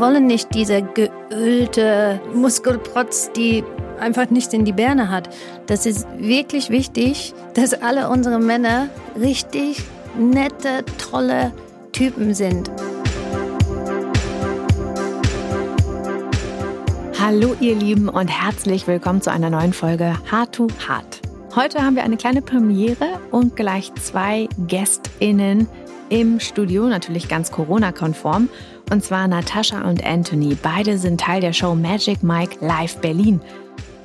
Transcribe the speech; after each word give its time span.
wollen 0.00 0.26
nicht 0.26 0.54
diese 0.54 0.82
geölte 0.82 2.20
Muskelprotz, 2.34 3.30
die 3.32 3.62
einfach 4.00 4.30
nicht 4.30 4.54
in 4.54 4.64
die 4.64 4.72
Birne 4.72 5.10
hat. 5.10 5.28
Das 5.66 5.84
ist 5.84 6.06
wirklich 6.16 6.70
wichtig, 6.70 7.34
dass 7.52 7.74
alle 7.74 8.08
unsere 8.08 8.40
Männer 8.40 8.88
richtig 9.20 9.82
nette, 10.18 10.84
tolle 10.96 11.52
Typen 11.92 12.32
sind. 12.32 12.70
Hallo 17.20 17.54
ihr 17.60 17.74
Lieben 17.74 18.08
und 18.08 18.28
herzlich 18.28 18.86
willkommen 18.86 19.20
zu 19.20 19.30
einer 19.30 19.50
neuen 19.50 19.74
Folge 19.74 20.16
Hard 20.32 20.54
to 20.54 20.66
Hard. 20.88 21.20
Heute 21.54 21.82
haben 21.82 21.96
wir 21.96 22.04
eine 22.04 22.16
kleine 22.16 22.40
Premiere 22.40 23.20
und 23.30 23.54
gleich 23.54 23.92
zwei 23.96 24.48
Gästinnen 24.66 25.68
im 26.08 26.40
Studio, 26.40 26.86
natürlich 26.86 27.28
ganz 27.28 27.52
Corona-konform. 27.52 28.48
Und 28.90 29.04
zwar 29.04 29.28
Natascha 29.28 29.88
und 29.88 30.04
Anthony. 30.04 30.56
Beide 30.60 30.98
sind 30.98 31.20
Teil 31.20 31.40
der 31.40 31.52
Show 31.52 31.76
Magic 31.76 32.24
Mike 32.24 32.56
Live 32.60 32.96
Berlin. 32.96 33.40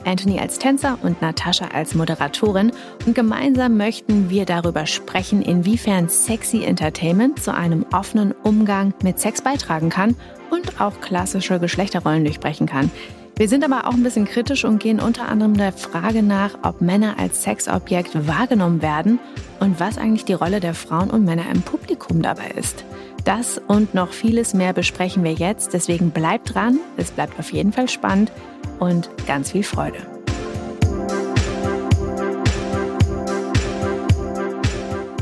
Anthony 0.05 0.39
als 0.39 0.59
Tänzer 0.59 0.99
und 1.01 1.19
Natascha 1.23 1.69
als 1.73 1.95
Moderatorin. 1.95 2.71
Und 3.07 3.15
gemeinsam 3.15 3.77
möchten 3.77 4.29
wir 4.29 4.45
darüber 4.45 4.85
sprechen, 4.85 5.41
inwiefern 5.41 6.07
Sexy 6.07 6.63
Entertainment 6.63 7.41
zu 7.41 7.51
einem 7.51 7.83
offenen 7.91 8.33
Umgang 8.43 8.93
mit 9.01 9.19
Sex 9.19 9.41
beitragen 9.41 9.89
kann 9.89 10.15
und 10.51 10.79
auch 10.79 11.01
klassische 11.01 11.59
Geschlechterrollen 11.59 12.23
durchbrechen 12.23 12.67
kann. 12.67 12.91
Wir 13.37 13.49
sind 13.49 13.65
aber 13.65 13.87
auch 13.87 13.93
ein 13.93 14.03
bisschen 14.03 14.25
kritisch 14.25 14.63
und 14.63 14.79
gehen 14.79 15.01
unter 15.01 15.27
anderem 15.27 15.55
der 15.55 15.73
Frage 15.73 16.23
nach, 16.23 16.51
ob 16.61 16.79
Männer 16.79 17.15
als 17.17 17.43
Sexobjekt 17.43 18.27
wahrgenommen 18.27 18.81
werden 18.81 19.19
und 19.59 19.79
was 19.79 19.97
eigentlich 19.97 20.23
die 20.25 20.33
Rolle 20.33 20.59
der 20.59 20.73
Frauen 20.73 21.09
und 21.09 21.25
Männer 21.25 21.43
im 21.51 21.61
Publikum 21.63 22.21
dabei 22.21 22.51
ist. 22.55 22.85
Das 23.25 23.59
und 23.67 23.95
noch 23.95 24.13
vieles 24.13 24.53
mehr 24.53 24.71
besprechen 24.71 25.23
wir 25.23 25.33
jetzt, 25.33 25.73
deswegen 25.73 26.11
bleibt 26.11 26.53
dran, 26.53 26.79
es 26.95 27.09
bleibt 27.09 27.39
auf 27.39 27.51
jeden 27.51 27.71
Fall 27.71 27.89
spannend 27.89 28.31
und 28.77 29.09
ganz 29.25 29.51
viel 29.51 29.63
Freude. 29.63 29.97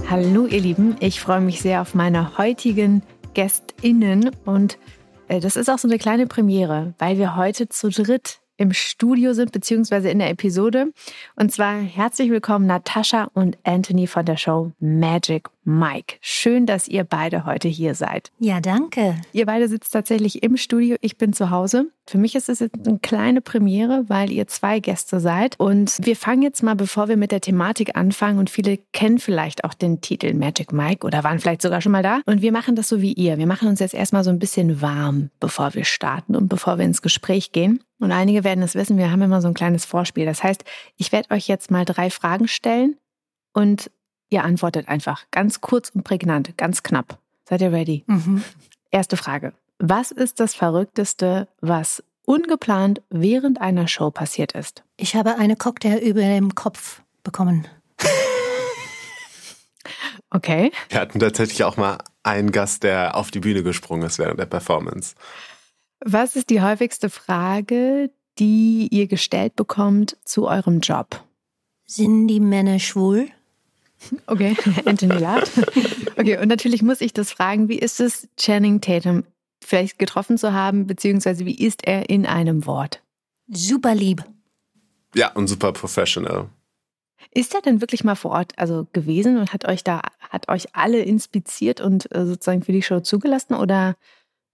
Hallo 0.10 0.48
ihr 0.48 0.60
Lieben, 0.60 0.98
ich 1.00 1.22
freue 1.22 1.40
mich 1.40 1.62
sehr 1.62 1.80
auf 1.80 1.96
meine 1.96 2.38
heutigen 2.38 3.04
Gästinnen 3.34 4.32
und 4.44 4.78
äh, 5.30 5.40
das 5.40 5.56
ist 5.56 5.70
auch 5.70 5.80
so 5.80 5.88
eine 5.88 5.98
kleine 5.98 6.28
Premiere, 6.28 6.96
weil 7.00 7.18
wir 7.18 7.38
heute 7.38 7.70
zu 7.70 7.88
dritt 7.88 8.42
im 8.58 8.74
Studio 8.74 9.32
sind, 9.34 9.54
beziehungsweise 9.54 10.10
in 10.10 10.20
der 10.20 10.30
Episode. 10.30 10.88
Und 11.38 11.54
zwar 11.54 11.78
herzlich 11.78 12.30
willkommen 12.30 12.68
Natascha 12.68 13.30
und 13.34 13.58
Anthony 13.64 14.08
von 14.08 14.26
der 14.26 14.36
Show 14.36 14.74
Magic 14.82 15.53
Mike. 15.66 16.18
Schön, 16.22 16.66
dass 16.66 16.88
ihr 16.88 17.04
beide 17.04 17.46
heute 17.46 17.68
hier 17.68 17.96
seid. 17.96 18.32
Ja, 18.40 18.60
danke. 18.60 19.16
Ihr 19.32 19.46
beide 19.46 19.68
sitzt 19.68 19.94
tatsächlich 19.94 20.44
im 20.44 20.58
Studio. 20.58 20.98
Ich 21.02 21.18
bin 21.18 21.34
zu 21.34 21.50
Hause. 21.50 21.88
Für 22.06 22.18
mich 22.18 22.36
ist 22.36 22.50
es 22.50 22.60
jetzt 22.60 22.76
eine 22.86 23.00
kleine 23.00 23.40
Premiere, 23.40 24.06
weil 24.08 24.32
ihr 24.32 24.48
zwei 24.48 24.80
Gäste 24.80 25.20
seid. 25.20 25.58
Und 25.58 25.98
wir 26.02 26.16
fangen 26.16 26.42
jetzt 26.42 26.64
mal, 26.64 26.76
bevor 26.76 27.08
wir 27.08 27.16
mit 27.16 27.32
der 27.32 27.40
Thematik 27.40 27.96
anfangen. 27.96 28.40
Und 28.40 28.50
viele 28.50 28.78
kennen 28.92 29.20
vielleicht 29.20 29.64
auch 29.64 29.74
den 29.74 30.02
Titel 30.02 30.34
Magic 30.34 30.74
Mike 30.74 31.06
oder 31.08 31.24
waren 31.24 31.40
vielleicht 31.40 31.62
sogar 31.62 31.82
schon 31.82 31.94
mal 31.94 32.04
da. 32.04 32.22
Und 32.26 32.42
wir 32.42 32.52
machen 32.52 32.76
das 32.76 32.90
so 32.90 33.02
wie 33.02 33.14
ihr. 33.14 33.38
Wir 33.38 33.48
machen 33.48 33.70
uns 33.70 33.80
jetzt 33.80 33.94
erstmal 33.94 34.24
so 34.24 34.30
ein 34.30 34.40
bisschen 34.40 34.82
warm, 34.82 35.30
bevor 35.40 35.74
wir 35.74 35.86
starten 35.86 36.36
und 36.36 36.50
bevor 36.50 36.78
wir 36.78 36.86
ins 36.86 37.02
Gespräch 37.02 37.54
gehen. 37.54 37.82
Und 38.00 38.12
einige 38.12 38.44
werden 38.44 38.64
es 38.64 38.76
wissen, 38.76 38.98
wir 38.98 39.12
haben 39.12 39.22
immer 39.22 39.42
so 39.42 39.48
ein 39.48 39.54
kleines 39.54 39.86
Vorspiel. 39.86 40.26
Das 40.26 40.44
heißt, 40.44 40.66
ich 40.98 41.14
werde 41.14 41.32
euch 41.32 41.48
jetzt 41.48 41.72
mal 41.72 41.86
drei 41.86 42.10
Fragen 42.10 42.50
stellen 42.50 42.98
und 43.54 43.90
ihr 44.34 44.44
antwortet 44.44 44.90
einfach 44.90 45.26
ganz 45.32 45.62
kurz 45.62 45.90
und 45.90 46.04
prägnant, 46.04 46.58
ganz 46.58 46.84
knapp. 46.84 47.20
Seid 47.48 47.62
ihr 47.62 47.72
ready? 47.72 48.04
Mhm. 48.08 48.44
Erste 48.92 49.16
Frage. 49.16 49.54
Was 49.80 50.12
ist 50.12 50.40
das 50.40 50.56
Verrückteste, 50.56 51.48
was 51.62 52.04
ungeplant 52.26 53.02
während 53.10 53.62
einer 53.62 53.88
Show 53.88 54.12
passiert 54.12 54.54
ist? 54.54 54.84
Ich 54.98 55.16
habe 55.16 55.38
eine 55.38 55.56
Cocktail 55.56 55.98
über 55.98 56.22
dem 56.22 56.56
Kopf 56.56 57.02
bekommen. 57.24 57.68
Okay. 60.36 60.72
Wir 60.90 61.00
hatten 61.00 61.20
tatsächlich 61.20 61.64
auch 61.64 61.78
mal 61.78 62.00
einen 62.24 62.52
Gast, 62.52 62.82
der 62.82 63.16
auf 63.16 63.30
die 63.30 63.40
Bühne 63.40 63.62
gesprungen 63.62 64.02
ist 64.02 64.18
während 64.18 64.40
der 64.40 64.48
Performance. 64.48 65.14
Was 66.04 66.36
ist 66.36 66.50
die 66.50 66.62
häufigste 66.62 67.12
Frage, 67.12 68.10
die 68.40 68.88
ihr 68.90 69.06
gestellt 69.06 69.56
bekommt 69.56 70.18
zu 70.26 70.48
eurem 70.48 70.80
Job? 70.80 71.24
Sind 71.86 72.30
die 72.30 72.40
Männer 72.40 72.80
schwul? 72.80 73.30
Okay, 74.28 74.56
Anthony 74.86 75.18
lacht. 75.18 75.52
Okay, 76.18 76.38
und 76.38 76.48
natürlich 76.48 76.82
muss 76.82 77.02
ich 77.02 77.14
das 77.14 77.32
fragen, 77.32 77.70
wie 77.70 77.80
ist 77.80 78.00
es, 78.00 78.28
Channing 78.38 78.82
Tatum 78.82 79.24
vielleicht 79.64 80.00
getroffen 80.00 80.38
zu 80.38 80.54
haben, 80.54 80.88
beziehungsweise 80.88 81.46
wie 81.46 81.56
ist 81.56 81.88
er 81.88 82.10
in 82.10 82.26
einem 82.26 82.66
Wort? 82.66 83.02
Super 83.48 83.96
lieb. 83.96 84.24
Ja, 85.16 85.32
und 85.34 85.48
super 85.48 85.72
professional. 85.72 86.50
Ist 87.32 87.56
er 87.56 87.62
denn 87.62 87.82
wirklich 87.82 88.04
mal 88.04 88.16
vor 88.16 88.32
Ort 88.32 88.54
also 88.58 88.88
gewesen 88.94 89.38
und 89.38 89.54
hat 89.54 89.68
euch 89.68 89.84
da, 89.84 90.02
hat 90.30 90.50
euch 90.50 90.76
alle 90.76 91.00
inspiziert 91.00 91.82
und 91.82 92.14
äh, 92.14 92.26
sozusagen 92.26 92.64
für 92.64 92.74
die 92.74 92.82
Show 92.82 93.00
zugelassen 93.00 93.56
oder 93.56 93.96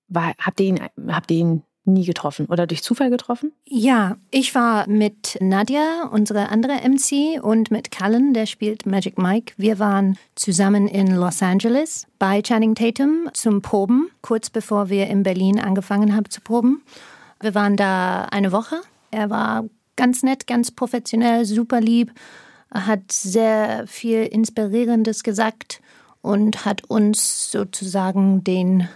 war, 0.07 0.33
habt 0.39 0.59
ihr 0.59 0.67
ihn, 0.67 0.79
habt 1.07 1.31
ihr 1.31 1.37
ihn 1.37 1.63
nie 1.89 2.05
getroffen 2.05 2.45
oder 2.47 2.67
durch 2.67 2.83
Zufall 2.83 3.09
getroffen? 3.09 3.51
Ja, 3.65 4.17
ich 4.31 4.55
war 4.55 4.87
mit 4.87 5.37
Nadja, 5.41 6.09
unsere 6.11 6.49
andere 6.49 6.73
MC, 6.87 7.43
und 7.43 7.71
mit 7.71 7.91
Callan, 7.91 8.33
der 8.33 8.45
spielt 8.45 8.85
Magic 8.85 9.17
Mike. 9.17 9.53
Wir 9.57 9.79
waren 9.79 10.17
zusammen 10.35 10.87
in 10.87 11.15
Los 11.15 11.41
Angeles 11.41 12.07
bei 12.17 12.41
Channing 12.41 12.75
Tatum 12.75 13.29
zum 13.33 13.61
Proben, 13.61 14.09
kurz 14.21 14.49
bevor 14.49 14.89
wir 14.89 15.07
in 15.07 15.23
Berlin 15.23 15.59
angefangen 15.59 16.15
haben 16.15 16.29
zu 16.29 16.41
proben. 16.41 16.81
Wir 17.41 17.55
waren 17.55 17.77
da 17.77 18.25
eine 18.25 18.51
Woche. 18.51 18.81
Er 19.11 19.29
war 19.29 19.65
ganz 19.95 20.23
nett, 20.23 20.47
ganz 20.47 20.71
professionell, 20.71 21.45
super 21.45 21.81
lieb, 21.81 22.11
hat 22.71 23.11
sehr 23.11 23.85
viel 23.87 24.23
Inspirierendes 24.23 25.23
gesagt 25.23 25.81
und 26.21 26.65
hat 26.65 26.83
uns 26.85 27.51
sozusagen 27.51 28.43
den 28.43 28.87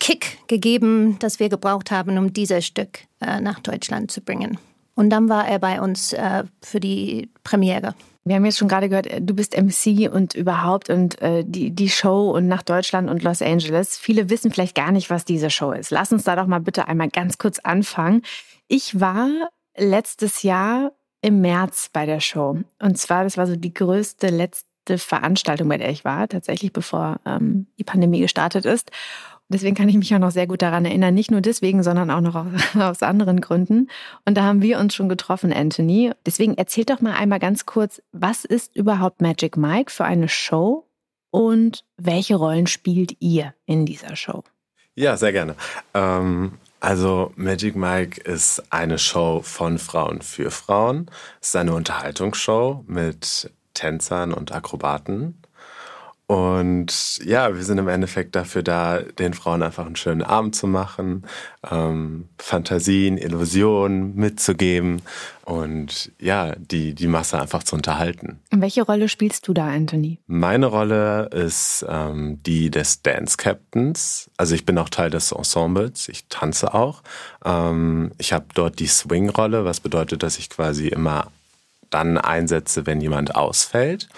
Kick 0.00 0.38
gegeben, 0.48 1.18
das 1.20 1.38
wir 1.38 1.48
gebraucht 1.48 1.90
haben, 1.90 2.18
um 2.18 2.32
dieses 2.32 2.66
Stück 2.66 3.00
äh, 3.20 3.40
nach 3.40 3.60
Deutschland 3.60 4.10
zu 4.10 4.20
bringen. 4.20 4.58
Und 4.96 5.10
dann 5.10 5.28
war 5.28 5.46
er 5.46 5.58
bei 5.58 5.80
uns 5.80 6.12
äh, 6.12 6.44
für 6.62 6.80
die 6.80 7.30
Premiere. 7.44 7.94
Wir 8.24 8.36
haben 8.36 8.44
jetzt 8.44 8.58
schon 8.58 8.68
gerade 8.68 8.88
gehört, 8.88 9.08
du 9.20 9.34
bist 9.34 9.56
MC 9.56 10.12
und 10.12 10.34
überhaupt 10.34 10.90
und 10.90 11.20
äh, 11.22 11.42
die, 11.46 11.70
die 11.70 11.88
Show 11.88 12.30
und 12.30 12.48
nach 12.48 12.62
Deutschland 12.62 13.08
und 13.08 13.22
Los 13.22 13.40
Angeles. 13.40 13.96
Viele 13.96 14.28
wissen 14.28 14.52
vielleicht 14.52 14.74
gar 14.74 14.92
nicht, 14.92 15.08
was 15.08 15.24
diese 15.24 15.48
Show 15.48 15.72
ist. 15.72 15.90
Lass 15.90 16.12
uns 16.12 16.24
da 16.24 16.36
doch 16.36 16.46
mal 16.46 16.60
bitte 16.60 16.86
einmal 16.86 17.08
ganz 17.08 17.38
kurz 17.38 17.58
anfangen. 17.60 18.22
Ich 18.68 19.00
war 19.00 19.28
letztes 19.76 20.42
Jahr 20.42 20.92
im 21.22 21.40
März 21.40 21.90
bei 21.92 22.04
der 22.06 22.20
Show. 22.20 22.58
Und 22.78 22.98
zwar, 22.98 23.24
das 23.24 23.36
war 23.36 23.46
so 23.46 23.56
die 23.56 23.72
größte 23.72 24.28
letzte 24.28 24.98
Veranstaltung, 24.98 25.68
bei 25.68 25.78
der 25.78 25.90
ich 25.90 26.04
war, 26.04 26.28
tatsächlich 26.28 26.72
bevor 26.72 27.20
ähm, 27.24 27.66
die 27.78 27.84
Pandemie 27.84 28.20
gestartet 28.20 28.64
ist. 28.64 28.90
Deswegen 29.52 29.74
kann 29.74 29.88
ich 29.88 29.96
mich 29.96 30.14
auch 30.14 30.20
noch 30.20 30.30
sehr 30.30 30.46
gut 30.46 30.62
daran 30.62 30.84
erinnern. 30.84 31.12
Nicht 31.12 31.30
nur 31.30 31.40
deswegen, 31.40 31.82
sondern 31.82 32.10
auch 32.10 32.20
noch 32.20 32.46
aus, 32.80 33.02
anderen 33.02 33.40
Gründen. 33.40 33.88
Und 34.24 34.36
da 34.36 34.44
haben 34.44 34.62
wir 34.62 34.78
uns 34.78 34.94
schon 34.94 35.08
getroffen, 35.08 35.52
Anthony. 35.52 36.12
Deswegen 36.24 36.54
erzähl 36.56 36.84
doch 36.84 37.00
mal 37.00 37.14
einmal 37.14 37.40
ganz 37.40 37.66
kurz, 37.66 38.00
was 38.12 38.44
ist 38.44 38.76
überhaupt 38.76 39.20
Magic 39.20 39.56
Mike 39.56 39.90
für 39.90 40.04
eine 40.04 40.28
Show 40.28 40.86
und 41.30 41.84
welche 41.96 42.36
Rollen 42.36 42.66
spielt 42.66 43.16
ihr 43.20 43.54
in 43.66 43.86
dieser 43.86 44.16
Show? 44.16 44.44
Ja, 44.94 45.16
sehr 45.16 45.32
gerne. 45.32 45.54
Ähm, 45.94 46.52
also 46.80 47.32
Magic 47.36 47.76
Mike 47.76 48.20
ist 48.22 48.62
eine 48.70 48.98
Show 48.98 49.42
von 49.42 49.78
Frauen 49.78 50.22
für 50.22 50.50
Frauen. 50.50 51.10
Es 51.40 51.48
ist 51.48 51.56
eine 51.56 51.74
Unterhaltungsshow 51.74 52.84
mit 52.86 53.50
Tänzern 53.74 54.32
und 54.32 54.52
Akrobaten. 54.52 55.42
Und 56.30 57.18
ja, 57.24 57.56
wir 57.56 57.64
sind 57.64 57.78
im 57.78 57.88
Endeffekt 57.88 58.36
dafür 58.36 58.62
da, 58.62 59.00
den 59.00 59.34
Frauen 59.34 59.64
einfach 59.64 59.84
einen 59.84 59.96
schönen 59.96 60.22
Abend 60.22 60.54
zu 60.54 60.68
machen, 60.68 61.26
ähm, 61.68 62.28
Fantasien, 62.38 63.18
Illusionen 63.18 64.14
mitzugeben 64.14 65.02
und 65.44 66.12
ja, 66.20 66.54
die, 66.54 66.94
die 66.94 67.08
Masse 67.08 67.40
einfach 67.40 67.64
zu 67.64 67.74
unterhalten. 67.74 68.38
Und 68.52 68.60
welche 68.60 68.82
Rolle 68.82 69.08
spielst 69.08 69.48
du 69.48 69.54
da, 69.54 69.66
Anthony? 69.66 70.20
Meine 70.28 70.66
Rolle 70.66 71.30
ist 71.32 71.84
ähm, 71.88 72.38
die 72.46 72.70
des 72.70 73.02
Dance 73.02 73.36
Captains. 73.36 74.30
Also 74.36 74.54
ich 74.54 74.64
bin 74.64 74.78
auch 74.78 74.88
Teil 74.88 75.10
des 75.10 75.32
Ensembles, 75.32 76.08
ich 76.08 76.28
tanze 76.28 76.74
auch. 76.74 77.02
Ähm, 77.44 78.12
ich 78.18 78.32
habe 78.32 78.44
dort 78.54 78.78
die 78.78 78.86
Swing-Rolle, 78.86 79.64
was 79.64 79.80
bedeutet, 79.80 80.22
dass 80.22 80.38
ich 80.38 80.48
quasi 80.48 80.86
immer 80.86 81.32
dann 81.90 82.18
einsetze, 82.18 82.86
wenn 82.86 83.00
jemand 83.00 83.34
ausfällt. 83.34 84.08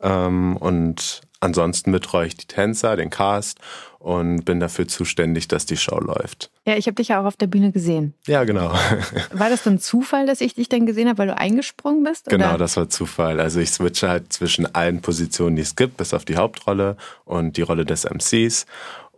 Ähm, 0.00 0.56
und 0.56 1.22
Ansonsten 1.42 1.90
betreue 1.90 2.28
ich 2.28 2.36
die 2.36 2.46
Tänzer, 2.46 2.94
den 2.94 3.10
Cast 3.10 3.58
und 3.98 4.44
bin 4.44 4.60
dafür 4.60 4.86
zuständig, 4.86 5.48
dass 5.48 5.66
die 5.66 5.76
Show 5.76 5.98
läuft. 5.98 6.52
Ja, 6.64 6.76
ich 6.76 6.86
habe 6.86 6.94
dich 6.94 7.08
ja 7.08 7.20
auch 7.20 7.24
auf 7.24 7.36
der 7.36 7.48
Bühne 7.48 7.72
gesehen. 7.72 8.14
Ja, 8.28 8.44
genau. 8.44 8.72
War 9.32 9.50
das 9.50 9.64
dann 9.64 9.80
Zufall, 9.80 10.24
dass 10.24 10.40
ich 10.40 10.54
dich 10.54 10.68
dann 10.68 10.86
gesehen 10.86 11.08
habe, 11.08 11.18
weil 11.18 11.26
du 11.26 11.36
eingesprungen 11.36 12.04
bist? 12.04 12.28
Oder? 12.28 12.38
Genau, 12.38 12.56
das 12.56 12.76
war 12.76 12.88
Zufall. 12.88 13.40
Also 13.40 13.58
ich 13.58 13.72
switche 13.72 14.08
halt 14.08 14.32
zwischen 14.32 14.72
allen 14.72 15.00
Positionen, 15.00 15.56
die 15.56 15.62
es 15.62 15.74
gibt, 15.74 15.96
bis 15.96 16.14
auf 16.14 16.24
die 16.24 16.36
Hauptrolle 16.36 16.96
und 17.24 17.56
die 17.56 17.62
Rolle 17.62 17.84
des 17.84 18.04
MCs. 18.04 18.66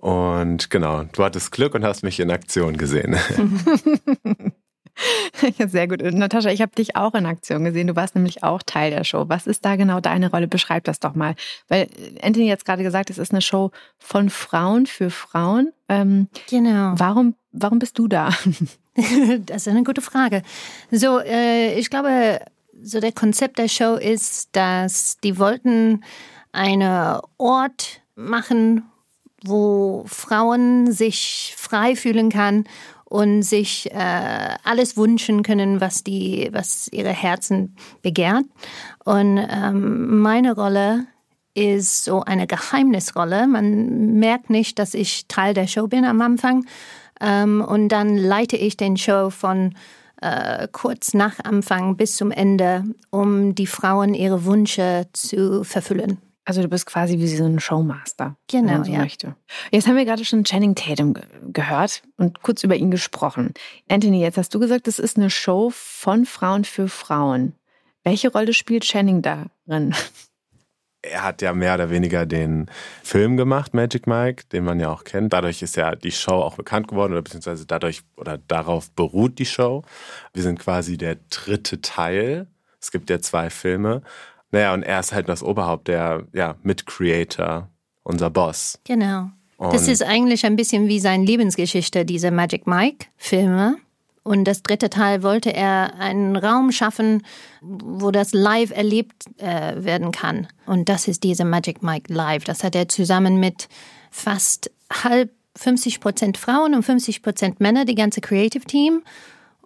Und 0.00 0.70
genau, 0.70 1.04
du 1.12 1.24
hattest 1.24 1.52
Glück 1.52 1.74
und 1.74 1.84
hast 1.84 2.02
mich 2.04 2.20
in 2.20 2.30
Aktion 2.30 2.78
gesehen. 2.78 3.16
Ja, 5.58 5.68
sehr 5.68 5.88
gut. 5.88 6.00
Natascha, 6.02 6.50
ich 6.50 6.62
habe 6.62 6.74
dich 6.74 6.96
auch 6.96 7.14
in 7.14 7.26
Aktion 7.26 7.64
gesehen. 7.64 7.86
Du 7.86 7.96
warst 7.96 8.14
nämlich 8.14 8.42
auch 8.42 8.62
Teil 8.62 8.90
der 8.90 9.04
Show. 9.04 9.24
Was 9.28 9.46
ist 9.46 9.64
da 9.64 9.76
genau 9.76 10.00
deine 10.00 10.30
Rolle? 10.30 10.48
Beschreib 10.48 10.84
das 10.84 11.00
doch 11.00 11.14
mal. 11.14 11.34
Weil 11.68 11.88
Anthony 12.22 12.46
jetzt 12.46 12.64
gerade 12.64 12.82
gesagt, 12.82 13.10
es 13.10 13.18
ist 13.18 13.32
eine 13.32 13.42
Show 13.42 13.70
von 13.98 14.30
Frauen 14.30 14.86
für 14.86 15.10
Frauen. 15.10 15.72
Ähm, 15.88 16.28
genau. 16.48 16.94
Warum, 16.96 17.34
warum 17.52 17.78
bist 17.78 17.98
du 17.98 18.08
da? 18.08 18.30
das 19.46 19.62
ist 19.62 19.68
eine 19.68 19.84
gute 19.84 20.00
Frage. 20.00 20.42
So, 20.90 21.20
äh, 21.20 21.78
ich 21.78 21.90
glaube, 21.90 22.40
so 22.82 23.00
der 23.00 23.12
Konzept 23.12 23.58
der 23.58 23.68
Show 23.68 23.94
ist, 23.94 24.50
dass 24.52 25.18
die 25.18 25.38
wollten 25.38 26.04
einen 26.52 27.20
Ort 27.38 28.02
machen, 28.14 28.84
wo 29.42 30.04
Frauen 30.06 30.90
sich 30.90 31.54
frei 31.56 31.96
fühlen 31.96 32.30
kann 32.30 32.64
und 33.14 33.44
sich 33.44 33.92
äh, 33.92 34.56
alles 34.64 34.96
wünschen 34.96 35.44
können, 35.44 35.80
was 35.80 36.02
die, 36.02 36.48
was 36.50 36.88
ihre 36.88 37.10
Herzen 37.12 37.76
begehrt. 38.02 38.44
Und 39.04 39.38
ähm, 39.38 40.18
meine 40.18 40.52
Rolle 40.52 41.06
ist 41.54 42.02
so 42.02 42.22
eine 42.22 42.48
Geheimnisrolle. 42.48 43.46
Man 43.46 44.18
merkt 44.18 44.50
nicht, 44.50 44.80
dass 44.80 44.94
ich 44.94 45.28
Teil 45.28 45.54
der 45.54 45.68
Show 45.68 45.86
bin 45.86 46.04
am 46.04 46.20
Anfang. 46.22 46.66
Ähm, 47.20 47.64
und 47.64 47.90
dann 47.90 48.16
leite 48.16 48.56
ich 48.56 48.76
den 48.76 48.96
Show 48.96 49.30
von 49.30 49.76
äh, 50.20 50.66
kurz 50.72 51.14
nach 51.14 51.38
Anfang 51.38 51.96
bis 51.96 52.16
zum 52.16 52.32
Ende, 52.32 52.82
um 53.10 53.54
die 53.54 53.68
Frauen 53.68 54.14
ihre 54.14 54.44
Wünsche 54.44 55.06
zu 55.12 55.62
verfüllen. 55.62 56.18
Also 56.44 56.60
du 56.60 56.68
bist 56.68 56.86
quasi 56.86 57.18
wie 57.18 57.26
so 57.26 57.44
ein 57.44 57.58
Showmaster. 57.58 58.36
Genau, 58.50 58.68
wenn 58.68 58.74
man 58.74 58.84
so 58.84 58.92
ja. 58.92 58.98
möchte. 58.98 59.36
Jetzt 59.70 59.88
haben 59.88 59.96
wir 59.96 60.04
gerade 60.04 60.24
schon 60.24 60.44
Channing 60.44 60.74
Tatum 60.74 61.14
gehört 61.48 62.02
und 62.18 62.42
kurz 62.42 62.62
über 62.62 62.76
ihn 62.76 62.90
gesprochen. 62.90 63.54
Anthony, 63.88 64.20
jetzt 64.20 64.36
hast 64.36 64.54
du 64.54 64.58
gesagt, 64.58 64.86
das 64.86 64.98
ist 64.98 65.16
eine 65.16 65.30
Show 65.30 65.70
von 65.74 66.26
Frauen 66.26 66.64
für 66.64 66.88
Frauen. 66.88 67.54
Welche 68.02 68.30
Rolle 68.30 68.52
spielt 68.52 68.84
Channing 68.84 69.22
darin? 69.22 69.94
Er 71.06 71.22
hat 71.22 71.42
ja 71.42 71.52
mehr 71.52 71.74
oder 71.74 71.90
weniger 71.90 72.24
den 72.24 72.70
Film 73.02 73.36
gemacht, 73.36 73.74
Magic 73.74 74.06
Mike, 74.06 74.44
den 74.52 74.64
man 74.64 74.80
ja 74.80 74.90
auch 74.90 75.04
kennt. 75.04 75.34
Dadurch 75.34 75.60
ist 75.60 75.76
ja 75.76 75.94
die 75.94 76.12
Show 76.12 76.32
auch 76.32 76.56
bekannt 76.56 76.88
geworden 76.88 77.12
oder 77.12 77.20
beziehungsweise 77.20 77.66
dadurch 77.66 78.00
oder 78.16 78.38
darauf 78.38 78.90
beruht 78.90 79.38
die 79.38 79.44
Show. 79.44 79.82
Wir 80.32 80.42
sind 80.42 80.58
quasi 80.58 80.96
der 80.96 81.16
dritte 81.28 81.82
Teil. 81.82 82.46
Es 82.80 82.90
gibt 82.90 83.10
ja 83.10 83.20
zwei 83.20 83.50
Filme 83.50 84.02
naja, 84.54 84.72
und 84.72 84.82
er 84.84 85.00
ist 85.00 85.12
halt 85.12 85.28
das 85.28 85.42
Oberhaupt, 85.42 85.88
der 85.88 86.24
ja, 86.32 86.54
Mit-Creator, 86.62 87.68
unser 88.04 88.30
Boss. 88.30 88.78
Genau. 88.84 89.30
Und 89.56 89.72
das 89.72 89.88
ist 89.88 90.02
eigentlich 90.02 90.46
ein 90.46 90.56
bisschen 90.56 90.88
wie 90.88 91.00
seine 91.00 91.24
Lebensgeschichte, 91.24 92.04
diese 92.04 92.30
Magic 92.30 92.66
Mike-Filme. 92.66 93.76
Und 94.22 94.44
das 94.44 94.62
dritte 94.62 94.90
Teil 94.90 95.22
wollte 95.22 95.52
er 95.52 95.94
einen 95.98 96.36
Raum 96.36 96.70
schaffen, 96.70 97.24
wo 97.60 98.10
das 98.10 98.32
live 98.32 98.70
erlebt 98.70 99.24
äh, 99.38 99.84
werden 99.84 100.12
kann. 100.12 100.46
Und 100.66 100.88
das 100.88 101.08
ist 101.08 101.24
diese 101.24 101.44
Magic 101.44 101.82
Mike 101.82 102.12
Live. 102.12 102.44
Das 102.44 102.62
hat 102.62 102.76
er 102.76 102.88
zusammen 102.88 103.40
mit 103.40 103.68
fast 104.10 104.70
halb 104.90 105.30
50 105.56 106.00
Prozent 106.00 106.38
Frauen 106.38 106.74
und 106.74 106.84
50 106.84 107.22
Prozent 107.22 107.60
Männer, 107.60 107.84
die 107.84 107.96
ganze 107.96 108.20
Creative 108.20 108.64
Team. 108.64 109.02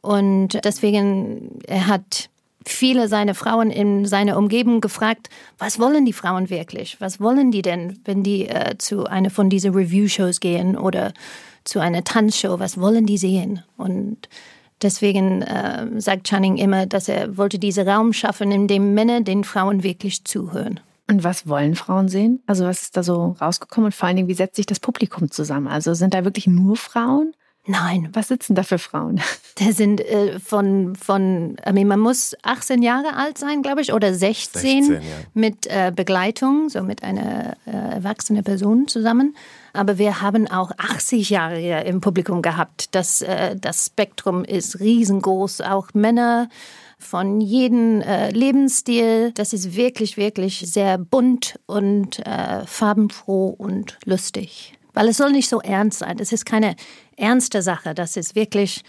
Und 0.01 0.65
deswegen, 0.65 1.61
er 1.67 1.87
hat 1.87 2.31
viele 2.73 3.09
seiner 3.09 3.35
Frauen 3.35 3.71
in 3.71 4.07
seiner 4.07 4.37
Umgebung 4.37 4.81
gefragt, 4.81 5.29
was 5.59 5.79
wollen 5.79 6.05
die 6.05 6.13
Frauen 6.13 6.51
wirklich? 6.51 7.01
Was 7.01 7.21
wollen 7.21 7.51
die 7.51 7.63
denn, 7.63 8.01
wenn 8.05 8.23
die 8.23 8.49
äh, 8.49 8.77
zu 8.79 9.07
einer 9.07 9.31
von 9.31 9.51
diesen 9.51 9.75
Review-Shows 9.75 10.41
gehen 10.41 10.77
oder 10.77 11.13
zu 11.65 11.81
einer 11.81 12.05
Tanzshow? 12.05 12.59
Was 12.59 12.81
wollen 12.81 13.07
die 13.07 13.19
sehen? 13.19 13.63
Und 13.77 14.29
deswegen 14.83 15.43
äh, 15.43 16.01
sagt 16.01 16.29
Channing 16.29 16.57
immer, 16.57 16.87
dass 16.87 17.09
er 17.09 17.37
wollte 17.37 17.59
diesen 17.59 17.89
Raum 17.89 18.13
schaffen, 18.13 18.51
in 18.51 18.69
dem 18.69 18.95
Männer 18.95 19.21
den 19.21 19.45
Frauen 19.45 19.83
wirklich 19.83 20.25
zuhören. 20.25 20.81
Und 21.11 21.25
was 21.25 21.49
wollen 21.49 21.75
Frauen 21.75 22.09
sehen? 22.09 22.43
Also 22.47 22.65
was 22.65 22.83
ist 22.83 22.97
da 22.97 23.03
so 23.03 23.37
rausgekommen 23.41 23.87
und 23.87 23.95
vor 23.95 24.09
allen 24.09 24.17
Dingen, 24.17 24.29
wie 24.29 24.35
setzt 24.35 24.57
sich 24.57 24.67
das 24.67 24.79
Publikum 24.79 25.31
zusammen? 25.31 25.67
Also 25.67 25.95
sind 25.95 26.13
da 26.13 26.25
wirklich 26.25 26.47
nur 26.47 26.77
Frauen? 26.77 27.33
Nein. 27.69 28.09
Was 28.15 28.29
sitzen 28.29 28.55
da 28.55 28.63
für 28.63 28.79
Frauen? 28.79 29.21
Da 29.59 29.73
sind 29.73 30.01
äh, 30.01 30.39
von, 30.39 30.95
von 30.95 31.57
I 31.69 31.73
mean, 31.73 31.89
man 31.89 31.99
muss 31.99 32.37
18 32.43 32.81
Jahre 32.81 33.17
alt 33.17 33.39
sein, 33.39 33.61
glaube 33.61 33.81
ich, 33.81 33.93
oder 33.93 34.15
16, 34.15 34.85
16 34.85 34.93
ja. 34.95 35.01
mit 35.35 35.67
äh, 35.67 35.93
Begleitung, 35.95 36.69
so 36.69 36.83
mit 36.83 37.03
einer 37.03 37.57
äh, 37.67 37.71
erwachsenen 37.97 38.45
Person 38.45 38.87
zusammen. 38.87 39.37
Aber 39.73 39.99
wir 39.99 40.23
haben 40.23 40.49
auch 40.49 40.71
80 40.79 41.29
Jahre 41.31 41.83
im 41.83 42.01
Publikum 42.01 42.41
gehabt. 42.41 42.95
Das, 42.95 43.21
äh, 43.21 43.57
das 43.57 43.87
Spektrum 43.87 44.45
ist 44.45 44.79
riesengroß, 44.79 45.61
auch 45.63 45.89
Männer 45.93 46.49
von 46.99 47.41
jedem 47.41 48.01
äh, 48.01 48.31
Lebensstil. 48.31 49.33
Das 49.33 49.53
ist 49.53 49.77
wirklich, 49.77 50.17
wirklich 50.17 50.65
sehr 50.67 50.99
bunt 50.99 51.59
und 51.67 52.25
äh, 52.27 52.65
farbenfroh 52.65 53.49
und 53.49 53.99
lustig. 54.05 54.75
Weil 54.95 55.09
es 55.09 55.17
soll 55.17 55.33
nicht 55.33 55.49
so 55.49 55.61
ernst 55.61 55.99
sein. 55.99 56.19
Es 56.19 56.33
ist 56.33 56.47
keine 56.47 56.75
ernste 57.19 57.63
Sache. 57.63 57.95
Das 57.95 58.17
ist 58.17 58.35
wirklich 58.35 58.83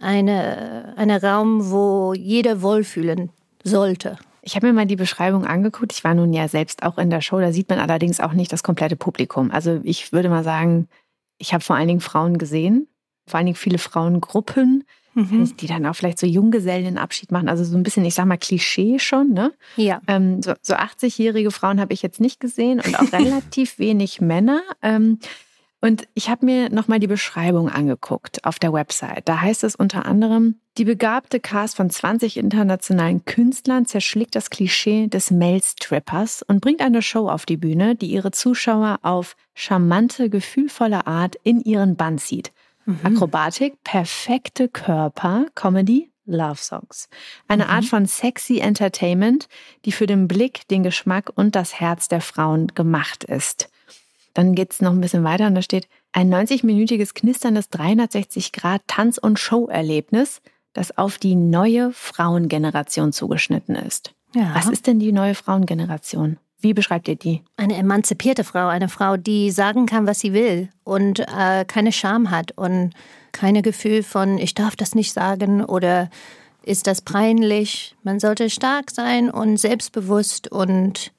eine, 0.00 0.94
eine 0.96 1.22
Raum, 1.22 1.70
wo 1.70 2.14
jeder 2.14 2.62
wohlfühlen 2.62 3.30
sollte. 3.62 4.18
Ich 4.42 4.56
habe 4.56 4.66
mir 4.66 4.72
mal 4.74 4.86
die 4.86 4.96
Beschreibung 4.96 5.46
angeguckt. 5.46 5.92
Ich 5.92 6.04
war 6.04 6.14
nun 6.14 6.32
ja 6.34 6.48
selbst 6.48 6.82
auch 6.82 6.98
in 6.98 7.08
der 7.08 7.22
Show. 7.22 7.40
Da 7.40 7.52
sieht 7.52 7.70
man 7.70 7.78
allerdings 7.78 8.20
auch 8.20 8.32
nicht 8.32 8.52
das 8.52 8.62
komplette 8.62 8.96
Publikum. 8.96 9.50
Also 9.50 9.80
ich 9.84 10.12
würde 10.12 10.28
mal 10.28 10.44
sagen, 10.44 10.88
ich 11.38 11.54
habe 11.54 11.64
vor 11.64 11.76
allen 11.76 11.88
Dingen 11.88 12.00
Frauen 12.00 12.36
gesehen, 12.36 12.86
vor 13.26 13.38
allen 13.38 13.46
Dingen 13.46 13.56
viele 13.56 13.78
Frauengruppen, 13.78 14.84
mhm. 15.14 15.56
die 15.56 15.66
dann 15.66 15.86
auch 15.86 15.94
vielleicht 15.94 16.18
so 16.18 16.26
Junggesellenabschied 16.26 17.32
machen. 17.32 17.48
Also 17.48 17.64
so 17.64 17.76
ein 17.76 17.82
bisschen, 17.82 18.04
ich 18.04 18.14
sag 18.14 18.26
mal, 18.26 18.36
Klischee 18.36 18.98
schon. 18.98 19.32
Ne? 19.32 19.52
Ja. 19.76 20.02
Ähm, 20.06 20.42
so, 20.42 20.52
so 20.60 20.74
80-jährige 20.74 21.50
Frauen 21.50 21.80
habe 21.80 21.94
ich 21.94 22.02
jetzt 22.02 22.20
nicht 22.20 22.38
gesehen 22.38 22.82
und 22.84 22.98
auch 22.98 23.12
relativ 23.12 23.78
wenig 23.78 24.20
Männer. 24.20 24.60
Ähm, 24.82 25.20
und 25.84 26.08
ich 26.14 26.30
habe 26.30 26.46
mir 26.46 26.70
nochmal 26.70 26.98
die 26.98 27.06
Beschreibung 27.06 27.68
angeguckt 27.68 28.42
auf 28.46 28.58
der 28.58 28.72
Website. 28.72 29.28
Da 29.28 29.42
heißt 29.42 29.64
es 29.64 29.76
unter 29.76 30.06
anderem, 30.06 30.58
die 30.78 30.86
begabte 30.86 31.40
Cast 31.40 31.76
von 31.76 31.90
20 31.90 32.38
internationalen 32.38 33.26
Künstlern 33.26 33.84
zerschlägt 33.84 34.34
das 34.34 34.48
Klischee 34.48 35.08
des 35.08 35.30
Male-Strippers 35.30 36.40
und 36.40 36.62
bringt 36.62 36.80
eine 36.80 37.02
Show 37.02 37.28
auf 37.28 37.44
die 37.44 37.58
Bühne, 37.58 37.96
die 37.96 38.06
ihre 38.06 38.30
Zuschauer 38.30 39.00
auf 39.02 39.36
charmante, 39.52 40.30
gefühlvolle 40.30 41.06
Art 41.06 41.36
in 41.42 41.60
ihren 41.60 41.96
Bann 41.96 42.16
zieht. 42.16 42.50
Mhm. 42.86 43.00
Akrobatik, 43.02 43.74
perfekte 43.84 44.70
Körper, 44.70 45.48
Comedy, 45.54 46.10
Love 46.24 46.56
Songs. 46.56 47.10
Eine 47.46 47.64
mhm. 47.64 47.70
Art 47.70 47.84
von 47.84 48.06
sexy 48.06 48.58
Entertainment, 48.58 49.48
die 49.84 49.92
für 49.92 50.06
den 50.06 50.28
Blick, 50.28 50.66
den 50.68 50.82
Geschmack 50.82 51.30
und 51.34 51.54
das 51.54 51.78
Herz 51.78 52.08
der 52.08 52.22
Frauen 52.22 52.68
gemacht 52.68 53.24
ist. 53.24 53.68
Dann 54.34 54.54
geht's 54.54 54.80
noch 54.80 54.92
ein 54.92 55.00
bisschen 55.00 55.24
weiter 55.24 55.46
und 55.46 55.54
da 55.54 55.62
steht 55.62 55.88
ein 56.12 56.32
90-minütiges 56.32 57.14
knisterndes 57.14 57.70
360 57.70 58.52
Grad 58.52 58.82
Tanz- 58.86 59.18
und 59.18 59.38
Show-Erlebnis, 59.38 60.42
das 60.72 60.98
auf 60.98 61.18
die 61.18 61.36
neue 61.36 61.92
Frauengeneration 61.92 63.12
zugeschnitten 63.12 63.76
ist. 63.76 64.12
Ja. 64.34 64.54
Was 64.54 64.68
ist 64.68 64.86
denn 64.86 64.98
die 64.98 65.12
neue 65.12 65.34
Frauengeneration? 65.34 66.38
Wie 66.58 66.74
beschreibt 66.74 67.08
ihr 67.08 67.16
die? 67.16 67.42
Eine 67.56 67.76
emanzipierte 67.76 68.42
Frau, 68.42 68.68
eine 68.68 68.88
Frau, 68.88 69.16
die 69.16 69.50
sagen 69.50 69.86
kann, 69.86 70.06
was 70.06 70.20
sie 70.20 70.32
will 70.32 70.70
und 70.82 71.20
äh, 71.20 71.64
keine 71.66 71.92
Scham 71.92 72.30
hat 72.30 72.52
und 72.52 72.94
keine 73.32 73.62
Gefühl 73.62 74.02
von, 74.02 74.38
ich 74.38 74.54
darf 74.54 74.74
das 74.74 74.94
nicht 74.94 75.12
sagen 75.12 75.62
oder 75.62 76.08
ist 76.62 76.86
das 76.86 77.02
peinlich. 77.02 77.94
Man 78.02 78.18
sollte 78.18 78.48
stark 78.48 78.90
sein 78.90 79.30
und 79.30 79.58
selbstbewusst 79.58 80.50
und 80.50 81.12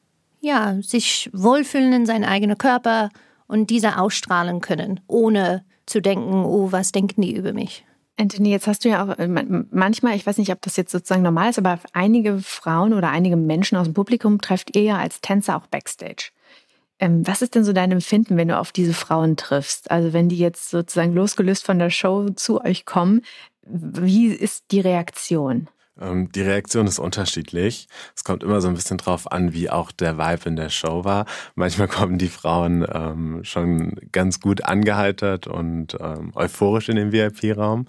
ja, 0.46 0.78
sich 0.82 1.30
wohlfühlen 1.34 1.94
in 1.94 2.06
seinen 2.06 2.24
eigenen 2.24 2.58
Körper 2.58 3.10
und 3.48 3.70
dieser 3.70 4.02
ausstrahlen 4.02 4.62
können, 4.62 5.00
ohne 5.08 5.66
zu 5.86 6.02
denken, 6.02 6.46
oh, 6.46 6.72
was 6.72 6.92
denken 6.92 7.22
die 7.22 7.36
über 7.36 7.54
mich? 7.54 7.86
Anthony, 8.18 8.50
jetzt 8.50 8.68
hast 8.68 8.86
du 8.86 8.90
ja 8.90 9.04
auch 9.04 9.18
äh, 9.20 9.28
manchmal, 9.28 10.16
ich 10.16 10.26
weiß 10.26 10.38
nicht, 10.38 10.52
ob 10.52 10.62
das 10.62 10.78
jetzt 10.78 10.92
sozusagen 10.92 11.22
normal 11.22 11.50
ist, 11.50 11.60
aber 11.60 11.80
einige 11.92 12.40
Frauen 12.40 12.94
oder 12.94 13.10
einige 13.10 13.36
Menschen 13.36 13.78
aus 13.78 13.88
dem 13.88 13.94
Publikum 13.94 14.40
trefft 14.40 14.76
ihr 14.76 14.84
ja 14.84 14.98
als 14.98 15.20
Tänzer 15.20 15.58
auch 15.58 15.68
backstage. 15.68 16.32
Ähm, 17.00 17.28
was 17.28 17.42
ist 17.42 17.56
denn 17.56 17.66
so 17.66 17.74
dein 17.74 17.92
Empfinden, 17.92 18.38
wenn 18.38 18.48
du 18.48 18.58
auf 18.58 18.72
diese 18.72 18.94
Frauen 18.94 19.36
triffst? 19.36 19.92
Also 19.92 20.14
wenn 20.14 20.30
die 20.30 20.38
jetzt 20.38 20.70
sozusagen 20.70 21.14
losgelöst 21.14 21.66
von 21.66 21.78
der 21.78 21.90
Show 21.90 22.30
zu 22.30 22.62
euch 22.64 22.86
kommen, 22.86 23.22
wie 23.64 24.28
ist 24.28 24.66
die 24.72 24.80
Reaktion? 24.80 25.68
Ähm, 26.00 26.32
die 26.32 26.42
Reaktion 26.42 26.88
ist 26.88 27.00
unterschiedlich. 27.00 27.88
Es 28.16 28.24
kommt 28.24 28.44
immer 28.44 28.62
so 28.62 28.68
ein 28.68 28.76
bisschen 28.76 28.98
drauf 28.98 29.32
an, 29.32 29.54
wie 29.54 29.70
auch 29.70 29.92
der 29.92 30.18
Vibe 30.18 30.50
in 30.50 30.56
der 30.56 30.70
Show 30.70 31.04
war. 31.04 31.26
Manchmal 31.56 31.88
kommen 31.90 32.18
die 32.18 32.28
Frauen 32.28 32.86
ähm, 32.92 33.44
schon 33.44 33.96
ganz 34.12 34.40
gut 34.40 34.64
angeheitert 34.64 35.48
und 35.48 35.98
ähm, 36.00 36.32
euphorisch 36.36 36.90
in 36.90 36.96
den 36.96 37.12
VIP-Raum. 37.12 37.88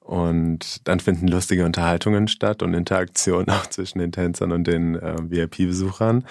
Und 0.00 0.88
dann 0.88 0.98
finden 0.98 1.28
lustige 1.28 1.64
Unterhaltungen 1.64 2.26
statt 2.26 2.62
und 2.62 2.74
Interaktionen 2.74 3.48
auch 3.50 3.66
zwischen 3.66 3.98
den 3.98 4.12
Tänzern 4.12 4.52
und 4.52 4.66
den 4.66 4.96
äh, 4.96 5.16
VIP-Besuchern. 5.18 6.24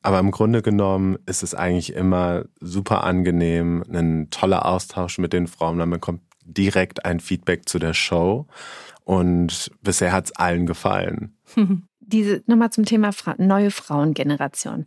Aber 0.00 0.20
im 0.20 0.30
Grunde 0.30 0.62
genommen 0.62 1.18
ist 1.26 1.42
es 1.42 1.54
eigentlich 1.54 1.92
immer 1.92 2.44
super 2.60 3.04
angenehm, 3.04 3.82
ein 3.92 4.28
toller 4.30 4.64
Austausch 4.64 5.18
mit 5.18 5.32
den 5.32 5.48
Frauen. 5.48 5.76
Man 5.76 5.90
bekommt 5.90 6.22
direkt 6.44 7.04
ein 7.04 7.20
Feedback 7.20 7.68
zu 7.68 7.78
der 7.78 7.94
Show. 7.94 8.46
Und 9.08 9.70
bisher 9.80 10.12
hat 10.12 10.26
es 10.26 10.36
allen 10.36 10.66
gefallen. 10.66 11.34
Diese 12.00 12.42
nochmal 12.44 12.68
zum 12.68 12.84
Thema 12.84 13.14
Fra 13.14 13.36
neue 13.38 13.70
Frauengeneration. 13.70 14.84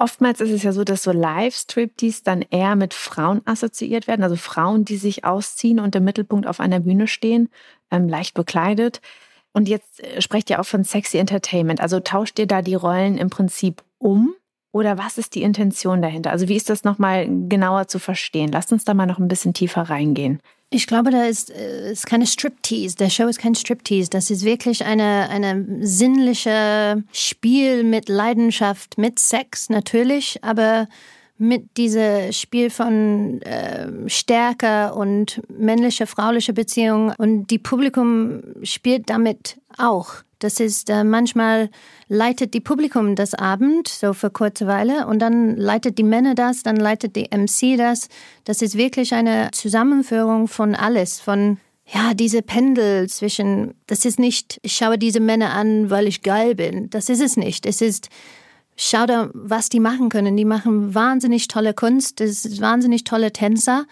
Oftmals 0.00 0.40
ist 0.40 0.50
es 0.50 0.64
ja 0.64 0.72
so, 0.72 0.82
dass 0.82 1.04
so 1.04 1.12
Live-Striptease 1.12 2.22
dann 2.24 2.42
eher 2.42 2.74
mit 2.74 2.94
Frauen 2.94 3.42
assoziiert 3.44 4.08
werden, 4.08 4.24
also 4.24 4.34
Frauen, 4.34 4.84
die 4.84 4.96
sich 4.96 5.24
ausziehen 5.24 5.78
und 5.78 5.94
im 5.94 6.02
Mittelpunkt 6.02 6.48
auf 6.48 6.58
einer 6.58 6.80
Bühne 6.80 7.06
stehen, 7.06 7.48
ähm, 7.92 8.08
leicht 8.08 8.34
bekleidet. 8.34 9.00
Und 9.52 9.68
jetzt 9.68 10.02
äh, 10.02 10.20
sprecht 10.20 10.50
ihr 10.50 10.60
auch 10.60 10.66
von 10.66 10.82
Sexy 10.82 11.18
Entertainment. 11.18 11.80
Also 11.80 12.00
tauscht 12.00 12.40
ihr 12.40 12.48
da 12.48 12.60
die 12.60 12.74
Rollen 12.74 13.18
im 13.18 13.30
Prinzip 13.30 13.84
um? 13.98 14.34
Oder 14.72 14.98
was 14.98 15.16
ist 15.16 15.36
die 15.36 15.44
Intention 15.44 16.02
dahinter? 16.02 16.32
Also 16.32 16.48
wie 16.48 16.56
ist 16.56 16.70
das 16.70 16.82
nochmal 16.82 17.28
genauer 17.28 17.86
zu 17.86 18.00
verstehen? 18.00 18.50
Lasst 18.50 18.72
uns 18.72 18.84
da 18.84 18.94
mal 18.94 19.06
noch 19.06 19.20
ein 19.20 19.28
bisschen 19.28 19.54
tiefer 19.54 19.82
reingehen. 19.82 20.40
Ich 20.70 20.86
glaube, 20.86 21.10
da 21.10 21.24
ist, 21.24 21.50
äh, 21.50 21.92
ist 21.92 22.06
keine 22.06 22.26
Striptease. 22.26 22.96
Der 22.96 23.10
Show 23.10 23.26
ist 23.26 23.38
kein 23.38 23.54
Striptease. 23.54 24.10
Das 24.10 24.30
ist 24.30 24.44
wirklich 24.44 24.84
eine, 24.84 25.28
eine 25.30 25.64
sinnliche 25.86 27.04
Spiel 27.12 27.84
mit 27.84 28.08
Leidenschaft, 28.08 28.98
mit 28.98 29.18
Sex 29.18 29.68
natürlich, 29.68 30.42
aber 30.42 30.88
mit 31.36 31.76
diesem 31.76 32.32
Spiel 32.32 32.70
von 32.70 33.42
äh, 33.42 34.08
Stärke 34.08 34.94
und 34.94 35.42
männliche, 35.48 36.06
frauliche 36.06 36.52
Beziehungen. 36.52 37.14
Und 37.18 37.48
die 37.48 37.58
Publikum 37.58 38.42
spielt 38.62 39.10
damit 39.10 39.60
auch. 39.76 40.14
Das 40.44 40.60
ist 40.60 40.90
äh, 40.90 41.04
manchmal 41.04 41.70
leitet 42.06 42.52
die 42.52 42.60
Publikum 42.60 43.16
das 43.16 43.32
Abend, 43.32 43.88
so 43.88 44.12
für 44.12 44.28
kurze 44.28 44.66
Weile, 44.66 45.06
und 45.06 45.20
dann 45.20 45.56
leitet 45.56 45.96
die 45.96 46.02
Männer 46.02 46.34
das, 46.34 46.62
dann 46.62 46.76
leitet 46.76 47.16
die 47.16 47.30
MC 47.34 47.78
das. 47.78 48.10
Das 48.44 48.60
ist 48.60 48.76
wirklich 48.76 49.14
eine 49.14 49.52
Zusammenführung 49.52 50.46
von 50.46 50.74
alles, 50.74 51.18
von 51.18 51.56
ja, 51.86 52.12
diese 52.12 52.42
Pendel 52.42 53.08
zwischen, 53.08 53.72
das 53.86 54.04
ist 54.04 54.18
nicht, 54.18 54.60
ich 54.60 54.76
schaue 54.76 54.98
diese 54.98 55.18
Männer 55.18 55.54
an, 55.54 55.88
weil 55.88 56.06
ich 56.06 56.20
geil 56.20 56.54
bin. 56.54 56.90
Das 56.90 57.08
ist 57.08 57.22
es 57.22 57.38
nicht. 57.38 57.64
Es 57.64 57.80
ist, 57.80 58.10
schau 58.76 59.06
da, 59.06 59.30
was 59.32 59.70
die 59.70 59.80
machen 59.80 60.10
können. 60.10 60.36
Die 60.36 60.44
machen 60.44 60.94
wahnsinnig 60.94 61.48
tolle 61.48 61.72
Kunst, 61.72 62.20
das 62.20 62.44
ist 62.44 62.60
wahnsinnig 62.60 63.04
tolle 63.04 63.32
Tänzer. 63.32 63.86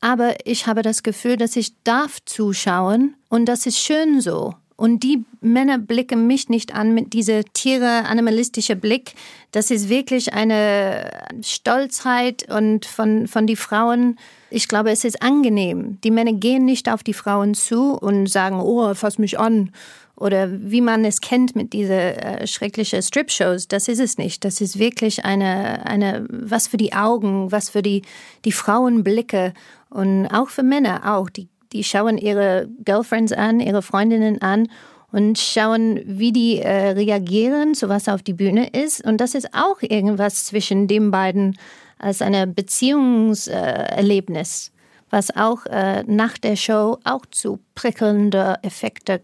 Aber 0.00 0.46
ich 0.46 0.66
habe 0.66 0.80
das 0.80 1.02
Gefühl, 1.02 1.36
dass 1.36 1.56
ich 1.56 1.74
darf 1.84 2.20
zuschauen 2.24 3.16
und 3.28 3.44
das 3.44 3.66
ist 3.66 3.76
schön 3.76 4.22
so. 4.22 4.54
Und 4.80 5.02
die 5.02 5.26
Männer 5.42 5.76
blicken 5.76 6.26
mich 6.26 6.48
nicht 6.48 6.74
an 6.74 6.94
mit 6.94 7.12
dieser 7.12 7.44
Tiere 7.44 8.06
animalistische 8.06 8.76
Blick. 8.76 9.12
Das 9.52 9.70
ist 9.70 9.90
wirklich 9.90 10.32
eine 10.32 11.10
Stolzheit 11.42 12.50
und 12.50 12.86
von, 12.86 13.26
von 13.26 13.46
die 13.46 13.56
Frauen. 13.56 14.18
Ich 14.48 14.68
glaube, 14.68 14.90
es 14.90 15.04
ist 15.04 15.22
angenehm. 15.22 16.00
Die 16.02 16.10
Männer 16.10 16.32
gehen 16.32 16.64
nicht 16.64 16.88
auf 16.90 17.02
die 17.02 17.12
Frauen 17.12 17.52
zu 17.52 17.92
und 17.92 18.28
sagen, 18.28 18.58
oh, 18.58 18.94
fass 18.94 19.18
mich 19.18 19.38
an. 19.38 19.70
Oder 20.16 20.48
wie 20.50 20.80
man 20.80 21.04
es 21.04 21.20
kennt 21.20 21.54
mit 21.54 21.74
diese 21.74 22.16
äh, 22.16 22.46
schrecklichen 22.46 23.02
Strip-Shows. 23.02 23.68
Das 23.68 23.86
ist 23.86 24.00
es 24.00 24.16
nicht. 24.16 24.46
Das 24.46 24.62
ist 24.62 24.78
wirklich 24.78 25.26
eine, 25.26 25.84
eine, 25.84 26.26
was 26.30 26.68
für 26.68 26.78
die 26.78 26.94
Augen, 26.94 27.52
was 27.52 27.68
für 27.68 27.82
die, 27.82 28.00
die 28.46 28.52
Frauenblicke 28.52 29.52
und 29.90 30.26
auch 30.28 30.48
für 30.48 30.62
Männer 30.62 31.14
auch. 31.14 31.28
Die 31.28 31.49
die 31.72 31.84
schauen 31.84 32.18
ihre 32.18 32.68
Girlfriends 32.84 33.32
an, 33.32 33.60
ihre 33.60 33.82
Freundinnen 33.82 34.42
an 34.42 34.68
und 35.12 35.38
schauen, 35.38 36.00
wie 36.04 36.32
die 36.32 36.58
äh, 36.58 36.88
reagieren, 36.90 37.74
so 37.74 37.88
was 37.88 38.08
auf 38.08 38.22
die 38.22 38.32
Bühne 38.32 38.68
ist. 38.68 39.04
Und 39.04 39.20
das 39.20 39.34
ist 39.34 39.52
auch 39.54 39.82
irgendwas 39.82 40.46
zwischen 40.46 40.88
den 40.88 41.10
beiden 41.10 41.58
als 41.98 42.22
ein 42.22 42.54
Beziehungserlebnis, 42.54 44.72
was 45.10 45.36
auch 45.36 45.66
äh, 45.66 46.02
nach 46.04 46.38
der 46.38 46.56
Show 46.56 46.96
auch 47.04 47.26
zu 47.26 47.58
prickelnden 47.74 48.56
Effekte 48.62 49.20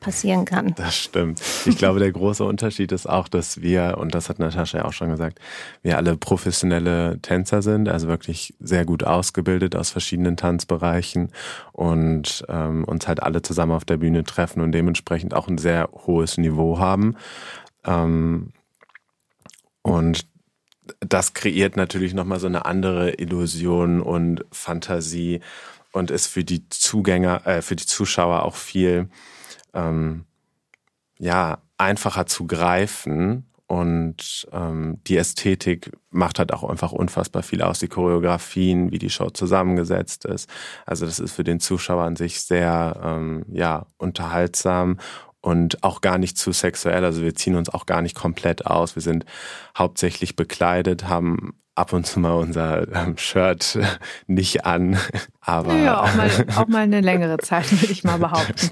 passieren 0.00 0.44
kann. 0.44 0.74
Das 0.76 0.96
stimmt. 0.96 1.40
Ich 1.66 1.76
glaube, 1.76 1.98
der 1.98 2.12
große 2.12 2.44
Unterschied 2.44 2.92
ist 2.92 3.08
auch, 3.08 3.28
dass 3.28 3.60
wir, 3.60 3.96
und 3.98 4.14
das 4.14 4.28
hat 4.28 4.38
Natascha 4.38 4.78
ja 4.78 4.84
auch 4.84 4.92
schon 4.92 5.10
gesagt, 5.10 5.40
wir 5.82 5.96
alle 5.96 6.16
professionelle 6.16 7.18
Tänzer 7.20 7.62
sind, 7.62 7.88
also 7.88 8.08
wirklich 8.08 8.54
sehr 8.60 8.84
gut 8.84 9.04
ausgebildet 9.04 9.76
aus 9.76 9.90
verschiedenen 9.90 10.36
Tanzbereichen 10.36 11.30
und 11.72 12.44
ähm, 12.48 12.84
uns 12.84 13.08
halt 13.08 13.22
alle 13.22 13.42
zusammen 13.42 13.72
auf 13.72 13.84
der 13.84 13.96
Bühne 13.96 14.24
treffen 14.24 14.60
und 14.60 14.72
dementsprechend 14.72 15.34
auch 15.34 15.48
ein 15.48 15.58
sehr 15.58 15.88
hohes 15.92 16.38
Niveau 16.38 16.78
haben. 16.78 17.16
Ähm, 17.84 18.52
und 19.82 20.26
das 21.00 21.34
kreiert 21.34 21.76
natürlich 21.76 22.14
nochmal 22.14 22.40
so 22.40 22.46
eine 22.46 22.64
andere 22.64 23.14
Illusion 23.14 24.00
und 24.00 24.44
Fantasie 24.50 25.40
und 25.92 26.10
ist 26.10 26.26
für 26.26 26.44
die 26.44 26.68
Zugänger, 26.68 27.46
äh, 27.46 27.62
für 27.62 27.76
die 27.76 27.86
Zuschauer 27.86 28.44
auch 28.44 28.56
viel 28.56 29.08
ähm, 29.74 30.24
ja, 31.18 31.58
einfacher 31.76 32.26
zu 32.26 32.46
greifen. 32.46 33.44
Und 33.66 34.48
ähm, 34.50 34.98
die 35.06 35.18
Ästhetik 35.18 35.92
macht 36.10 36.38
halt 36.38 36.54
auch 36.54 36.64
einfach 36.64 36.92
unfassbar 36.92 37.42
viel 37.42 37.60
aus. 37.60 37.78
Die 37.78 37.88
Choreografien, 37.88 38.90
wie 38.92 38.98
die 38.98 39.10
Show 39.10 39.28
zusammengesetzt 39.28 40.24
ist. 40.24 40.48
Also 40.86 41.04
das 41.04 41.18
ist 41.20 41.34
für 41.34 41.44
den 41.44 41.60
Zuschauer 41.60 42.04
an 42.04 42.16
sich 42.16 42.40
sehr 42.40 42.98
ähm, 43.02 43.44
ja, 43.52 43.84
unterhaltsam 43.98 44.98
und 45.48 45.82
auch 45.82 46.02
gar 46.02 46.18
nicht 46.18 46.36
zu 46.36 46.52
sexuell. 46.52 47.04
Also 47.06 47.22
wir 47.22 47.34
ziehen 47.34 47.56
uns 47.56 47.70
auch 47.70 47.86
gar 47.86 48.02
nicht 48.02 48.14
komplett 48.14 48.66
aus. 48.66 48.96
Wir 48.96 49.02
sind 49.02 49.24
hauptsächlich 49.76 50.36
bekleidet, 50.36 51.08
haben 51.08 51.54
ab 51.74 51.94
und 51.94 52.06
zu 52.06 52.20
mal 52.20 52.34
unser 52.34 52.86
ähm, 52.94 53.16
Shirt 53.16 53.78
nicht 54.26 54.66
an. 54.66 54.98
Aber 55.40 55.74
ja, 55.74 56.02
auch 56.02 56.14
mal, 56.14 56.30
auch 56.56 56.68
mal 56.68 56.82
eine 56.82 57.00
längere 57.00 57.38
Zeit, 57.38 57.70
würde 57.72 57.92
ich 57.92 58.04
mal 58.04 58.18
behaupten. 58.28 58.70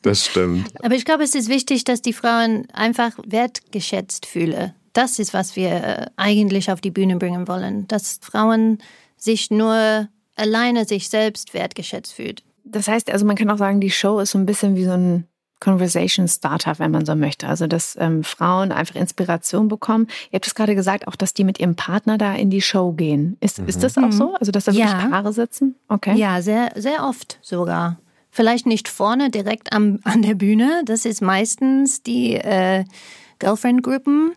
Das 0.00 0.24
stimmt. 0.24 0.72
Aber 0.82 0.94
ich 0.94 1.04
glaube, 1.04 1.24
es 1.24 1.34
ist 1.34 1.50
wichtig, 1.50 1.84
dass 1.84 2.00
die 2.00 2.14
Frauen 2.14 2.66
einfach 2.72 3.10
wertgeschätzt 3.26 4.24
fühlen. 4.24 4.72
Das 4.94 5.18
ist, 5.18 5.34
was 5.34 5.56
wir 5.56 5.70
äh, 5.70 6.06
eigentlich 6.16 6.72
auf 6.72 6.80
die 6.80 6.90
Bühne 6.90 7.16
bringen 7.16 7.48
wollen. 7.48 7.86
Dass 7.86 8.18
Frauen 8.22 8.78
sich 9.18 9.50
nur 9.50 10.08
alleine 10.36 10.86
sich 10.86 11.10
selbst 11.10 11.52
wertgeschätzt 11.52 12.14
fühlt. 12.14 12.44
Das 12.64 12.88
heißt, 12.88 13.10
also 13.10 13.26
man 13.26 13.36
kann 13.36 13.50
auch 13.50 13.58
sagen, 13.58 13.80
die 13.80 13.90
Show 13.90 14.20
ist 14.20 14.30
so 14.30 14.38
ein 14.38 14.46
bisschen 14.46 14.74
wie 14.74 14.84
so 14.84 14.92
ein 14.92 15.26
Conversation 15.60 16.28
Starter, 16.28 16.78
wenn 16.78 16.90
man 16.90 17.04
so 17.04 17.14
möchte. 17.14 17.48
Also, 17.48 17.66
dass 17.66 17.96
ähm, 17.98 18.22
Frauen 18.24 18.72
einfach 18.72 18.94
Inspiration 18.94 19.68
bekommen. 19.68 20.06
Ihr 20.30 20.36
habt 20.36 20.46
es 20.46 20.54
gerade 20.54 20.74
gesagt, 20.74 21.08
auch, 21.08 21.16
dass 21.16 21.34
die 21.34 21.44
mit 21.44 21.58
ihrem 21.58 21.74
Partner 21.74 22.18
da 22.18 22.34
in 22.34 22.50
die 22.50 22.62
Show 22.62 22.92
gehen. 22.92 23.36
Ist, 23.40 23.60
mhm. 23.60 23.68
ist 23.68 23.82
das 23.82 23.96
auch 23.98 24.02
mhm. 24.02 24.12
so? 24.12 24.34
Also, 24.34 24.52
dass 24.52 24.64
da 24.64 24.72
wirklich 24.72 24.90
ja. 24.90 25.08
Paare 25.08 25.32
sitzen? 25.32 25.74
Okay. 25.88 26.16
Ja, 26.16 26.42
sehr, 26.42 26.70
sehr 26.76 27.04
oft 27.04 27.38
sogar. 27.42 27.98
Vielleicht 28.30 28.66
nicht 28.66 28.88
vorne 28.88 29.30
direkt 29.30 29.72
am, 29.72 29.98
an 30.04 30.22
der 30.22 30.34
Bühne. 30.34 30.82
Das 30.84 31.04
ist 31.04 31.22
meistens 31.22 32.02
die 32.02 32.34
äh, 32.34 32.84
Girlfriend-Gruppen. 33.38 34.32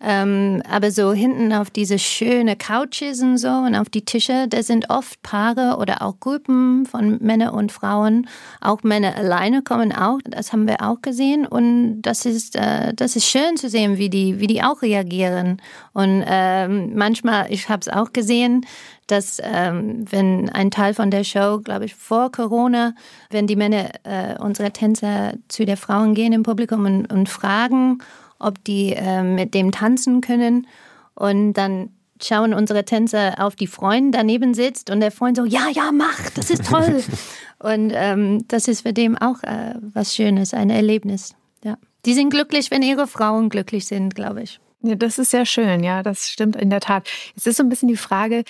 Ähm, 0.00 0.62
aber 0.70 0.90
so 0.90 1.12
hinten 1.12 1.52
auf 1.52 1.70
diese 1.70 1.98
schöne 1.98 2.56
Couches 2.56 3.22
und 3.22 3.38
so 3.38 3.48
und 3.48 3.74
auf 3.74 3.88
die 3.88 4.04
Tische, 4.04 4.46
da 4.48 4.62
sind 4.62 4.90
oft 4.90 5.22
Paare 5.22 5.76
oder 5.78 6.02
auch 6.02 6.20
Gruppen 6.20 6.86
von 6.86 7.18
Männern 7.20 7.50
und 7.50 7.72
Frauen. 7.72 8.28
Auch 8.60 8.82
Männer 8.82 9.16
alleine 9.16 9.62
kommen 9.62 9.92
auch. 9.92 10.18
Das 10.24 10.52
haben 10.52 10.66
wir 10.66 10.82
auch 10.82 11.02
gesehen. 11.02 11.46
Und 11.46 12.02
das 12.02 12.26
ist, 12.26 12.56
äh, 12.56 12.94
das 12.94 13.16
ist 13.16 13.26
schön 13.26 13.56
zu 13.56 13.68
sehen, 13.68 13.98
wie 13.98 14.10
die, 14.10 14.40
wie 14.40 14.46
die 14.46 14.62
auch 14.62 14.82
reagieren. 14.82 15.60
Und 15.92 16.24
ähm, 16.26 16.92
manchmal, 16.94 17.52
ich 17.52 17.68
habe 17.68 17.80
es 17.80 17.88
auch 17.88 18.12
gesehen, 18.12 18.66
dass 19.06 19.40
ähm, 19.42 20.04
wenn 20.10 20.48
ein 20.50 20.70
Teil 20.70 20.94
von 20.94 21.10
der 21.10 21.24
Show, 21.24 21.60
glaube 21.62 21.84
ich, 21.84 21.94
vor 21.94 22.32
Corona, 22.32 22.94
wenn 23.30 23.46
die 23.46 23.56
Männer, 23.56 23.90
äh, 24.04 24.36
unsere 24.38 24.70
Tänzer 24.70 25.34
zu 25.48 25.64
der 25.66 25.76
Frauen 25.76 26.14
gehen 26.14 26.32
im 26.32 26.42
Publikum 26.42 26.86
und, 26.86 27.12
und 27.12 27.28
fragen, 27.28 27.98
ob 28.38 28.62
die 28.64 28.92
äh, 28.92 29.22
mit 29.22 29.54
dem 29.54 29.72
tanzen 29.72 30.20
können. 30.20 30.66
Und 31.14 31.54
dann 31.54 31.90
schauen 32.22 32.54
unsere 32.54 32.84
Tänzer 32.84 33.34
auf 33.38 33.56
die 33.56 33.66
Freundin 33.66 34.12
daneben 34.12 34.54
sitzt 34.54 34.90
und 34.90 35.00
der 35.00 35.10
Freund 35.10 35.36
so, 35.36 35.44
ja, 35.44 35.68
ja, 35.72 35.90
mach, 35.92 36.30
das 36.30 36.50
ist 36.50 36.66
toll. 36.66 37.02
und 37.58 37.92
ähm, 37.94 38.46
das 38.48 38.68
ist 38.68 38.82
für 38.82 38.92
dem 38.92 39.16
auch 39.16 39.42
äh, 39.42 39.74
was 39.80 40.14
Schönes, 40.14 40.54
ein 40.54 40.70
Erlebnis. 40.70 41.34
Ja. 41.62 41.76
Die 42.04 42.14
sind 42.14 42.30
glücklich, 42.30 42.70
wenn 42.70 42.82
ihre 42.82 43.06
Frauen 43.06 43.48
glücklich 43.48 43.86
sind, 43.86 44.14
glaube 44.14 44.42
ich. 44.42 44.60
Ja, 44.86 44.96
das 44.96 45.18
ist 45.18 45.30
sehr 45.30 45.46
schön, 45.46 45.82
ja, 45.82 46.02
das 46.02 46.28
stimmt 46.28 46.56
in 46.56 46.68
der 46.68 46.80
Tat. 46.80 47.08
Es 47.34 47.46
ist 47.46 47.56
so 47.56 47.62
ein 47.62 47.70
bisschen 47.70 47.88
die 47.88 47.96
Frage, 47.96 48.44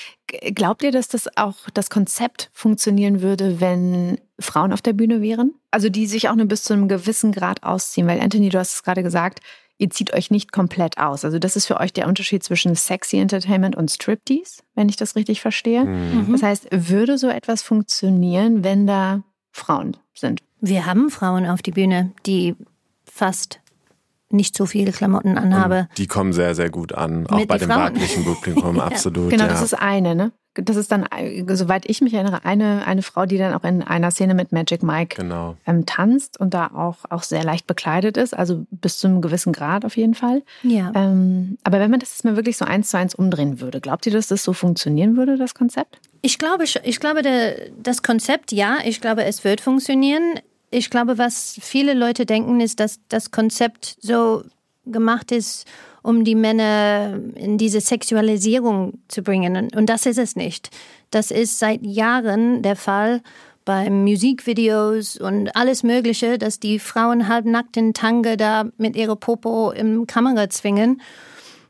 glaubt 0.53 0.83
ihr, 0.83 0.91
dass 0.91 1.07
das 1.07 1.29
auch 1.37 1.55
das 1.75 1.91
Konzept 1.91 2.51
funktionieren 2.53 3.23
würde, 3.23 3.61
wenn 3.61 4.19
Frauen 4.41 4.73
auf 4.73 4.83
der 4.83 4.95
Bühne 4.95 5.23
wären? 5.23 5.55
Also 5.71 5.89
die 5.89 6.09
sich 6.09 6.29
auch 6.29 6.35
nur 6.35 6.47
bis 6.47 6.65
zu 6.65 6.73
einem 6.73 6.89
gewissen 6.89 7.31
Grad 7.31 7.63
ausziehen, 7.63 8.09
weil 8.09 8.21
Anthony, 8.21 8.49
du 8.49 8.59
hast 8.59 8.75
es 8.75 8.83
gerade 8.83 9.05
gesagt, 9.05 9.41
ihr 9.79 9.91
zieht 9.91 10.13
euch 10.13 10.31
nicht 10.31 10.53
komplett 10.53 10.99
aus. 10.99 11.25
Also 11.25 11.39
das 11.39 11.57
ist 11.57 11.67
für 11.67 11.81
euch 11.81 11.93
der 11.93 12.07
Unterschied 12.07 12.43
zwischen 12.43 12.75
Sexy 12.77 13.19
Entertainment 13.19 13.77
und 13.77 13.91
Striptease, 13.91 14.63
wenn 14.75 14.89
ich 14.89 14.97
das 14.97 15.17
richtig 15.17 15.41
verstehe. 15.41 15.85
Mhm. 15.85 16.33
Das 16.33 16.43
heißt, 16.43 16.69
würde 16.71 17.19
so 17.19 17.29
etwas 17.29 17.63
funktionieren, 17.63 18.65
wenn 18.65 18.87
da 18.87 19.23
Frauen 19.51 19.97
sind? 20.15 20.43
Wir 20.61 20.87
haben 20.87 21.11
Frauen 21.11 21.47
auf 21.47 21.63
die 21.63 21.73
Bühne, 21.73 22.13
die 22.27 22.57
fast 23.05 23.61
nicht 24.31 24.57
so 24.57 24.67
viele 24.67 24.93
Klamotten 24.93 25.39
anhabe. 25.39 25.87
Und 25.91 25.99
die 25.99 26.07
kommen 26.07 26.33
sehr, 26.33 26.55
sehr 26.55 26.71
gut 26.71 26.93
an, 26.93 27.27
auch 27.27 27.45
bei 27.47 27.59
dem 27.59 27.69
weiblichen 27.69 28.25
Publikum, 28.25 28.77
ja. 28.77 28.85
absolut. 28.87 29.31
Genau, 29.31 29.45
ja. 29.45 29.51
das 29.51 29.63
ist 29.63 29.75
eine, 29.75 30.15
ne? 30.15 30.33
Das 30.55 30.77
ist 30.77 30.93
dann, 30.93 31.07
soweit 31.49 31.89
ich 31.89 32.01
mich 32.01 32.15
erinnere, 32.15 32.45
eine, 32.45 32.87
eine 32.87 33.03
Frau, 33.03 33.27
die 33.27 33.39
dann 33.39 33.55
auch 33.55 33.65
in 33.65 33.83
einer 33.83 34.11
Szene 34.11 34.35
mit 34.35 34.53
Magic 34.53 34.83
Mike 34.83 35.17
genau. 35.17 35.57
ähm, 35.67 35.85
tanzt 35.85 36.39
und 36.39 36.55
da 36.55 36.69
auch, 36.69 36.99
auch 37.11 37.25
sehr 37.25 37.43
leicht 37.43 37.67
bekleidet 37.67 38.17
ist, 38.17 38.37
also 38.37 38.65
bis 38.71 38.99
zu 38.99 39.09
einem 39.09 39.21
gewissen 39.21 39.53
Grad 39.53 39.85
auf 39.85 39.97
jeden 39.97 40.15
Fall. 40.15 40.43
Ja. 40.63 40.93
Ähm, 40.95 41.59
aber 41.65 41.81
wenn 41.81 41.91
man 41.91 42.01
das 42.01 42.11
jetzt 42.11 42.25
mal 42.25 42.37
wirklich 42.37 42.57
so 42.57 42.65
eins 42.65 42.91
zu 42.91 42.99
eins 42.99 43.15
umdrehen 43.15 43.61
würde, 43.61 43.81
glaubt 43.81 44.07
ihr, 44.07 44.13
dass 44.13 44.29
das 44.29 44.45
so 44.45 44.53
funktionieren 44.53 45.17
würde, 45.17 45.37
das 45.37 45.55
Konzept? 45.55 45.99
Ich 46.23 46.39
glaube, 46.39 46.65
ich 46.65 47.01
glaube, 47.01 47.23
der, 47.23 47.57
das 47.83 48.03
Konzept, 48.03 48.53
ja, 48.53 48.79
ich 48.85 49.01
glaube, 49.01 49.25
es 49.25 49.45
wird 49.45 49.61
funktionieren. 49.61 50.41
Ich 50.71 50.89
glaube, 50.89 51.19
was 51.19 51.59
viele 51.61 51.95
Leute 51.95 52.27
denken, 52.27 52.61
ist, 52.61 52.81
dass 52.81 53.01
das 53.09 53.31
Konzept 53.31 53.97
so 54.01 54.43
gemacht 54.87 55.33
ist, 55.33 55.67
um 56.05 56.23
die 56.23 56.35
Männer 56.35 57.19
in 57.35 57.57
diese 57.57 57.81
Sexualisierung 57.81 58.99
zu 59.09 59.23
bringen. 59.23 59.71
Und 59.75 59.87
das 59.89 60.05
ist 60.05 60.19
es 60.19 60.37
nicht. 60.37 60.69
Das 61.11 61.31
ist 61.31 61.59
seit 61.59 61.83
Jahren 61.83 62.63
der 62.63 62.77
Fall 62.77 63.23
bei 63.65 63.89
Musikvideos 63.89 65.17
und 65.17 65.57
alles 65.57 65.83
Mögliche, 65.83 66.37
dass 66.37 66.61
die 66.61 66.79
Frauen 66.79 67.27
halbnackt 67.27 67.79
in 67.79 67.95
Tange 67.95 68.37
da 68.37 68.67
mit 68.77 68.97
ihrer 68.97 69.17
Popo 69.17 69.71
im 69.71 70.07
Kamera 70.07 70.51
zwingen, 70.51 71.01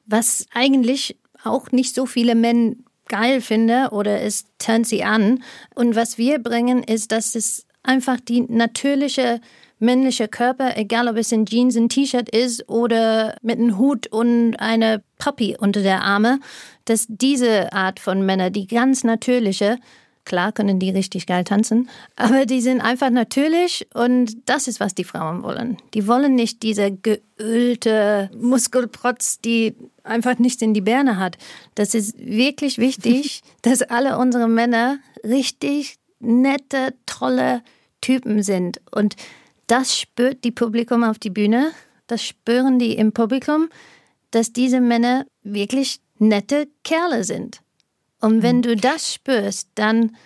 was 0.04 0.46
eigentlich 0.52 1.16
auch 1.44 1.70
nicht 1.70 1.94
so 1.94 2.04
viele 2.04 2.34
Männer 2.34 2.74
geil 3.06 3.40
finde 3.40 3.90
oder 3.92 4.20
es 4.20 4.46
turnt 4.58 4.88
sie 4.88 5.04
an. 5.04 5.44
Und 5.76 5.94
was 5.94 6.18
wir 6.18 6.40
bringen, 6.40 6.82
ist, 6.82 7.12
dass 7.12 7.36
es 7.36 7.66
einfach 7.84 8.18
die 8.18 8.40
natürliche 8.40 9.40
männliche 9.84 10.28
Körper, 10.28 10.76
egal 10.76 11.08
ob 11.08 11.16
es 11.16 11.32
in 11.32 11.46
Jeans, 11.46 11.76
ein 11.76 11.88
T-Shirt 11.88 12.28
ist 12.30 12.68
oder 12.68 13.36
mit 13.42 13.58
einem 13.58 13.78
Hut 13.78 14.06
und 14.08 14.56
eine 14.56 15.02
Puppy 15.18 15.56
unter 15.58 15.82
der 15.82 16.02
Arme, 16.02 16.40
dass 16.84 17.06
diese 17.08 17.72
Art 17.72 18.00
von 18.00 18.24
Männer, 18.24 18.50
die 18.50 18.66
ganz 18.66 19.04
natürliche, 19.04 19.78
klar 20.24 20.52
können 20.52 20.78
die 20.78 20.90
richtig 20.90 21.26
geil 21.26 21.44
tanzen, 21.44 21.88
aber 22.16 22.46
die 22.46 22.60
sind 22.60 22.80
einfach 22.80 23.10
natürlich 23.10 23.86
und 23.94 24.36
das 24.46 24.68
ist, 24.68 24.80
was 24.80 24.94
die 24.94 25.04
Frauen 25.04 25.42
wollen. 25.42 25.76
Die 25.92 26.06
wollen 26.06 26.34
nicht 26.34 26.62
diese 26.62 26.90
geölte 26.90 28.30
Muskelprotz, 28.36 29.40
die 29.40 29.74
einfach 30.02 30.38
nichts 30.38 30.62
in 30.62 30.74
die 30.74 30.80
Birne 30.80 31.18
hat. 31.18 31.36
Das 31.74 31.94
ist 31.94 32.18
wirklich 32.18 32.78
wichtig, 32.78 33.42
dass 33.62 33.82
alle 33.82 34.18
unsere 34.18 34.48
Männer 34.48 34.98
richtig 35.22 35.96
nette, 36.20 36.94
tolle 37.06 37.62
Typen 38.00 38.42
sind 38.42 38.80
und 38.90 39.16
das 39.66 39.99
spürt 39.99 40.44
die 40.44 40.52
Publikum 40.52 41.04
auf 41.04 41.18
die 41.18 41.30
Bühne, 41.30 41.73
das 42.06 42.23
spüren 42.23 42.78
die 42.78 42.97
im 42.97 43.12
Publikum, 43.12 43.68
dass 44.30 44.52
diese 44.52 44.80
Männer 44.80 45.26
wirklich 45.42 46.00
nette 46.18 46.68
Kerle 46.83 47.25
sind. 47.25 47.61
Und 48.21 48.42
wenn 48.42 48.62
du 48.62 48.76
das 48.76 49.12
spürst, 49.14 49.68
dann, 49.75 50.16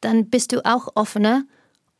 dann 0.00 0.28
bist 0.30 0.52
du 0.52 0.64
auch 0.64 0.88
offener 0.94 1.44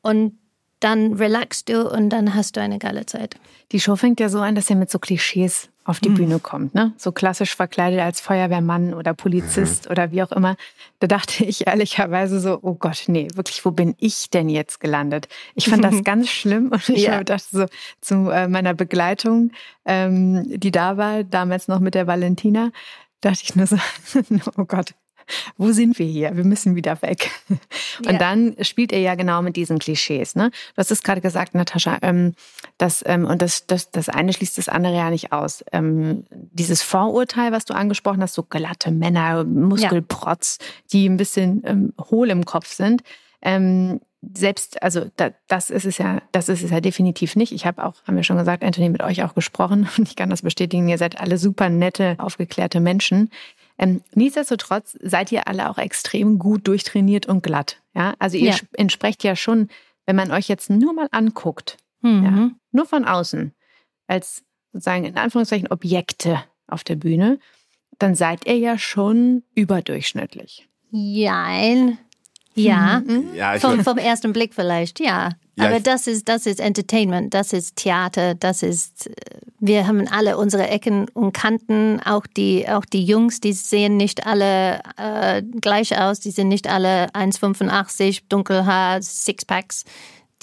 und 0.02 0.38
dann 0.80 1.14
relaxst 1.14 1.68
du 1.68 1.88
und 1.90 2.10
dann 2.10 2.34
hast 2.34 2.56
du 2.56 2.60
eine 2.60 2.78
geile 2.78 3.06
Zeit. 3.06 3.36
Die 3.70 3.80
Show 3.80 3.96
fängt 3.96 4.20
ja 4.20 4.28
so 4.28 4.40
an, 4.40 4.54
dass 4.54 4.68
ihr 4.68 4.76
mit 4.76 4.90
so 4.90 4.98
Klischees 4.98 5.70
auf 5.84 6.00
die 6.00 6.10
mhm. 6.10 6.14
Bühne 6.14 6.38
kommt, 6.38 6.74
ne? 6.74 6.92
So 6.96 7.12
klassisch 7.12 7.56
verkleidet 7.56 8.00
als 8.00 8.20
Feuerwehrmann 8.20 8.94
oder 8.94 9.14
Polizist 9.14 9.86
mhm. 9.86 9.90
oder 9.90 10.10
wie 10.12 10.22
auch 10.22 10.32
immer. 10.32 10.56
Da 11.00 11.06
dachte 11.06 11.44
ich 11.44 11.66
ehrlicherweise 11.66 12.40
so, 12.40 12.58
oh 12.62 12.74
Gott, 12.74 13.04
nee, 13.08 13.28
wirklich, 13.34 13.64
wo 13.64 13.70
bin 13.72 13.94
ich 13.98 14.30
denn 14.30 14.48
jetzt 14.48 14.80
gelandet? 14.80 15.28
Ich 15.54 15.68
fand 15.68 15.82
das 15.82 16.02
ganz 16.04 16.28
schlimm 16.28 16.68
und 16.70 16.88
ich 16.88 17.02
ja. 17.02 17.24
dachte 17.24 17.46
so 17.50 17.66
zu 18.00 18.30
äh, 18.30 18.46
meiner 18.46 18.74
Begleitung, 18.74 19.50
ähm, 19.84 20.44
die 20.48 20.70
da 20.70 20.96
war, 20.96 21.24
damals 21.24 21.66
noch 21.66 21.80
mit 21.80 21.94
der 21.94 22.06
Valentina, 22.06 22.70
dachte 23.20 23.40
ich 23.42 23.56
nur 23.56 23.66
so, 23.66 23.76
oh 24.56 24.64
Gott, 24.64 24.94
wo 25.56 25.72
sind 25.72 25.98
wir 25.98 26.06
hier? 26.06 26.36
Wir 26.36 26.44
müssen 26.44 26.74
wieder 26.76 27.00
weg. 27.02 27.30
Und 27.98 28.12
ja. 28.12 28.18
dann 28.18 28.56
spielt 28.62 28.92
er 28.92 29.00
ja 29.00 29.14
genau 29.14 29.42
mit 29.42 29.56
diesen 29.56 29.78
Klischees. 29.78 30.34
Ne? 30.34 30.50
Du 30.50 30.78
hast 30.78 30.90
es 30.90 31.02
gerade 31.02 31.20
gesagt, 31.20 31.54
Natascha, 31.54 31.98
ähm, 32.02 32.34
das, 32.78 33.02
ähm, 33.06 33.26
und 33.26 33.42
das, 33.42 33.66
das, 33.66 33.90
das 33.90 34.08
eine 34.08 34.32
schließt 34.32 34.58
das 34.58 34.68
andere 34.68 34.96
ja 34.96 35.10
nicht 35.10 35.32
aus. 35.32 35.64
Ähm, 35.72 36.24
dieses 36.30 36.82
Vorurteil, 36.82 37.52
was 37.52 37.64
du 37.64 37.74
angesprochen 37.74 38.22
hast, 38.22 38.34
so 38.34 38.42
glatte 38.42 38.90
Männer, 38.90 39.44
Muskelprotz, 39.44 40.58
ja. 40.60 40.66
die 40.92 41.08
ein 41.08 41.16
bisschen 41.16 41.62
ähm, 41.64 41.92
hohl 42.10 42.30
im 42.30 42.44
Kopf 42.44 42.72
sind. 42.72 43.02
Ähm, 43.42 44.00
selbst, 44.34 44.82
also 44.82 45.06
da, 45.16 45.30
das 45.48 45.68
ist 45.70 45.84
es 45.84 45.98
ja, 45.98 46.22
das 46.30 46.48
ist 46.48 46.62
es 46.62 46.70
ja 46.70 46.80
definitiv 46.80 47.34
nicht. 47.34 47.52
Ich 47.52 47.66
habe 47.66 47.84
auch, 47.84 47.94
haben 48.06 48.16
wir 48.16 48.22
schon 48.22 48.38
gesagt, 48.38 48.62
Anthony, 48.62 48.88
mit 48.88 49.02
euch 49.02 49.22
auch 49.24 49.34
gesprochen 49.34 49.88
und 49.98 50.08
ich 50.08 50.16
kann 50.16 50.30
das 50.30 50.42
bestätigen. 50.42 50.88
Ihr 50.88 50.98
seid 50.98 51.20
alle 51.20 51.38
super 51.38 51.68
nette, 51.68 52.16
aufgeklärte 52.18 52.80
Menschen. 52.80 53.30
Ähm, 53.82 54.00
nichtsdestotrotz 54.14 54.96
seid 55.02 55.32
ihr 55.32 55.48
alle 55.48 55.68
auch 55.68 55.76
extrem 55.76 56.38
gut 56.38 56.68
durchtrainiert 56.68 57.26
und 57.26 57.42
glatt. 57.42 57.82
Ja, 57.94 58.14
also 58.20 58.36
ihr 58.36 58.50
ja. 58.50 58.56
entsprecht 58.74 59.24
ja 59.24 59.34
schon, 59.34 59.68
wenn 60.06 60.14
man 60.14 60.30
euch 60.30 60.46
jetzt 60.46 60.70
nur 60.70 60.92
mal 60.92 61.08
anguckt, 61.10 61.78
mhm. 62.00 62.24
ja, 62.24 62.50
nur 62.70 62.86
von 62.86 63.04
außen, 63.04 63.52
als 64.06 64.44
sozusagen 64.72 65.04
in 65.04 65.16
Anführungszeichen 65.16 65.66
Objekte 65.68 66.44
auf 66.68 66.84
der 66.84 66.94
Bühne, 66.94 67.40
dann 67.98 68.14
seid 68.14 68.46
ihr 68.46 68.56
ja 68.56 68.78
schon 68.78 69.42
überdurchschnittlich. 69.56 70.68
Jein. 70.90 71.98
Ja, 72.54 73.02
mhm. 73.04 73.34
ja 73.34 73.58
vom, 73.58 73.82
vom 73.82 73.98
ersten 73.98 74.32
Blick 74.32 74.54
vielleicht, 74.54 75.00
ja. 75.00 75.30
Ja, 75.56 75.66
Aber 75.66 75.80
das 75.80 76.06
ist, 76.06 76.28
das 76.28 76.46
ist 76.46 76.60
Entertainment, 76.60 77.34
das 77.34 77.52
ist 77.52 77.76
Theater, 77.76 78.34
das 78.34 78.62
ist, 78.62 79.10
wir 79.60 79.86
haben 79.86 80.08
alle 80.08 80.38
unsere 80.38 80.66
Ecken 80.68 81.10
und 81.10 81.32
Kanten, 81.32 82.00
auch 82.00 82.26
die, 82.26 82.66
auch 82.68 82.86
die 82.86 83.04
Jungs, 83.04 83.40
die 83.40 83.52
sehen 83.52 83.98
nicht 83.98 84.26
alle 84.26 84.80
äh, 84.96 85.42
gleich 85.60 85.98
aus, 85.98 86.20
die 86.20 86.30
sind 86.30 86.48
nicht 86.48 86.68
alle 86.68 87.08
1,85, 87.10 88.22
Dunkelhaar, 88.30 89.02
Sixpacks. 89.02 89.84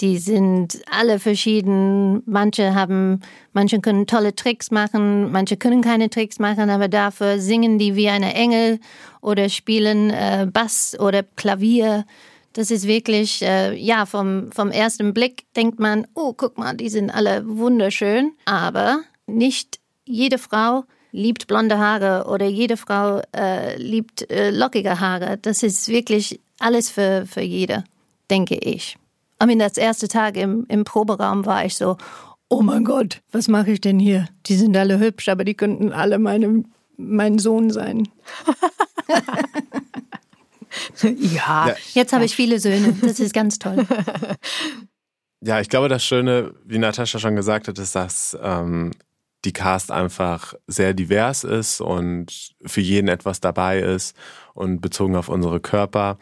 Die 0.00 0.18
sind 0.18 0.80
alle 0.90 1.18
verschieden. 1.18 2.22
Manche 2.24 2.74
haben, 2.74 3.20
manche 3.52 3.80
können 3.80 4.06
tolle 4.06 4.34
Tricks 4.34 4.70
machen, 4.70 5.30
manche 5.30 5.58
können 5.58 5.82
keine 5.82 6.08
Tricks 6.08 6.38
machen, 6.38 6.70
aber 6.70 6.88
dafür 6.88 7.38
singen 7.38 7.78
die 7.78 7.96
wie 7.96 8.08
eine 8.08 8.34
Engel 8.34 8.80
oder 9.20 9.48
spielen 9.50 10.10
äh, 10.10 10.46
Bass 10.50 10.98
oder 10.98 11.22
Klavier. 11.22 12.06
Das 12.54 12.70
ist 12.70 12.86
wirklich, 12.86 13.42
äh, 13.42 13.74
ja, 13.76 14.06
vom, 14.06 14.50
vom 14.52 14.70
ersten 14.70 15.12
Blick 15.12 15.44
denkt 15.54 15.78
man, 15.78 16.06
oh, 16.14 16.32
guck 16.32 16.56
mal, 16.56 16.74
die 16.74 16.88
sind 16.88 17.10
alle 17.10 17.46
wunderschön. 17.46 18.32
Aber 18.46 19.02
nicht 19.26 19.80
jede 20.04 20.38
Frau 20.38 20.84
liebt 21.12 21.46
blonde 21.46 21.78
Haare 21.78 22.26
oder 22.28 22.46
jede 22.46 22.76
Frau 22.76 23.20
äh, 23.36 23.76
liebt 23.76 24.30
äh, 24.30 24.50
lockige 24.50 24.98
Haare. 24.98 25.36
Das 25.36 25.62
ist 25.62 25.88
wirklich 25.88 26.40
alles 26.58 26.90
für, 26.90 27.26
für 27.26 27.42
jede, 27.42 27.84
denke 28.30 28.56
ich. 28.56 28.96
I 29.42 29.46
mean, 29.46 29.58
das 29.58 29.76
erste 29.76 30.08
Tag 30.08 30.36
im, 30.36 30.66
im 30.68 30.84
Proberaum 30.84 31.46
war 31.46 31.64
ich 31.64 31.76
so, 31.76 31.96
oh 32.48 32.62
mein 32.62 32.84
Gott, 32.84 33.22
was 33.32 33.48
mache 33.48 33.72
ich 33.72 33.80
denn 33.80 33.98
hier? 33.98 34.28
Die 34.46 34.56
sind 34.56 34.76
alle 34.76 34.98
hübsch, 34.98 35.28
aber 35.28 35.44
die 35.44 35.54
könnten 35.54 35.92
alle 35.92 36.18
meine, 36.18 36.64
mein 36.96 37.38
Sohn 37.38 37.70
sein. 37.70 38.08
ja. 41.02 41.68
ja. 41.68 41.74
Jetzt 41.94 42.12
habe 42.12 42.24
ich 42.24 42.36
viele 42.36 42.60
Söhne. 42.60 42.94
Das 43.00 43.20
ist 43.20 43.32
ganz 43.32 43.58
toll. 43.58 43.86
Ja, 45.42 45.58
ich 45.58 45.70
glaube, 45.70 45.88
das 45.88 46.04
Schöne, 46.04 46.52
wie 46.66 46.76
Natascha 46.76 47.18
schon 47.18 47.34
gesagt 47.34 47.66
hat, 47.66 47.78
ist, 47.78 47.94
dass 47.94 48.36
ähm, 48.42 48.90
die 49.46 49.52
Cast 49.52 49.90
einfach 49.90 50.54
sehr 50.66 50.92
divers 50.92 51.44
ist 51.44 51.80
und 51.80 52.52
für 52.66 52.82
jeden 52.82 53.08
etwas 53.08 53.40
dabei 53.40 53.80
ist 53.80 54.14
und 54.52 54.82
bezogen 54.82 55.16
auf 55.16 55.30
unsere 55.30 55.58
Körper. 55.58 56.18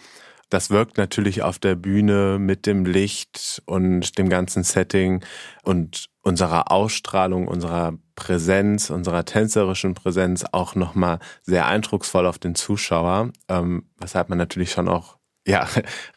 Das 0.51 0.71
wirkt 0.71 0.97
natürlich 0.97 1.43
auf 1.43 1.59
der 1.59 1.75
Bühne 1.75 2.39
mit 2.39 2.67
dem 2.67 2.85
Licht 2.87 3.63
und 3.67 4.17
dem 4.19 4.29
ganzen 4.29 4.63
Setting 4.63 5.23
und 5.63 6.07
unserer 6.23 6.71
Ausstrahlung, 6.73 7.49
unserer 7.49 7.95
Präsenz, 8.15 8.91
unserer 8.91 9.25
tänzerischen 9.25 9.95
Präsenz 9.95 10.45
auch 10.53 10.75
nochmal 10.75 11.19
sehr 11.43 11.67
eindrucksvoll 11.67 12.27
auf 12.27 12.39
den 12.39 12.55
Zuschauer, 12.55 13.31
ähm, 13.49 13.85
weshalb 13.99 14.29
man 14.29 14.39
natürlich 14.39 14.71
schon 14.73 14.89
auch 14.89 15.19
ja, 15.49 15.67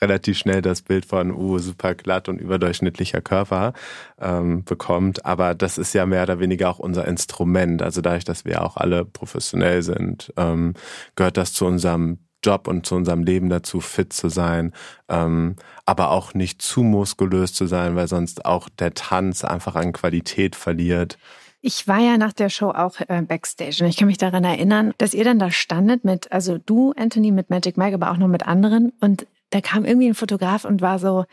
relativ 0.01 0.37
schnell 0.37 0.61
das 0.61 0.81
Bild 0.81 1.05
von 1.05 1.31
uh, 1.31 1.57
super 1.57 1.95
glatt 1.95 2.27
und 2.27 2.41
überdurchschnittlicher 2.41 3.21
Körper 3.21 3.71
ähm, 4.19 4.65
bekommt. 4.65 5.25
Aber 5.25 5.55
das 5.55 5.77
ist 5.77 5.93
ja 5.93 6.05
mehr 6.05 6.23
oder 6.23 6.41
weniger 6.41 6.69
auch 6.69 6.79
unser 6.79 7.07
Instrument. 7.07 7.81
Also 7.81 8.01
dadurch, 8.01 8.25
dass 8.25 8.43
wir 8.43 8.61
auch 8.61 8.75
alle 8.75 9.05
professionell 9.05 9.83
sind, 9.83 10.33
ähm, 10.35 10.73
gehört 11.15 11.37
das 11.37 11.53
zu 11.53 11.65
unserem 11.65 12.19
Job 12.43 12.67
und 12.67 12.85
zu 12.85 12.95
unserem 12.95 13.23
Leben 13.23 13.49
dazu, 13.49 13.79
fit 13.79 14.13
zu 14.13 14.29
sein, 14.29 14.73
ähm, 15.09 15.55
aber 15.85 16.11
auch 16.11 16.33
nicht 16.33 16.61
zu 16.61 16.83
muskulös 16.83 17.53
zu 17.53 17.65
sein, 17.67 17.95
weil 17.95 18.07
sonst 18.07 18.45
auch 18.45 18.69
der 18.69 18.93
Tanz 18.93 19.43
einfach 19.43 19.75
an 19.75 19.93
Qualität 19.93 20.55
verliert. 20.55 21.17
Ich 21.61 21.87
war 21.87 21.99
ja 21.99 22.17
nach 22.17 22.33
der 22.33 22.49
Show 22.49 22.69
auch 22.69 22.95
äh, 23.07 23.21
backstage 23.21 23.83
und 23.83 23.89
ich 23.89 23.97
kann 23.97 24.07
mich 24.07 24.17
daran 24.17 24.43
erinnern, 24.43 24.93
dass 24.97 25.13
ihr 25.13 25.23
dann 25.23 25.37
da 25.37 25.51
standet 25.51 26.03
mit, 26.03 26.31
also 26.31 26.57
du, 26.57 26.93
Anthony, 26.97 27.31
mit 27.31 27.49
Magic 27.51 27.77
Mike, 27.77 27.93
aber 27.93 28.11
auch 28.11 28.17
noch 28.17 28.27
mit 28.27 28.47
anderen 28.47 28.93
und 28.99 29.27
da 29.51 29.61
kam 29.61 29.85
irgendwie 29.85 30.07
ein 30.07 30.15
Fotograf 30.15 30.65
und 30.65 30.81
war 30.81 30.97
so, 30.97 31.25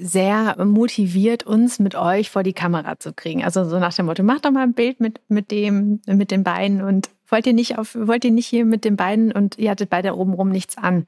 sehr 0.00 0.56
motiviert, 0.64 1.44
uns 1.44 1.78
mit 1.78 1.94
euch 1.94 2.30
vor 2.30 2.42
die 2.42 2.52
Kamera 2.52 2.98
zu 2.98 3.12
kriegen. 3.12 3.42
Also 3.42 3.64
so 3.64 3.78
nach 3.78 3.94
dem 3.94 4.06
Motto, 4.06 4.22
macht 4.22 4.44
doch 4.44 4.50
mal 4.50 4.64
ein 4.64 4.74
Bild 4.74 5.00
mit, 5.00 5.20
mit 5.28 5.50
dem, 5.50 6.00
mit 6.06 6.30
den 6.30 6.44
beiden 6.44 6.82
und 6.82 7.08
wollt 7.32 7.46
ihr 7.46 7.54
nicht 7.54 7.78
auf, 7.78 7.96
wollt 7.98 8.24
ihr 8.24 8.30
nicht 8.30 8.46
hier 8.46 8.64
mit 8.64 8.84
den 8.84 8.96
beiden 8.96 9.32
und 9.32 9.58
ihr 9.58 9.70
hattet 9.70 9.90
beide 9.90 10.16
obenrum 10.16 10.50
nichts 10.50 10.76
an. 10.76 11.06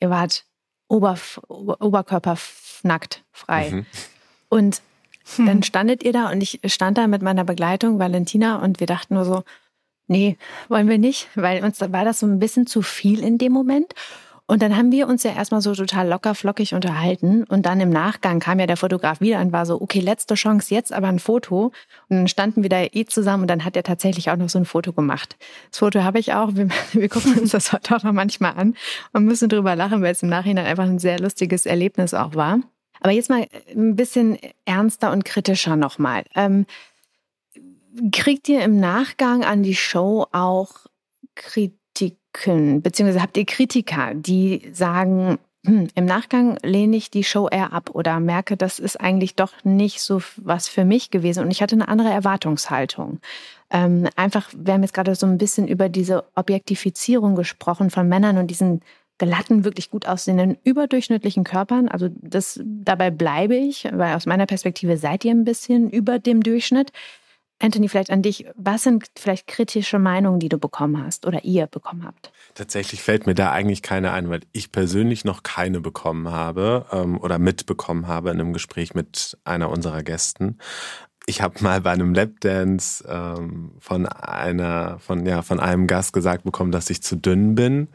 Ihr 0.00 0.10
wart 0.10 0.44
Oberf 0.88 1.40
oberkörpernackt 1.48 3.24
frei. 3.32 3.70
Mhm. 3.70 3.86
Und 4.48 4.82
hm. 5.36 5.46
dann 5.46 5.62
standet 5.62 6.02
ihr 6.04 6.12
da 6.12 6.30
und 6.30 6.42
ich 6.42 6.60
stand 6.66 6.96
da 6.96 7.06
mit 7.08 7.22
meiner 7.22 7.44
Begleitung, 7.44 7.98
Valentina, 7.98 8.62
und 8.62 8.80
wir 8.80 8.86
dachten 8.86 9.14
nur 9.14 9.24
so, 9.24 9.42
nee, 10.06 10.36
wollen 10.68 10.88
wir 10.88 10.98
nicht, 10.98 11.28
weil 11.34 11.64
uns 11.64 11.80
war 11.80 12.04
das 12.04 12.20
so 12.20 12.26
ein 12.26 12.38
bisschen 12.38 12.66
zu 12.66 12.82
viel 12.82 13.22
in 13.22 13.38
dem 13.38 13.52
Moment. 13.52 13.92
Und 14.48 14.62
dann 14.62 14.76
haben 14.76 14.92
wir 14.92 15.08
uns 15.08 15.24
ja 15.24 15.32
erstmal 15.32 15.60
so 15.60 15.74
total 15.74 16.08
locker 16.08 16.34
flockig 16.36 16.72
unterhalten. 16.72 17.42
Und 17.44 17.66
dann 17.66 17.80
im 17.80 17.90
Nachgang 17.90 18.38
kam 18.38 18.60
ja 18.60 18.66
der 18.66 18.76
Fotograf 18.76 19.20
wieder 19.20 19.40
und 19.40 19.52
war 19.52 19.66
so, 19.66 19.80
okay, 19.80 19.98
letzte 19.98 20.34
Chance, 20.34 20.72
jetzt 20.72 20.92
aber 20.92 21.08
ein 21.08 21.18
Foto. 21.18 21.72
Und 22.08 22.16
dann 22.16 22.28
standen 22.28 22.62
wir 22.62 22.70
da 22.70 22.82
eh 22.82 23.04
zusammen 23.06 23.42
und 23.42 23.48
dann 23.48 23.64
hat 23.64 23.76
er 23.76 23.82
tatsächlich 23.82 24.30
auch 24.30 24.36
noch 24.36 24.48
so 24.48 24.58
ein 24.58 24.64
Foto 24.64 24.92
gemacht. 24.92 25.36
Das 25.70 25.80
Foto 25.80 26.04
habe 26.04 26.20
ich 26.20 26.32
auch. 26.32 26.54
Wir, 26.54 26.68
wir 26.92 27.08
gucken 27.08 27.38
uns 27.38 27.50
das 27.50 27.72
heute 27.72 27.96
auch 27.96 28.04
noch 28.04 28.12
manchmal 28.12 28.54
an 28.56 28.76
und 29.12 29.24
müssen 29.24 29.48
drüber 29.48 29.74
lachen, 29.74 30.00
weil 30.00 30.12
es 30.12 30.22
im 30.22 30.28
Nachhinein 30.28 30.66
einfach 30.66 30.84
ein 30.84 31.00
sehr 31.00 31.18
lustiges 31.18 31.66
Erlebnis 31.66 32.14
auch 32.14 32.36
war. 32.36 32.60
Aber 33.00 33.10
jetzt 33.10 33.28
mal 33.28 33.48
ein 33.74 33.96
bisschen 33.96 34.38
ernster 34.64 35.10
und 35.10 35.24
kritischer 35.24 35.74
nochmal. 35.74 36.24
Ähm, 36.36 36.66
kriegt 38.12 38.48
ihr 38.48 38.62
im 38.62 38.78
Nachgang 38.78 39.44
an 39.44 39.64
die 39.64 39.74
Show 39.74 40.26
auch 40.30 40.86
Kritik? 41.34 41.80
Kritiken, 42.36 42.82
beziehungsweise 42.82 43.22
habt 43.22 43.36
ihr 43.36 43.46
Kritiker, 43.46 44.14
die 44.14 44.68
sagen, 44.72 45.38
hm, 45.64 45.88
im 45.94 46.04
Nachgang 46.04 46.58
lehne 46.62 46.96
ich 46.96 47.10
die 47.10 47.24
Show 47.24 47.48
eher 47.48 47.72
ab 47.72 47.90
oder 47.92 48.20
merke, 48.20 48.56
das 48.56 48.78
ist 48.78 49.00
eigentlich 49.00 49.34
doch 49.34 49.52
nicht 49.64 50.00
so 50.00 50.20
was 50.36 50.68
für 50.68 50.84
mich 50.84 51.10
gewesen 51.10 51.42
und 51.42 51.50
ich 51.50 51.62
hatte 51.62 51.74
eine 51.74 51.88
andere 51.88 52.10
Erwartungshaltung. 52.10 53.20
Ähm, 53.70 54.08
einfach, 54.14 54.50
wir 54.56 54.74
haben 54.74 54.82
jetzt 54.82 54.94
gerade 54.94 55.14
so 55.14 55.26
ein 55.26 55.38
bisschen 55.38 55.66
über 55.66 55.88
diese 55.88 56.24
Objektifizierung 56.36 57.34
gesprochen 57.34 57.90
von 57.90 58.08
Männern 58.08 58.38
und 58.38 58.48
diesen 58.48 58.82
glatten, 59.18 59.64
wirklich 59.64 59.90
gut 59.90 60.06
aussehenden, 60.06 60.58
überdurchschnittlichen 60.62 61.42
Körpern. 61.42 61.88
Also 61.88 62.08
das, 62.20 62.60
dabei 62.62 63.10
bleibe 63.10 63.56
ich, 63.56 63.88
weil 63.92 64.14
aus 64.14 64.26
meiner 64.26 64.46
Perspektive 64.46 64.98
seid 64.98 65.24
ihr 65.24 65.30
ein 65.32 65.44
bisschen 65.44 65.88
über 65.90 66.18
dem 66.18 66.42
Durchschnitt. 66.42 66.92
Anthony, 67.58 67.88
vielleicht 67.88 68.10
an 68.10 68.20
dich. 68.20 68.46
Was 68.54 68.82
sind 68.82 69.06
vielleicht 69.16 69.46
kritische 69.46 69.98
Meinungen, 69.98 70.40
die 70.40 70.50
du 70.50 70.58
bekommen 70.58 71.02
hast 71.02 71.26
oder 71.26 71.44
ihr 71.44 71.66
bekommen 71.66 72.04
habt? 72.04 72.30
Tatsächlich 72.54 73.02
fällt 73.02 73.26
mir 73.26 73.34
da 73.34 73.50
eigentlich 73.50 73.82
keine 73.82 74.12
ein, 74.12 74.28
weil 74.28 74.40
ich 74.52 74.72
persönlich 74.72 75.24
noch 75.24 75.42
keine 75.42 75.80
bekommen 75.80 76.30
habe 76.30 76.86
ähm, 76.92 77.18
oder 77.18 77.38
mitbekommen 77.38 78.08
habe 78.08 78.30
in 78.30 78.40
einem 78.40 78.52
Gespräch 78.52 78.94
mit 78.94 79.38
einer 79.44 79.70
unserer 79.70 80.02
Gästen. 80.02 80.58
Ich 81.24 81.40
habe 81.40 81.62
mal 81.62 81.80
bei 81.80 81.92
einem 81.92 82.12
Lapdance 82.14 83.04
ähm, 83.08 83.72
von 83.78 84.06
einer, 84.06 84.98
von 84.98 85.24
ja, 85.24 85.40
von 85.40 85.58
einem 85.58 85.86
Gast 85.86 86.12
gesagt 86.12 86.44
bekommen, 86.44 86.72
dass 86.72 86.90
ich 86.90 87.02
zu 87.02 87.16
dünn 87.16 87.54
bin. 87.54 87.88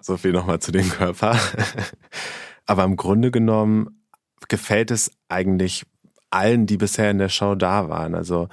So 0.00 0.18
viel 0.18 0.32
nochmal 0.32 0.60
zu 0.60 0.70
dem 0.70 0.88
Körper. 0.88 1.38
Aber 2.66 2.84
im 2.84 2.96
Grunde 2.96 3.30
genommen 3.30 4.02
gefällt 4.48 4.90
es 4.90 5.10
eigentlich 5.28 5.86
allen, 6.30 6.66
die 6.66 6.76
bisher 6.76 7.10
in 7.10 7.18
der 7.18 7.28
Show 7.28 7.54
da 7.54 7.88
waren. 7.88 8.14
Also 8.14 8.48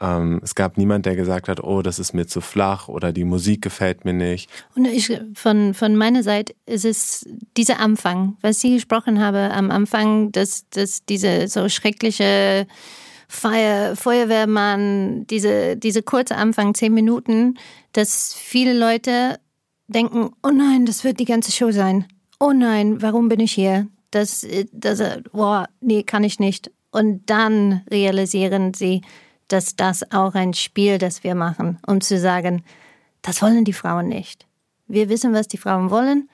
ähm, 0.00 0.40
es 0.42 0.54
gab 0.54 0.76
niemand, 0.76 1.06
der 1.06 1.16
gesagt 1.16 1.48
hat, 1.48 1.62
oh, 1.62 1.82
das 1.82 1.98
ist 1.98 2.12
mir 2.12 2.26
zu 2.26 2.40
flach 2.40 2.88
oder 2.88 3.12
die 3.12 3.24
Musik 3.24 3.62
gefällt 3.62 4.04
mir 4.04 4.12
nicht. 4.12 4.50
Und 4.74 4.84
ich, 4.84 5.12
von, 5.34 5.74
von 5.74 5.96
meiner 5.96 6.22
Seite 6.22 6.54
ist 6.66 6.84
es 6.84 7.26
dieser 7.56 7.80
Anfang, 7.80 8.36
was 8.42 8.62
ich 8.64 8.74
gesprochen 8.74 9.20
habe 9.20 9.50
am 9.52 9.70
Anfang, 9.70 10.32
dass, 10.32 10.68
dass 10.70 11.04
diese 11.04 11.48
so 11.48 11.68
schreckliche 11.68 12.66
Feuer, 13.28 13.96
Feuerwehrmann, 13.96 15.26
diese, 15.26 15.76
diese 15.76 16.02
kurze 16.02 16.36
Anfang, 16.36 16.74
zehn 16.74 16.94
Minuten, 16.94 17.58
dass 17.92 18.34
viele 18.34 18.78
Leute 18.78 19.38
denken, 19.88 20.30
oh 20.42 20.50
nein, 20.50 20.86
das 20.86 21.04
wird 21.04 21.18
die 21.20 21.24
ganze 21.24 21.52
Show 21.52 21.70
sein. 21.70 22.06
Oh 22.38 22.52
nein, 22.52 23.02
warum 23.02 23.28
bin 23.28 23.40
ich 23.40 23.52
hier? 23.52 23.88
Das, 24.10 24.46
das, 24.72 25.02
boah, 25.32 25.68
nee, 25.80 26.02
kann 26.02 26.22
ich 26.22 26.38
nicht. 26.38 26.70
Und 26.96 27.28
dann 27.28 27.82
realisieren 27.90 28.72
sie, 28.72 29.02
dass 29.48 29.76
das 29.76 30.12
auch 30.12 30.34
ein 30.34 30.54
Spiel, 30.54 30.96
das 30.96 31.24
wir 31.24 31.34
machen, 31.34 31.78
um 31.86 32.00
zu 32.00 32.18
sagen, 32.18 32.64
das 33.20 33.42
wollen 33.42 33.66
die 33.66 33.74
Frauen 33.74 34.08
nicht. 34.08 34.46
Wir 34.88 35.10
wissen, 35.10 35.34
was 35.34 35.46
die 35.46 35.58
Frauen 35.58 35.90
wollen 35.90 36.30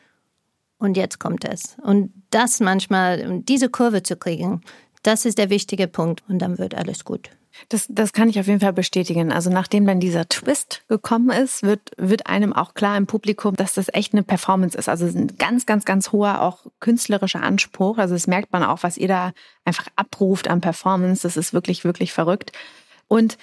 und 0.79 0.97
jetzt 0.97 1.19
kommt 1.19 1.45
es. 1.45 1.77
Und 1.83 2.13
das 2.31 2.61
manchmal, 2.61 3.27
um 3.29 3.45
diese 3.45 3.71
Kurve 3.71 4.05
zu 4.05 4.15
kriegen, 4.15 4.61
das 5.03 5.25
ist 5.25 5.39
der 5.39 5.51
wichtige 5.51 5.89
Punkt 5.89 6.23
und 6.29 6.39
dann 6.39 6.59
wird 6.59 6.77
alles 6.77 7.05
gut. 7.05 7.31
Das, 7.69 7.87
das 7.89 8.13
kann 8.13 8.29
ich 8.29 8.39
auf 8.39 8.47
jeden 8.47 8.61
Fall 8.61 8.73
bestätigen. 8.73 9.33
Also 9.33 9.51
nachdem 9.51 9.87
dann 9.87 10.01
dieser 10.01 10.29
Twist 10.29 10.83
gekommen 10.89 11.31
ist, 11.31 11.63
wird, 11.63 11.91
wird 11.97 12.27
einem 12.27 12.53
auch 12.53 12.75
klar 12.75 12.97
im 12.97 13.07
Publikum, 13.07 13.55
dass 13.57 13.75
das 13.75 13.89
echt 13.93 14.13
eine 14.13 14.23
Performance 14.23 14.77
ist. 14.77 14.89
Also 14.89 15.07
ein 15.07 15.37
ganz, 15.39 15.67
ganz, 15.67 15.85
ganz 15.85 16.13
hoher 16.13 16.43
auch 16.43 16.67
künstlerischer 16.81 17.43
Anspruch. 17.43 17.99
Also 17.99 18.15
das 18.15 18.27
merkt 18.27 18.53
man 18.53 18.63
auch, 18.63 18.83
was 18.83 18.97
ihr 18.97 19.09
da 19.09 19.33
einfach 19.65 19.87
abruft 19.97 20.49
an 20.49 20.61
Performance. 20.61 21.23
Das 21.23 21.37
ist 21.37 21.53
wirklich, 21.53 21.85
wirklich 21.85 22.13
verrückt. 22.13 22.53
Und 23.09 23.39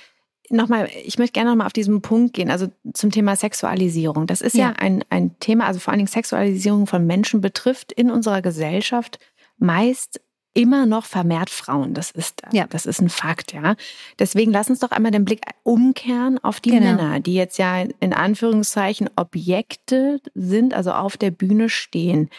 nochmal, 0.49 0.89
ich 1.03 1.17
möchte 1.17 1.33
gerne 1.33 1.51
nochmal 1.51 1.67
auf 1.67 1.73
diesen 1.73 2.01
Punkt 2.01 2.33
gehen, 2.33 2.49
also 2.49 2.67
zum 2.93 3.11
Thema 3.11 3.35
Sexualisierung. 3.35 4.27
Das 4.27 4.41
ist 4.41 4.55
ja, 4.55 4.69
ja 4.69 4.73
ein, 4.77 5.03
ein 5.09 5.37
Thema, 5.39 5.65
also 5.65 5.79
vor 5.79 5.91
allen 5.91 5.99
Dingen 5.99 6.07
Sexualisierung 6.07 6.87
von 6.87 7.05
Menschen 7.05 7.41
betrifft 7.41 7.91
in 7.91 8.09
unserer 8.09 8.41
Gesellschaft 8.41 9.19
meist 9.57 10.21
immer 10.53 10.85
noch 10.85 11.05
vermehrt 11.05 11.49
Frauen. 11.49 11.93
Das 11.93 12.11
ist, 12.11 12.41
ja. 12.51 12.65
das 12.67 12.85
ist 12.85 13.01
ein 13.01 13.09
Fakt, 13.09 13.53
ja. 13.53 13.75
Deswegen 14.17 14.51
lass 14.51 14.69
uns 14.69 14.79
doch 14.79 14.91
einmal 14.91 15.11
den 15.11 15.25
Blick 15.25 15.41
umkehren 15.63 16.37
auf 16.43 16.59
die 16.59 16.71
genau. 16.71 16.95
Männer, 16.95 17.19
die 17.19 17.35
jetzt 17.35 17.57
ja 17.57 17.81
in 17.99 18.13
Anführungszeichen 18.13 19.09
Objekte 19.15 20.19
sind, 20.33 20.73
also 20.73 20.91
auf 20.91 21.17
der 21.17 21.31
Bühne 21.31 21.69
stehen. 21.69 22.29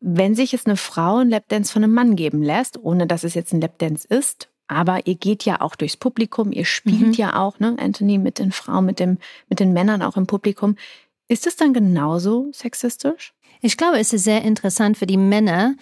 Wenn 0.00 0.34
sich 0.34 0.52
jetzt 0.52 0.66
eine 0.66 0.76
Frau 0.76 1.16
ein 1.16 1.30
Lapdance 1.30 1.72
von 1.72 1.82
einem 1.82 1.94
Mann 1.94 2.14
geben 2.14 2.42
lässt, 2.42 2.78
ohne 2.82 3.06
dass 3.06 3.24
es 3.24 3.34
jetzt 3.34 3.52
ein 3.52 3.60
Lapdance 3.60 4.06
ist, 4.06 4.48
aber 4.68 5.06
ihr 5.06 5.16
geht 5.16 5.44
ja 5.44 5.60
auch 5.60 5.74
durchs 5.74 5.96
Publikum, 5.96 6.52
ihr 6.52 6.66
spielt 6.66 7.00
mhm. 7.00 7.12
ja 7.12 7.36
auch, 7.36 7.58
ne, 7.58 7.74
Anthony, 7.78 8.18
mit 8.18 8.38
den 8.38 8.52
Frauen, 8.52 8.84
mit 8.84 9.00
dem, 9.00 9.18
mit 9.48 9.60
den 9.60 9.72
Männern 9.72 10.02
auch 10.02 10.16
im 10.16 10.26
Publikum. 10.26 10.76
Ist 11.26 11.46
es 11.46 11.56
dann 11.56 11.72
genauso 11.72 12.48
sexistisch? 12.52 13.34
Ich 13.60 13.76
glaube, 13.76 13.98
es 13.98 14.12
ist 14.12 14.24
sehr 14.24 14.42
interessant 14.42 14.96
für 14.96 15.06
die 15.06 15.16
Männer, 15.16 15.74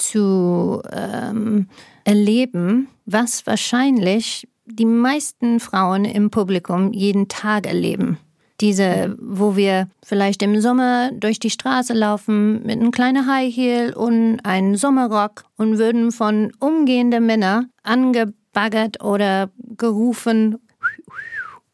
zu 0.00 0.82
ähm, 0.92 1.68
erleben, 2.04 2.88
was 3.06 3.46
wahrscheinlich 3.46 4.48
die 4.66 4.86
meisten 4.86 5.60
Frauen 5.60 6.04
im 6.04 6.30
Publikum 6.30 6.92
jeden 6.92 7.28
Tag 7.28 7.66
erleben. 7.66 8.18
Diese, 8.60 9.16
wo 9.18 9.56
wir 9.56 9.88
vielleicht 10.04 10.42
im 10.42 10.60
Sommer 10.60 11.10
durch 11.12 11.38
die 11.38 11.50
Straße 11.50 11.94
laufen 11.94 12.62
mit 12.62 12.78
einem 12.78 12.90
kleinen 12.90 13.26
High 13.26 13.54
Heel 13.54 13.94
und 13.94 14.40
einem 14.40 14.76
Sommerrock 14.76 15.44
und 15.56 15.78
würden 15.78 16.12
von 16.12 16.52
umgehenden 16.60 17.24
Männern 17.24 17.70
angebaggert 17.82 19.02
oder 19.02 19.50
gerufen 19.78 20.58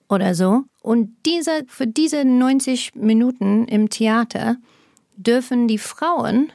oder 0.09 0.35
so. 0.35 0.63
Und 0.81 1.11
diese, 1.27 1.65
für 1.67 1.89
diese 1.89 2.25
90 2.25 2.95
Minuten 2.95 3.65
im 3.67 3.91
Theater 3.91 4.57
dürfen 5.17 5.67
die 5.67 5.79
Frauen 5.79 6.53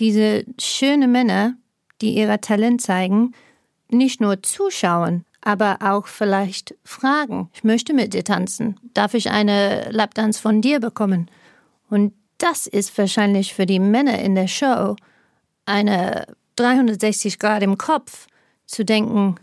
diese 0.00 0.44
schönen 0.58 1.12
Männer, 1.12 1.54
die 2.00 2.16
ihr 2.16 2.40
Talent 2.40 2.80
zeigen, 2.80 3.32
nicht 3.90 4.20
nur 4.20 4.42
zuschauen, 4.42 5.24
aber 5.42 5.78
auch 5.80 6.06
vielleicht 6.06 6.74
fragen, 6.84 7.50
ich 7.52 7.64
möchte 7.64 7.94
mit 7.94 8.14
dir 8.14 8.24
tanzen, 8.24 8.78
darf 8.94 9.14
ich 9.14 9.30
eine 9.30 9.90
Lapdance 9.90 10.40
von 10.40 10.60
dir 10.60 10.80
bekommen? 10.80 11.30
Und 11.88 12.14
das 12.38 12.66
ist 12.66 12.96
wahrscheinlich 12.96 13.54
für 13.54 13.66
die 13.66 13.78
Männer 13.78 14.18
in 14.18 14.34
der 14.34 14.48
Show 14.48 14.96
eine 15.66 16.26
360 16.56 17.38
Grad 17.38 17.62
im 17.62 17.78
Kopf, 17.78 18.26
zu 18.66 18.84
denken, 18.84 19.34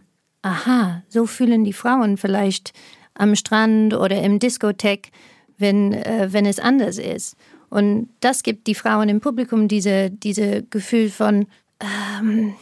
aha, 0.41 1.03
so 1.09 1.25
fühlen 1.25 1.65
die 1.65 1.73
Frauen 1.73 2.17
vielleicht 2.17 2.73
am 3.13 3.35
Strand 3.35 3.93
oder 3.93 4.21
im 4.21 4.39
Diskothek, 4.39 5.11
wenn, 5.57 5.93
äh, 5.93 6.29
wenn 6.31 6.45
es 6.45 6.59
anders 6.59 6.97
ist. 6.97 7.35
Und 7.69 8.09
das 8.21 8.43
gibt 8.43 8.67
die 8.67 8.75
Frauen 8.75 9.09
im 9.09 9.19
Publikum 9.19 9.67
diese, 9.67 10.09
diese 10.09 10.63
Gefühl 10.63 11.09
von, 11.09 11.47
ähm, 11.81 12.53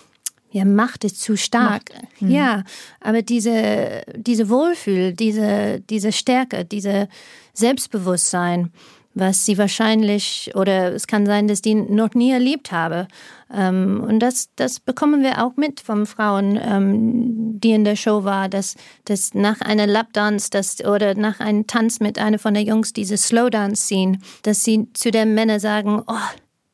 ja, 0.51 0.63
Macht 0.63 1.03
ist 1.03 1.21
zu 1.21 1.35
stark. 1.35 1.91
Mhm. 2.19 2.29
Ja, 2.31 2.63
aber 3.01 3.21
diese, 3.21 4.03
diese 4.15 4.49
Wohlfühl, 4.49 5.13
diese, 5.13 5.81
diese 5.89 6.11
Stärke, 6.11 6.63
diese 6.63 7.09
Selbstbewusstsein, 7.53 8.71
was 9.15 9.45
sie 9.45 9.57
wahrscheinlich 9.57 10.51
oder 10.55 10.93
es 10.93 11.07
kann 11.07 11.25
sein, 11.25 11.47
dass 11.47 11.61
die 11.61 11.73
noch 11.73 12.13
nie 12.13 12.31
erlebt 12.31 12.71
habe. 12.71 13.07
Ähm, 13.51 14.03
und 14.05 14.19
das, 14.19 14.49
das 14.55 14.79
bekommen 14.79 15.23
wir 15.23 15.43
auch 15.43 15.55
mit 15.55 15.79
von 15.79 16.05
Frauen, 16.05 16.59
ähm, 16.61 17.59
die 17.59 17.71
in 17.71 17.85
der 17.85 17.95
Show 17.95 18.25
war, 18.25 18.49
dass, 18.49 18.75
dass 19.05 19.33
nach 19.33 19.61
einer 19.61 19.87
Lapdance 19.87 20.49
das, 20.51 20.83
oder 20.83 21.15
nach 21.15 21.39
einem 21.39 21.65
Tanz 21.65 22.01
mit 22.01 22.19
einer 22.19 22.37
von 22.37 22.53
der 22.53 22.63
Jungs 22.63 22.91
diese 22.91 23.17
Slowdance 23.17 23.87
ziehen, 23.87 24.21
dass 24.43 24.63
sie 24.63 24.89
zu 24.93 25.09
den 25.11 25.33
Männern 25.33 25.59
sagen, 25.59 26.03
oh, 26.05 26.13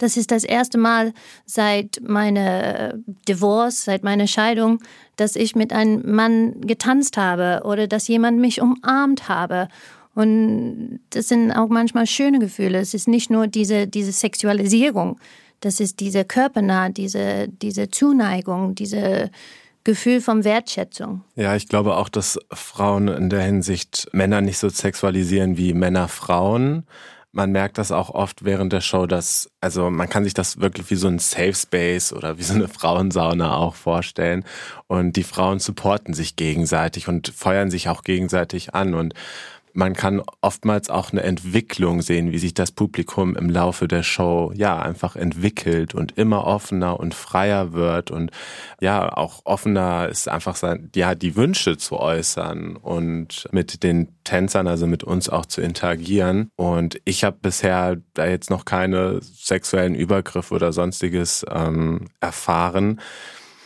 Das 0.02 0.18
ist 0.18 0.32
das 0.32 0.44
erste 0.44 0.80
Mal 0.80 1.14
seit 1.46 2.02
meiner 2.02 2.96
Divorce, 3.28 3.84
seit 3.86 4.04
meiner 4.04 4.26
Scheidung, 4.26 4.80
dass 5.16 5.36
ich 5.36 5.56
mit 5.56 5.72
einem 5.72 6.02
Mann 6.16 6.60
getanzt 6.62 7.18
habe 7.18 7.62
oder 7.66 7.86
dass 7.86 8.08
jemand 8.08 8.40
mich 8.40 8.62
umarmt 8.62 9.30
habe. 9.30 9.68
Und 10.14 11.00
das 11.12 11.30
sind 11.30 11.52
auch 11.52 11.70
manchmal 11.70 12.06
schöne 12.06 12.40
Gefühle. 12.40 12.80
Es 12.80 12.94
ist 12.94 13.08
nicht 13.08 13.30
nur 13.30 13.48
diese, 13.48 13.88
diese 13.88 14.12
Sexualisierung, 14.12 15.20
das 15.62 15.80
ist 15.80 16.00
diese 16.00 16.26
körpernah, 16.26 16.90
diese, 16.90 17.48
diese 17.48 17.90
Zuneigung, 17.90 18.76
diese 18.76 19.30
Gefühl 19.84 20.22
von 20.22 20.44
Wertschätzung. 20.44 21.24
Ja, 21.36 21.56
ich 21.56 21.68
glaube 21.68 21.98
auch, 21.98 22.10
dass 22.10 22.40
Frauen 22.52 23.08
in 23.08 23.30
der 23.30 23.42
Hinsicht 23.42 24.08
Männer 24.12 24.42
nicht 24.42 24.58
so 24.58 24.70
sexualisieren 24.70 25.58
wie 25.58 25.74
Männer 25.74 26.08
Frauen. 26.08 26.84
Man 27.32 27.52
merkt 27.52 27.78
das 27.78 27.92
auch 27.92 28.10
oft 28.10 28.44
während 28.44 28.74
der 28.74 28.82
Show, 28.82 29.06
dass, 29.06 29.50
also 29.62 29.90
man 29.90 30.10
kann 30.10 30.24
sich 30.24 30.34
das 30.34 30.60
wirklich 30.60 30.90
wie 30.92 30.96
so 30.96 31.08
ein 31.08 31.18
Safe 31.18 31.54
Space 31.54 32.12
oder 32.12 32.38
wie 32.38 32.44
so 32.44 32.54
eine 32.54 32.68
Frauensauna 32.68 33.56
auch 33.56 33.76
vorstellen. 33.76 34.44
Und 34.88 35.16
die 35.16 35.24
Frauen 35.24 35.60
supporten 35.60 36.14
sich 36.14 36.36
gegenseitig 36.36 37.08
und 37.08 37.30
feuern 37.30 37.72
sich 37.72 37.88
auch 37.88 38.04
gegenseitig 38.04 38.76
an. 38.76 38.94
Und 38.94 39.14
man 39.74 39.94
kann 39.94 40.22
oftmals 40.42 40.90
auch 40.90 41.12
eine 41.12 41.24
Entwicklung 41.24 42.02
sehen, 42.02 42.32
wie 42.32 42.38
sich 42.38 42.54
das 42.54 42.72
Publikum 42.72 43.36
im 43.36 43.50
Laufe 43.50 43.88
der 43.88 44.04
Show 44.04 44.52
ja 44.56 44.80
einfach 44.80 45.16
entwickelt 45.16 45.96
und 45.96 46.18
immer 46.18 46.46
offener 46.46 47.00
und 47.00 47.14
freier 47.14 47.74
wird 47.74 48.12
und 48.12 48.32
ja 48.80 49.16
auch 49.16 49.42
offener 49.46 50.10
ist 50.10 50.28
einfach 50.28 50.56
sein, 50.56 50.90
ja 50.96 51.16
die 51.16 51.36
Wünsche 51.36 51.78
zu 51.78 51.98
äußern 51.98 52.76
und 52.76 53.48
mit 53.52 53.84
den 53.84 54.10
Tänzern, 54.24 54.68
also 54.68 54.88
mit 54.88 55.04
uns 55.04 55.30
auch 55.30 55.46
zu 55.46 55.62
interagieren. 55.62 56.52
Und 56.56 57.00
ich 57.06 57.24
habe 57.24 57.38
bisher 57.42 57.98
da 58.14 58.28
jetzt 58.28 58.50
noch 58.50 58.66
keine 58.66 59.20
sexuellen 59.22 59.96
Übergriffe 59.96 60.54
oder 60.54 60.74
sonstiges 60.74 61.46
ähm, 61.50 62.08
erfahren. 62.20 63.00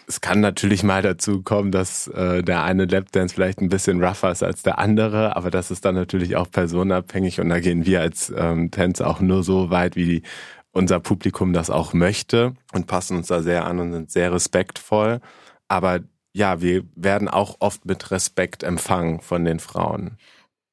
Es 0.08 0.22
kann 0.22 0.40
natürlich 0.40 0.84
mal 0.84 1.02
dazu 1.02 1.42
kommen, 1.42 1.72
dass 1.72 2.08
äh, 2.08 2.44
der 2.44 2.64
eine 2.64 2.86
Lapdance 2.86 3.34
vielleicht 3.34 3.60
ein 3.60 3.70
bisschen 3.70 4.04
rougher 4.04 4.32
ist 4.32 4.44
als 4.44 4.62
der 4.62 4.78
andere, 4.78 5.36
aber 5.36 5.50
das 5.50 5.72
ist 5.72 5.84
dann 5.84 5.96
natürlich 5.96 6.36
auch 6.36 6.50
personenabhängig 6.50 7.40
und 7.40 7.50
da 7.50 7.60
gehen 7.60 7.86
wir 7.86 8.02
als 8.02 8.32
ähm, 8.36 8.70
Tänzer 8.70 9.08
auch 9.08 9.20
nur 9.20 9.44
so 9.44 9.72
weit, 9.72 9.96
wie 9.96 10.22
unser 10.72 11.00
Publikum 11.00 11.54
das 11.54 11.70
auch 11.70 11.94
möchte 11.94 12.54
und 12.74 12.86
passen 12.86 13.18
uns 13.18 13.28
da 13.28 13.42
sehr 13.42 13.66
an 13.66 13.80
und 13.80 13.94
sind 13.94 14.12
sehr 14.12 14.32
respektvoll. 14.32 15.22
Aber 15.68 16.02
ja, 16.34 16.62
wir 16.62 16.84
werden 16.96 17.30
auch 17.30 17.56
oft 17.60 17.86
mit 17.86 18.12
Respekt 18.12 18.62
empfangen 18.62 19.22
von 19.22 19.46
den 19.46 19.60
Frauen. 19.60 20.18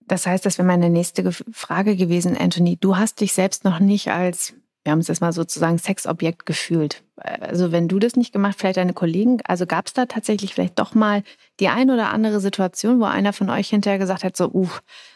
Das 0.00 0.26
heißt, 0.26 0.44
das 0.44 0.58
wäre 0.58 0.66
meine 0.66 0.90
nächste 0.90 1.30
Frage 1.52 1.96
gewesen, 1.96 2.36
Anthony. 2.36 2.76
Du 2.80 2.96
hast 2.96 3.20
dich 3.20 3.32
selbst 3.32 3.64
noch 3.64 3.78
nicht 3.78 4.10
als 4.10 4.54
wir 4.84 4.92
haben 4.92 4.98
es 4.98 5.08
jetzt 5.08 5.20
mal 5.20 5.32
sozusagen 5.32 5.78
Sexobjekt 5.78 6.44
gefühlt. 6.44 7.04
Also 7.16 7.70
wenn 7.70 7.88
du 7.88 7.98
das 7.98 8.16
nicht 8.16 8.32
gemacht, 8.32 8.56
vielleicht 8.58 8.78
deine 8.78 8.94
Kollegen, 8.94 9.38
also 9.44 9.66
gab 9.66 9.86
es 9.86 9.92
da 9.92 10.06
tatsächlich 10.06 10.54
vielleicht 10.54 10.78
doch 10.78 10.94
mal 10.94 11.22
die 11.60 11.68
ein 11.68 11.90
oder 11.90 12.10
andere 12.10 12.40
Situation, 12.40 13.00
wo 13.00 13.04
einer 13.04 13.32
von 13.32 13.48
euch 13.48 13.68
hinterher 13.68 13.98
gesagt 13.98 14.24
hat, 14.24 14.36
so, 14.36 14.50
uh, 14.52 14.68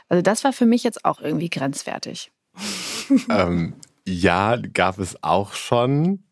also 0.09 0.22
das 0.22 0.44
war 0.44 0.52
für 0.52 0.66
mich 0.66 0.85
jetzt 0.85 1.05
auch 1.05 1.20
irgendwie 1.20 1.50
grenzwertig. 1.50 2.31
ähm, 3.31 3.74
ja, 4.07 4.57
gab 4.57 4.98
es 4.98 5.22
auch 5.22 5.52
schon. 5.52 6.22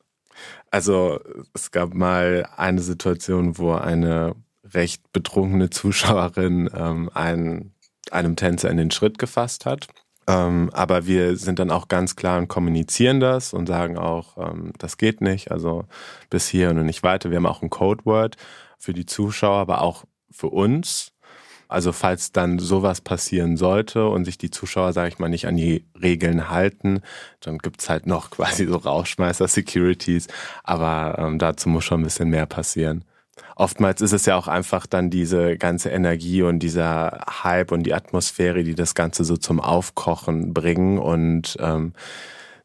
Also 0.71 1.21
es 1.55 1.71
gab 1.71 1.95
mal 1.95 2.49
eine 2.57 2.81
Situation, 2.81 3.59
wo 3.59 3.73
eine 3.73 4.35
recht 4.65 5.13
betrunkene 5.13 5.71
Zuschauerin 5.71 6.71
ähm, 6.75 7.11
einen, 7.15 7.75
einem 8.11 8.37
Tänzer 8.37 8.71
in 8.71 8.77
den 8.77 8.91
Schritt 8.91 9.19
gefasst 9.19 9.67
hat. 9.67 9.89
Ähm, 10.27 10.71
aber 10.73 11.07
wir 11.07 11.37
sind 11.37 11.59
dann 11.59 11.71
auch 11.71 11.89
ganz 11.89 12.17
klar 12.17 12.39
und 12.39 12.49
kommunizieren 12.49 13.21
das 13.21 13.53
und 13.53 13.67
sagen 13.67 13.99
auch, 13.99 14.39
ähm, 14.39 14.73
das 14.79 14.97
geht 14.97 15.21
nicht, 15.21 15.51
also 15.51 15.85
bis 16.31 16.49
hier 16.49 16.71
und 16.71 16.85
nicht 16.87 17.03
weiter. 17.03 17.31
Wir 17.31 17.37
haben 17.37 17.47
auch 17.47 17.63
ein 17.63 17.71
Codeword 17.71 18.37
für 18.79 18.95
die 18.95 19.07
Zuschauer, 19.07 19.59
aber 19.59 19.83
auch 19.83 20.05
für 20.31 20.49
uns. 20.49 21.13
Also 21.69 21.93
falls 21.93 22.33
dann 22.33 22.59
sowas 22.59 23.01
passieren 23.01 23.57
sollte 23.57 24.07
und 24.07 24.25
sich 24.25 24.39
die 24.39 24.51
Zuschauer, 24.51 24.93
sage 24.93 25.09
ich 25.09 25.19
mal, 25.19 25.29
nicht 25.29 25.47
an 25.47 25.57
die 25.57 25.87
Regeln 26.01 26.51
halten, 26.51 27.01
dann 27.41 27.59
gibt's 27.59 27.89
halt 27.89 28.07
noch 28.07 28.31
quasi 28.33 28.67
so 28.67 28.77
Rauschmeister-Securities. 28.77 30.29
Aber 30.63 31.17
ähm, 31.19 31.39
dazu 31.39 31.69
muss 31.69 31.85
schon 31.85 32.01
ein 32.01 32.05
bisschen 32.05 32.31
mehr 32.31 32.47
passieren 32.47 33.05
oftmals 33.57 34.01
ist 34.01 34.13
es 34.13 34.27
ja 34.27 34.37
auch 34.37 34.49
einfach 34.49 34.87
dann 34.87 35.11
diese 35.11 35.57
ganze 35.57 35.91
Energie 35.91 36.43
und 36.43 36.61
dieser 36.61 37.25
Hype 37.43 37.73
und 37.73 37.85
die 37.85 37.95
Atmosphäre, 37.95 38.65
die 38.65 38.75
das 38.75 38.95
Ganze 38.95 39.25
so 39.25 39.37
zum 39.37 39.61
Aufkochen 39.61 40.55
bringen 40.55 40.99
und 40.99 41.57
ähm, 41.61 41.93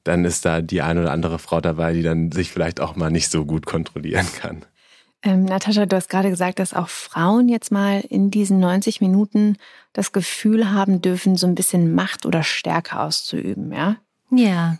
dann 0.03 0.25
ist 0.25 0.45
da 0.45 0.62
die 0.62 0.82
eine 0.82 1.01
oder 1.01 1.12
andere 1.12 1.39
Frau 1.39 1.62
dabei, 1.62 1.93
die 1.93 2.03
dann 2.03 2.32
sich 2.32 2.51
vielleicht 2.51 2.79
auch 2.79 2.95
mal 2.95 3.12
nicht 3.12 3.29
so 3.29 3.45
gut 3.45 3.65
kontrollieren 3.65 4.27
kann. 4.39 4.65
Ähm, 5.21 5.43
Natascha, 5.43 5.86
du 5.86 5.95
hast 5.95 6.10
gerade 6.10 6.29
gesagt, 6.29 6.60
dass 6.60 6.73
auch 6.73 6.88
Frauen 6.88 7.49
jetzt 7.49 7.71
mal 7.71 7.99
in 7.99 8.32
diesen 8.32 8.60
90 8.60 9.01
Minuten 9.01 9.58
das 9.91 10.13
Gefühl 10.13 10.71
haben 10.71 11.01
dürfen, 11.01 11.36
so 11.36 11.45
ein 11.45 11.55
bisschen 11.55 11.93
Macht 11.93 12.25
oder 12.25 12.41
Stärke 12.41 12.99
auszuüben, 12.99 13.73
ja? 13.73 13.97
Ja. 14.32 14.77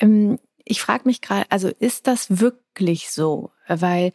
Ähm, 0.00 0.38
ich 0.64 0.80
frage 0.80 1.02
mich 1.06 1.20
gerade, 1.20 1.46
also 1.50 1.68
ist 1.68 2.06
das 2.06 2.38
wirklich 2.38 3.10
so? 3.10 3.50
Weil 3.66 4.12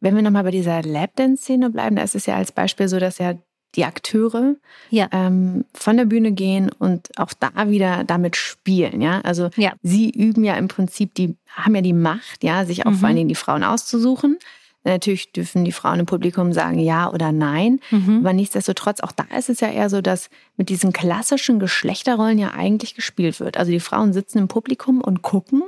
wenn 0.00 0.14
wir 0.14 0.22
nochmal 0.22 0.44
bei 0.44 0.50
dieser 0.50 0.82
Lapdance-Szene 0.82 1.70
bleiben, 1.70 1.96
da 1.96 2.02
ist 2.02 2.14
es 2.14 2.26
ja 2.26 2.36
als 2.36 2.52
Beispiel 2.52 2.88
so, 2.88 2.98
dass 2.98 3.18
ja 3.18 3.34
die 3.74 3.84
Akteure 3.84 4.56
ja. 4.90 5.08
ähm, 5.12 5.64
von 5.74 5.96
der 5.96 6.06
Bühne 6.06 6.32
gehen 6.32 6.70
und 6.78 7.10
auch 7.18 7.32
da 7.38 7.68
wieder 7.68 8.04
damit 8.04 8.36
spielen, 8.36 9.02
ja. 9.02 9.20
Also 9.20 9.50
ja. 9.56 9.74
sie 9.82 10.10
üben 10.10 10.42
ja 10.42 10.54
im 10.54 10.68
Prinzip, 10.68 11.14
die 11.14 11.36
haben 11.50 11.74
ja 11.74 11.82
die 11.82 11.92
Macht, 11.92 12.42
ja, 12.42 12.64
sich 12.64 12.86
auch 12.86 12.92
mhm. 12.92 12.96
vor 12.96 13.08
allen 13.08 13.16
Dingen 13.16 13.28
die 13.28 13.34
Frauen 13.34 13.64
auszusuchen. 13.64 14.38
Natürlich 14.88 15.32
dürfen 15.32 15.64
die 15.64 15.72
Frauen 15.72 16.00
im 16.00 16.06
Publikum 16.06 16.52
sagen 16.52 16.78
ja 16.78 17.12
oder 17.12 17.32
nein. 17.32 17.80
Mhm. 17.90 18.20
Aber 18.20 18.32
nichtsdestotrotz, 18.32 19.00
auch 19.00 19.12
da 19.12 19.24
ist 19.36 19.48
es 19.48 19.60
ja 19.60 19.68
eher 19.68 19.90
so, 19.90 20.00
dass 20.00 20.30
mit 20.56 20.68
diesen 20.68 20.92
klassischen 20.92 21.58
Geschlechterrollen 21.58 22.38
ja 22.38 22.52
eigentlich 22.52 22.94
gespielt 22.94 23.38
wird. 23.40 23.56
Also 23.56 23.70
die 23.70 23.80
Frauen 23.80 24.12
sitzen 24.12 24.38
im 24.38 24.48
Publikum 24.48 25.00
und 25.00 25.22
gucken 25.22 25.62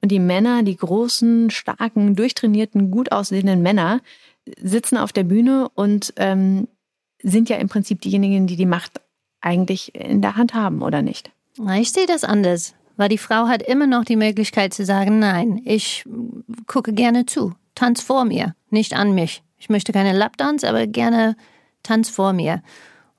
und 0.00 0.10
die 0.10 0.18
Männer, 0.18 0.62
die 0.62 0.76
großen, 0.76 1.50
starken, 1.50 2.16
durchtrainierten, 2.16 2.90
gut 2.90 3.12
aussehenden 3.12 3.62
Männer, 3.62 4.00
sitzen 4.60 4.96
auf 4.96 5.12
der 5.12 5.24
Bühne 5.24 5.68
und 5.74 6.12
ähm, 6.16 6.66
sind 7.22 7.48
ja 7.48 7.56
im 7.56 7.68
Prinzip 7.68 8.00
diejenigen, 8.00 8.46
die 8.46 8.56
die 8.56 8.66
Macht 8.66 9.00
eigentlich 9.40 9.94
in 9.94 10.22
der 10.22 10.36
Hand 10.36 10.54
haben, 10.54 10.82
oder 10.82 11.02
nicht? 11.02 11.30
Ich 11.78 11.92
sehe 11.92 12.06
das 12.06 12.24
anders, 12.24 12.74
weil 12.96 13.08
die 13.08 13.18
Frau 13.18 13.46
hat 13.46 13.62
immer 13.62 13.86
noch 13.86 14.04
die 14.04 14.16
Möglichkeit 14.16 14.74
zu 14.74 14.84
sagen, 14.84 15.18
nein, 15.18 15.60
ich 15.64 16.04
gucke 16.66 16.92
gerne 16.92 17.26
zu, 17.26 17.54
tanz 17.82 18.00
vor 18.00 18.24
mir, 18.24 18.54
nicht 18.70 18.94
an 18.94 19.12
mich. 19.12 19.42
Ich 19.58 19.68
möchte 19.68 19.92
keine 19.92 20.12
Lapdance, 20.16 20.68
aber 20.68 20.86
gerne 20.86 21.34
tanz 21.82 22.08
vor 22.08 22.32
mir. 22.32 22.62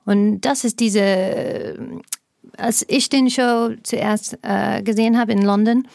Und 0.06 0.40
das 0.40 0.64
ist 0.64 0.80
diese, 0.80 1.76
als 2.56 2.82
ich 2.88 3.10
den 3.10 3.28
Show 3.28 3.74
zuerst 3.82 4.38
äh, 4.40 4.82
gesehen 4.82 5.18
habe 5.18 5.32
in 5.32 5.42
London, 5.42 5.86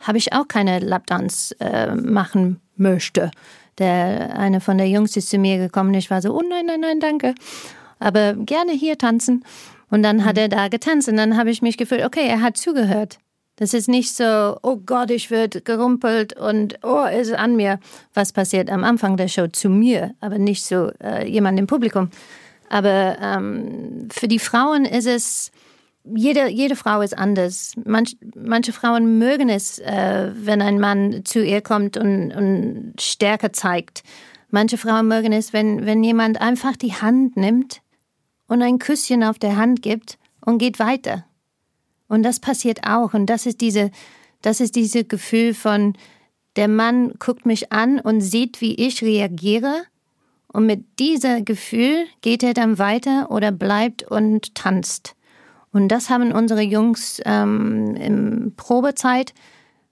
habe 0.00 0.18
ich 0.18 0.34
auch 0.34 0.46
keine 0.46 0.78
Lapdance 0.80 1.58
äh, 1.58 1.94
machen 1.94 2.60
möchte. 2.76 3.30
Der 3.78 4.38
eine 4.38 4.60
von 4.60 4.76
der 4.76 4.90
Jungs 4.90 5.16
ist 5.16 5.30
zu 5.30 5.38
mir 5.38 5.56
gekommen, 5.56 5.94
ich 5.94 6.10
war 6.10 6.20
so, 6.20 6.34
oh 6.36 6.42
nein, 6.46 6.66
nein, 6.66 6.80
nein, 6.80 7.00
danke. 7.00 7.34
Aber 7.98 8.34
gerne 8.34 8.72
hier 8.72 8.98
tanzen. 8.98 9.42
Und 9.88 10.02
dann 10.02 10.26
hat 10.26 10.36
mhm. 10.36 10.42
er 10.42 10.48
da 10.50 10.68
getanzt 10.68 11.08
und 11.08 11.16
dann 11.16 11.38
habe 11.38 11.50
ich 11.50 11.62
mich 11.62 11.78
gefühlt, 11.78 12.04
okay, 12.04 12.28
er 12.28 12.42
hat 12.42 12.58
zugehört. 12.58 13.20
Das 13.58 13.74
ist 13.74 13.88
nicht 13.88 14.14
so, 14.14 14.56
oh 14.62 14.76
Gott, 14.76 15.10
ich 15.10 15.32
werde 15.32 15.60
gerumpelt 15.60 16.32
und 16.32 16.78
oh, 16.84 17.04
ist 17.04 17.32
an 17.32 17.56
mir. 17.56 17.80
Was 18.14 18.32
passiert 18.32 18.70
am 18.70 18.84
Anfang 18.84 19.16
der 19.16 19.26
Show 19.26 19.48
zu 19.48 19.68
mir, 19.68 20.14
aber 20.20 20.38
nicht 20.38 20.64
so 20.64 20.92
äh, 21.02 21.28
jemand 21.28 21.58
im 21.58 21.66
Publikum. 21.66 22.08
Aber 22.68 23.18
ähm, 23.20 24.08
für 24.12 24.28
die 24.28 24.38
Frauen 24.38 24.84
ist 24.84 25.06
es, 25.06 25.50
jede, 26.04 26.48
jede 26.48 26.76
Frau 26.76 27.00
ist 27.00 27.18
anders. 27.18 27.72
Manch, 27.84 28.16
manche 28.36 28.72
Frauen 28.72 29.18
mögen 29.18 29.48
es, 29.48 29.80
äh, 29.80 30.30
wenn 30.34 30.62
ein 30.62 30.78
Mann 30.78 31.24
zu 31.24 31.44
ihr 31.44 31.60
kommt 31.60 31.96
und, 31.96 32.30
und 32.30 32.94
Stärke 33.00 33.50
zeigt. 33.50 34.04
Manche 34.50 34.78
Frauen 34.78 35.08
mögen 35.08 35.32
es, 35.32 35.52
wenn, 35.52 35.84
wenn 35.84 36.04
jemand 36.04 36.40
einfach 36.40 36.76
die 36.76 36.94
Hand 36.94 37.36
nimmt 37.36 37.82
und 38.46 38.62
ein 38.62 38.78
Küsschen 38.78 39.24
auf 39.24 39.40
der 39.40 39.56
Hand 39.56 39.82
gibt 39.82 40.16
und 40.40 40.58
geht 40.58 40.78
weiter. 40.78 41.24
Und 42.08 42.22
das 42.22 42.40
passiert 42.40 42.80
auch. 42.86 43.14
Und 43.14 43.26
das 43.26 43.46
ist 43.46 43.60
diese, 43.60 43.90
das 44.42 44.60
ist 44.60 44.76
diese 44.76 45.04
Gefühl 45.04 45.54
von, 45.54 45.94
der 46.56 46.68
Mann 46.68 47.14
guckt 47.18 47.46
mich 47.46 47.72
an 47.72 48.00
und 48.00 48.20
sieht, 48.20 48.60
wie 48.60 48.74
ich 48.74 49.02
reagiere. 49.02 49.84
Und 50.52 50.66
mit 50.66 50.98
diesem 50.98 51.44
Gefühl 51.44 52.06
geht 52.20 52.42
er 52.42 52.54
dann 52.54 52.78
weiter 52.78 53.30
oder 53.30 53.52
bleibt 53.52 54.02
und 54.02 54.54
tanzt. 54.54 55.14
Und 55.72 55.88
das 55.88 56.10
haben 56.10 56.32
unsere 56.32 56.62
Jungs 56.62 57.20
ähm, 57.24 57.94
im 57.94 58.54
Probezeit 58.56 59.34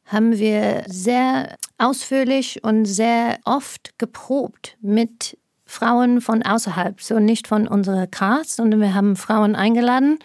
haben 0.06 0.38
wir 0.38 0.84
sehr 0.86 1.56
ausführlich 1.78 2.64
und 2.64 2.86
sehr 2.86 3.38
oft 3.44 3.98
geprobt 3.98 4.76
mit 4.80 5.36
Frauen 5.66 6.20
von 6.20 6.42
außerhalb, 6.42 7.00
so 7.00 7.18
nicht 7.18 7.48
von 7.48 7.66
unserer 7.66 8.06
Cast, 8.06 8.56
sondern 8.56 8.80
wir 8.80 8.94
haben 8.94 9.16
Frauen 9.16 9.56
eingeladen, 9.56 10.18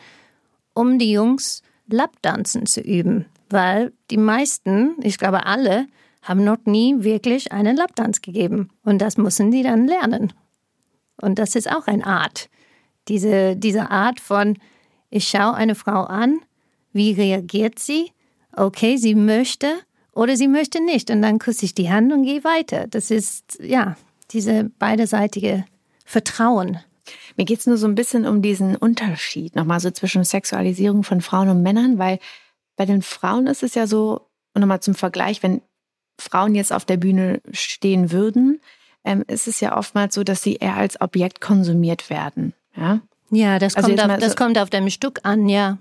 um 0.74 1.00
die 1.00 1.12
Jungs 1.12 1.64
Lapdanzen 1.94 2.66
zu 2.66 2.82
üben, 2.82 3.26
weil 3.50 3.94
die 4.10 4.18
meisten, 4.18 4.96
ich 5.02 5.18
glaube 5.18 5.46
alle, 5.46 5.88
haben 6.22 6.44
noch 6.44 6.66
nie 6.66 7.04
wirklich 7.04 7.52
einen 7.52 7.76
Lapdance 7.76 8.22
gegeben. 8.22 8.70
Und 8.84 9.00
das 9.00 9.18
müssen 9.18 9.52
die 9.52 9.64
dann 9.64 9.88
lernen. 9.88 10.34
Und 11.20 11.40
das 11.40 11.56
ist 11.56 11.70
auch 11.70 11.88
eine 11.88 12.06
Art. 12.06 12.50
Diese, 13.08 13.56
diese 13.56 13.90
Art 13.90 14.20
von, 14.20 14.58
ich 15.10 15.28
schaue 15.28 15.56
eine 15.56 15.76
Frau 15.76 16.04
an, 16.04 16.40
wie 16.94 17.14
reagiert 17.14 17.80
sie? 17.80 18.12
Okay, 18.54 18.98
sie 18.98 19.16
möchte 19.16 19.68
oder 20.14 20.36
sie 20.36 20.48
möchte 20.48 20.84
nicht. 20.84 21.10
Und 21.10 21.22
dann 21.22 21.40
küsse 21.40 21.66
ich 21.66 21.74
die 21.74 21.90
Hand 21.90 22.12
und 22.14 22.24
gehe 22.24 22.44
weiter. 22.44 22.88
Das 22.88 23.12
ist, 23.12 23.60
ja, 23.62 23.96
diese 24.32 24.66
beiderseitige 24.78 25.66
Vertrauen. 26.06 26.80
Mir 27.38 27.46
geht 27.46 27.60
es 27.60 27.68
nur 27.68 27.78
so 27.78 27.88
ein 27.88 27.96
bisschen 27.96 28.26
um 28.26 28.42
diesen 28.42 28.76
Unterschied 28.76 29.56
nochmal 29.56 29.80
so 29.80 29.92
zwischen 29.92 30.24
Sexualisierung 30.24 31.04
von 31.04 31.22
Frauen 31.22 31.50
und 31.50 31.64
Männern, 31.64 31.98
weil 31.98 32.20
bei 32.76 32.86
den 32.86 33.02
Frauen 33.02 33.48
ist 33.48 33.64
es 33.64 33.76
ja 33.76 33.88
so, 33.88 34.28
und 34.54 34.62
nochmal 34.62 34.82
zum 34.82 34.96
Vergleich, 34.96 35.44
wenn 35.44 35.62
Frauen 36.20 36.56
jetzt 36.56 36.74
auf 36.74 36.86
der 36.86 36.98
Bühne 36.98 37.42
stehen 37.52 38.12
würden, 38.12 38.62
ähm, 39.04 39.24
ist 39.28 39.48
es 39.48 39.60
ja 39.60 39.78
oftmals 39.78 40.16
so, 40.16 40.24
dass 40.24 40.42
sie 40.44 40.56
eher 40.56 40.76
als 40.76 41.00
Objekt 41.02 41.42
konsumiert 41.42 42.10
werden. 42.10 42.54
Ja, 42.76 43.02
ja 43.32 43.60
das, 43.60 43.76
also 43.76 43.90
kommt, 43.90 44.02
auf, 44.02 44.20
das 44.20 44.32
so, 44.32 44.36
kommt 44.36 44.58
auf 44.58 44.70
dem 44.70 44.90
Stück 44.90 45.20
an, 45.24 45.50
ja. 45.50 45.78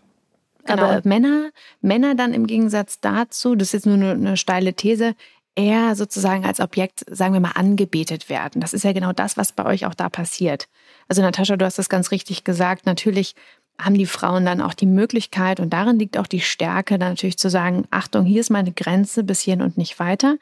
Genau, 0.65 0.83
Aber 0.83 1.01
Männer, 1.05 1.51
Männer 1.81 2.15
dann 2.15 2.35
im 2.35 2.47
Gegensatz 2.47 3.01
dazu, 3.01 3.55
das 3.55 3.69
ist 3.69 3.73
jetzt 3.73 3.87
nur 3.87 3.95
eine, 3.95 4.11
eine 4.13 4.37
steile 4.37 4.75
These, 4.75 5.15
eher 5.57 5.95
sozusagen 5.95 6.45
als 6.45 6.61
Objekt, 6.61 7.05
sagen 7.11 7.33
wir 7.33 7.41
mal, 7.41 7.53
angebetet 7.53 8.29
werden. 8.29 8.61
Das 8.61 8.73
ist 8.73 8.85
ja 8.85 8.93
genau 8.93 9.13
das, 9.13 9.37
was 9.37 9.53
bei 9.53 9.65
euch 9.65 9.87
auch 9.87 9.95
da 9.95 10.09
passiert. 10.09 10.69
Also 11.09 11.23
Natascha, 11.23 11.57
du 11.57 11.65
hast 11.65 11.79
das 11.79 11.89
ganz 11.89 12.11
richtig 12.11 12.45
gesagt. 12.45 12.87
Natürlich 12.87 13.35
haben 13.79 13.95
die 13.95 14.07
Frauen 14.07 14.45
dann 14.45 14.61
auch 14.61 14.75
die 14.75 14.87
Möglichkeit 14.87 15.61
und 15.61 15.71
darin 15.71 15.99
liegt 15.99 16.19
auch 16.19 16.27
die 16.27 16.41
Stärke, 16.41 16.99
dann 16.99 17.11
natürlich 17.11 17.39
zu 17.39 17.49
sagen, 17.51 17.87
Achtung, 17.91 18.25
hier 18.25 18.41
ist 18.41 18.51
meine 18.51 18.73
Grenze 18.73 19.25
bis 19.25 19.41
hierhin 19.41 19.63
und 19.63 19.79
nicht 19.79 19.99
weiter. 19.99 20.37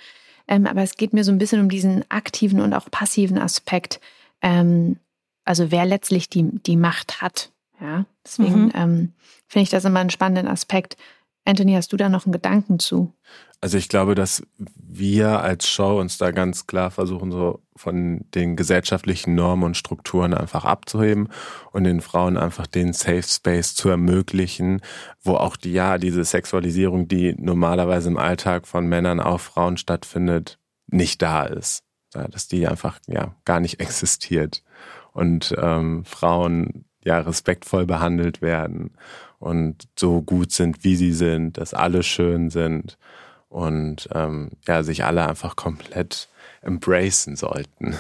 Ähm, 0.49 0.67
aber 0.67 0.83
es 0.83 0.97
geht 0.97 1.13
mir 1.13 1.25
so 1.25 1.33
ein 1.33 1.39
bisschen 1.39 1.61
um 1.61 1.69
diesen 1.69 2.05
aktiven 2.11 2.61
und 2.61 2.75
auch 2.75 2.91
passiven 2.91 3.39
Aspekt. 3.39 4.01
Ähm, 4.43 4.99
also 5.45 5.71
wer 5.71 5.85
letztlich 5.85 6.29
die, 6.29 6.51
die 6.67 6.77
Macht 6.77 7.23
hat. 7.23 7.53
Ja, 7.81 8.07
deswegen 8.25 8.67
mhm. 8.67 8.73
ähm, 8.75 9.13
finde 9.47 9.63
ich 9.63 9.71
das 9.71 9.85
immer 9.85 10.01
einen 10.01 10.11
spannenden 10.11 10.49
Aspekt. 10.49 10.97
Anthony, 11.49 11.73
hast 11.73 11.95
du 11.95 11.97
da 11.97 12.11
noch 12.11 12.27
einen 12.27 12.35
Gedanken 12.35 12.79
zu? 12.79 13.15
Also 13.63 13.79
ich 13.79 13.89
glaube, 13.89 14.15
dass 14.15 14.43
wir 14.77 15.41
als 15.41 15.67
Show 15.67 15.99
uns 15.99 16.19
da 16.19 16.31
ganz 16.31 16.67
klar 16.67 16.91
versuchen, 16.91 17.33
so 17.33 17.63
von 17.75 18.27
den 18.35 18.55
gesellschaftlichen 18.55 19.35
Normen 19.35 19.65
und 19.65 19.77
Strukturen 19.77 20.35
einfach 20.35 20.67
abzuheben 20.67 21.31
und 21.73 21.85
den 21.85 22.03
Frauen 22.03 22.37
einfach 22.37 22.67
den 22.67 22.93
Safe 22.93 23.23
Space 23.23 23.75
zu 23.75 23.89
ermöglichen, 23.89 24.83
wo 25.23 25.37
auch 25.37 25.57
die, 25.57 25.73
ja, 25.73 25.97
diese 25.97 26.23
Sexualisierung, 26.23 27.09
die 27.09 27.35
normalerweise 27.39 28.11
im 28.11 28.19
Alltag 28.19 28.67
von 28.67 28.87
Männern 28.87 29.19
auf 29.19 29.41
Frauen 29.41 29.79
stattfindet, 29.79 30.59
nicht 30.87 31.23
da 31.23 31.45
ist. 31.45 31.83
Dass 32.13 32.47
die 32.47 32.69
einfach 32.69 33.01
ja 33.07 33.35
gar 33.47 33.61
nicht 33.61 33.81
existiert. 33.81 34.63
Und 35.13 35.55
ähm, 35.59 36.05
Frauen 36.05 36.85
ja 37.09 37.19
respektvoll 37.21 37.87
behandelt 37.87 38.41
werden 38.43 38.91
und 39.39 39.89
so 39.99 40.23
gut 40.23 40.53
sind, 40.53 40.85
wie 40.85 40.95
sie 40.95 41.13
sind, 41.13 41.59
dass 41.59 41.75
alle 41.75 42.03
schön 42.03 42.51
sind 42.51 42.99
und 43.49 44.09
ähm, 44.13 44.51
ja, 44.67 44.83
sich 44.83 45.05
alle 45.05 45.27
einfach 45.27 45.57
komplett 45.57 46.29
embracen 46.61 47.35
sollten. 47.37 47.97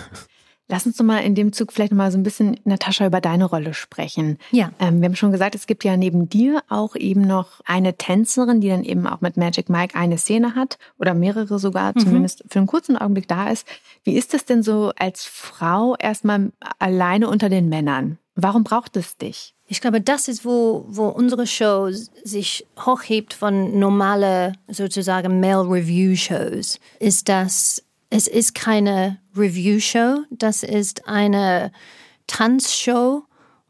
Lass 0.70 0.84
uns 0.84 0.98
doch 0.98 1.04
mal 1.04 1.20
in 1.20 1.34
dem 1.34 1.54
Zug 1.54 1.72
vielleicht 1.72 1.92
noch 1.92 1.96
mal 1.96 2.12
so 2.12 2.18
ein 2.18 2.22
bisschen, 2.22 2.60
Natascha, 2.64 3.06
über 3.06 3.22
deine 3.22 3.46
Rolle 3.46 3.72
sprechen. 3.72 4.36
Ja. 4.50 4.70
Ähm, 4.78 5.00
wir 5.00 5.06
haben 5.06 5.16
schon 5.16 5.32
gesagt, 5.32 5.54
es 5.54 5.66
gibt 5.66 5.82
ja 5.82 5.96
neben 5.96 6.28
dir 6.28 6.62
auch 6.68 6.94
eben 6.94 7.22
noch 7.22 7.62
eine 7.64 7.96
Tänzerin, 7.96 8.60
die 8.60 8.68
dann 8.68 8.84
eben 8.84 9.06
auch 9.06 9.22
mit 9.22 9.38
Magic 9.38 9.70
Mike 9.70 9.98
eine 9.98 10.18
Szene 10.18 10.54
hat 10.54 10.76
oder 10.98 11.14
mehrere 11.14 11.58
sogar, 11.58 11.92
mhm. 11.94 12.00
zumindest 12.00 12.44
für 12.50 12.58
einen 12.58 12.66
kurzen 12.66 12.98
Augenblick 12.98 13.28
da 13.28 13.48
ist. 13.48 13.66
Wie 14.04 14.18
ist 14.18 14.34
es 14.34 14.44
denn 14.44 14.62
so 14.62 14.92
als 14.98 15.24
Frau 15.24 15.96
erstmal 15.98 16.52
alleine 16.78 17.28
unter 17.28 17.48
den 17.48 17.70
Männern? 17.70 18.18
Warum 18.40 18.62
braucht 18.62 18.96
es 18.96 19.16
dich? 19.16 19.52
Ich 19.66 19.80
glaube, 19.80 20.00
das 20.00 20.28
ist, 20.28 20.44
wo, 20.44 20.84
wo 20.86 21.08
unsere 21.08 21.44
Show 21.44 21.90
sich 22.22 22.64
hochhebt 22.78 23.34
von 23.34 23.80
normale, 23.80 24.52
sozusagen 24.68 25.40
Male 25.40 25.68
Review 25.68 26.14
Shows, 26.14 26.78
ist, 27.00 27.28
dass 27.28 27.82
es 28.10 28.28
ist 28.28 28.54
keine 28.54 29.18
Review 29.36 29.80
Show, 29.80 30.20
das 30.30 30.62
ist 30.62 31.08
eine 31.08 31.72
Tanzshow, 32.28 33.24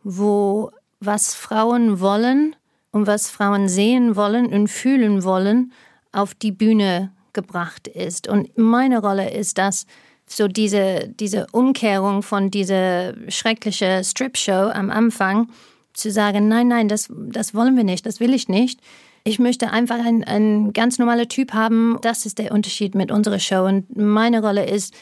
wo 0.04 0.70
was 1.00 1.34
Frauen 1.34 2.00
wollen 2.00 2.54
und 2.90 3.06
was 3.06 3.30
Frauen 3.30 3.70
sehen 3.70 4.16
wollen 4.16 4.52
und 4.52 4.68
fühlen 4.68 5.24
wollen, 5.24 5.72
auf 6.12 6.34
die 6.34 6.52
Bühne 6.52 7.10
gebracht 7.32 7.88
ist. 7.88 8.28
Und 8.28 8.58
meine 8.58 9.00
Rolle 9.00 9.30
ist 9.30 9.56
das, 9.56 9.86
so 10.28 10.48
diese, 10.48 11.08
diese 11.08 11.46
Umkehrung 11.52 12.22
von 12.22 12.50
dieser 12.50 13.14
schrecklichen 13.28 14.04
Strip-Show 14.04 14.70
am 14.72 14.90
Anfang, 14.90 15.48
zu 15.94 16.10
sagen, 16.10 16.48
nein, 16.48 16.68
nein, 16.68 16.88
das, 16.88 17.08
das 17.10 17.54
wollen 17.54 17.76
wir 17.76 17.84
nicht, 17.84 18.06
das 18.06 18.20
will 18.20 18.32
ich 18.32 18.48
nicht. 18.48 18.80
Ich 19.24 19.38
möchte 19.38 19.70
einfach 19.70 19.98
ein, 19.98 20.24
ein 20.24 20.72
ganz 20.72 20.98
normaler 20.98 21.28
Typ 21.28 21.52
haben. 21.52 21.98
Das 22.02 22.24
ist 22.24 22.38
der 22.38 22.52
Unterschied 22.52 22.94
mit 22.94 23.10
unserer 23.10 23.40
Show. 23.40 23.64
Und 23.64 23.96
meine 23.96 24.40
Rolle 24.40 24.64
ist, 24.64 24.94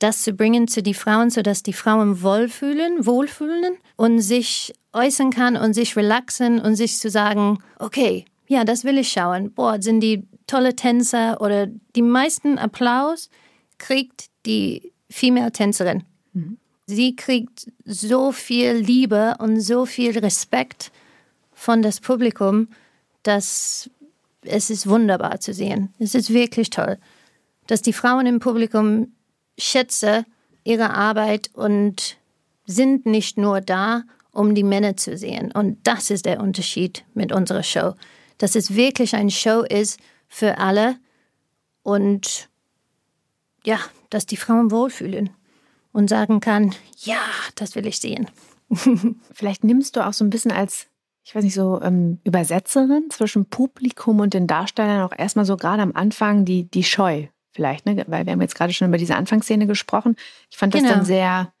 das 0.00 0.22
zu 0.22 0.32
bringen 0.32 0.68
zu 0.68 0.82
den 0.82 0.94
Frauen, 0.94 1.30
sodass 1.30 1.62
die 1.62 1.72
Frauen 1.72 2.20
wohlfühlen, 2.20 3.06
wohlfühlen 3.06 3.76
und 3.96 4.20
sich 4.20 4.74
äußern 4.92 5.30
kann 5.30 5.56
und 5.56 5.72
sich 5.72 5.96
relaxen 5.96 6.60
und 6.60 6.74
sich 6.74 6.98
zu 6.98 7.08
sagen, 7.08 7.58
okay, 7.78 8.24
ja, 8.46 8.64
das 8.64 8.84
will 8.84 8.98
ich 8.98 9.10
schauen. 9.10 9.52
Boah, 9.52 9.80
sind 9.80 10.00
die 10.00 10.26
tolle 10.46 10.76
Tänzer 10.76 11.40
oder 11.40 11.68
die 11.96 12.02
meisten 12.02 12.58
Applaus 12.58 13.30
kriegt 13.78 14.26
die 14.46 14.92
Female-Tänzerin. 15.10 16.04
Sie 16.86 17.16
kriegt 17.16 17.70
so 17.84 18.32
viel 18.32 18.72
Liebe 18.72 19.36
und 19.38 19.60
so 19.60 19.86
viel 19.86 20.18
Respekt 20.18 20.92
von 21.52 21.80
das 21.82 22.00
Publikum, 22.00 22.68
dass 23.22 23.88
es 24.42 24.68
ist 24.68 24.86
wunderbar 24.86 25.40
zu 25.40 25.54
sehen. 25.54 25.94
Es 25.98 26.14
ist 26.14 26.32
wirklich 26.32 26.68
toll, 26.70 26.98
dass 27.66 27.80
die 27.80 27.94
Frauen 27.94 28.26
im 28.26 28.40
Publikum 28.40 29.12
schätzen 29.56 30.26
ihre 30.64 30.90
Arbeit 30.90 31.50
und 31.54 32.16
sind 32.66 33.06
nicht 33.06 33.38
nur 33.38 33.60
da, 33.60 34.02
um 34.32 34.54
die 34.54 34.62
Männer 34.62 34.96
zu 34.96 35.16
sehen. 35.16 35.52
Und 35.52 35.78
das 35.86 36.10
ist 36.10 36.26
der 36.26 36.40
Unterschied 36.40 37.04
mit 37.14 37.32
unserer 37.32 37.62
Show, 37.62 37.94
dass 38.38 38.56
es 38.56 38.74
wirklich 38.74 39.14
eine 39.14 39.30
Show 39.30 39.62
ist 39.62 39.98
für 40.28 40.58
alle 40.58 40.96
und 41.82 42.48
ja, 43.64 43.78
dass 44.14 44.26
die 44.26 44.36
Frauen 44.36 44.70
wohlfühlen 44.70 45.30
und 45.92 46.08
sagen 46.08 46.40
kann, 46.40 46.74
ja, 46.98 47.18
das 47.56 47.74
will 47.74 47.86
ich 47.86 47.98
sehen. 47.98 48.28
Vielleicht 49.32 49.64
nimmst 49.64 49.96
du 49.96 50.06
auch 50.06 50.12
so 50.12 50.24
ein 50.24 50.30
bisschen 50.30 50.52
als, 50.52 50.86
ich 51.24 51.34
weiß 51.34 51.42
nicht, 51.42 51.54
so 51.54 51.80
ähm, 51.82 52.18
Übersetzerin 52.24 53.10
zwischen 53.10 53.46
Publikum 53.46 54.20
und 54.20 54.34
den 54.34 54.46
Darstellern 54.46 55.02
auch 55.02 55.16
erstmal 55.16 55.44
so 55.44 55.56
gerade 55.56 55.82
am 55.82 55.92
Anfang 55.94 56.44
die, 56.44 56.64
die 56.64 56.84
Scheu 56.84 57.26
vielleicht, 57.50 57.86
ne? 57.86 58.04
weil 58.08 58.26
wir 58.26 58.32
haben 58.32 58.40
jetzt 58.40 58.56
gerade 58.56 58.72
schon 58.72 58.88
über 58.88 58.98
diese 58.98 59.14
Anfangsszene 59.14 59.66
gesprochen. 59.66 60.16
Ich 60.50 60.56
fand 60.56 60.74
das 60.74 60.82
genau. 60.82 60.94
dann 60.94 61.04
sehr 61.04 61.52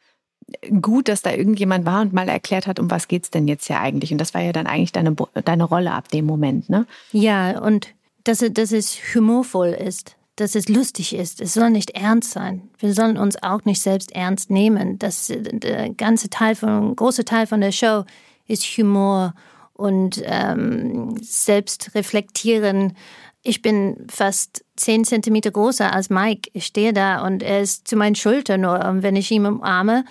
gut, 0.80 1.08
dass 1.08 1.22
da 1.22 1.32
irgendjemand 1.32 1.86
war 1.86 2.02
und 2.02 2.12
mal 2.12 2.28
erklärt 2.28 2.66
hat, 2.66 2.78
um 2.78 2.90
was 2.90 3.08
geht 3.08 3.24
es 3.24 3.30
denn 3.30 3.46
jetzt 3.46 3.68
ja 3.68 3.80
eigentlich. 3.80 4.10
Und 4.12 4.18
das 4.18 4.34
war 4.34 4.42
ja 4.42 4.52
dann 4.52 4.66
eigentlich 4.66 4.92
deine, 4.92 5.14
deine 5.44 5.64
Rolle 5.64 5.92
ab 5.92 6.08
dem 6.08 6.26
Moment, 6.26 6.68
ne? 6.68 6.86
Ja, 7.12 7.60
und 7.60 7.94
dass, 8.24 8.44
dass 8.52 8.72
es 8.72 8.96
humorvoll 9.14 9.68
ist 9.68 10.16
dass 10.36 10.54
es 10.54 10.68
lustig 10.68 11.14
ist. 11.14 11.40
Es 11.40 11.54
soll 11.54 11.70
nicht 11.70 11.90
ernst 11.90 12.32
sein. 12.32 12.68
Wir 12.78 12.92
sollen 12.92 13.16
uns 13.16 13.40
auch 13.42 13.64
nicht 13.64 13.80
selbst 13.80 14.12
ernst 14.12 14.50
nehmen. 14.50 14.98
Das 14.98 15.32
der 15.32 15.90
ganze 15.90 16.28
Teil 16.28 16.56
von, 16.56 16.96
große 16.96 17.24
Teil 17.24 17.46
von 17.46 17.60
der 17.60 17.72
Show 17.72 18.04
ist 18.46 18.64
Humor 18.64 19.34
und 19.74 20.22
ähm, 20.24 21.16
selbst 21.20 21.94
reflektieren. 21.94 22.96
Ich 23.42 23.62
bin 23.62 24.06
fast 24.08 24.64
zehn 24.76 25.04
Zentimeter 25.04 25.50
größer 25.50 25.92
als 25.92 26.10
Mike. 26.10 26.50
Ich 26.52 26.66
stehe 26.66 26.92
da 26.92 27.24
und 27.24 27.42
er 27.42 27.60
ist 27.60 27.86
zu 27.86 27.94
meinen 27.94 28.14
Schultern 28.14 28.62
nur. 28.62 28.84
Und 28.84 29.02
wenn 29.02 29.16
ich 29.16 29.30
ihn 29.30 29.46
umarme, 29.46 30.04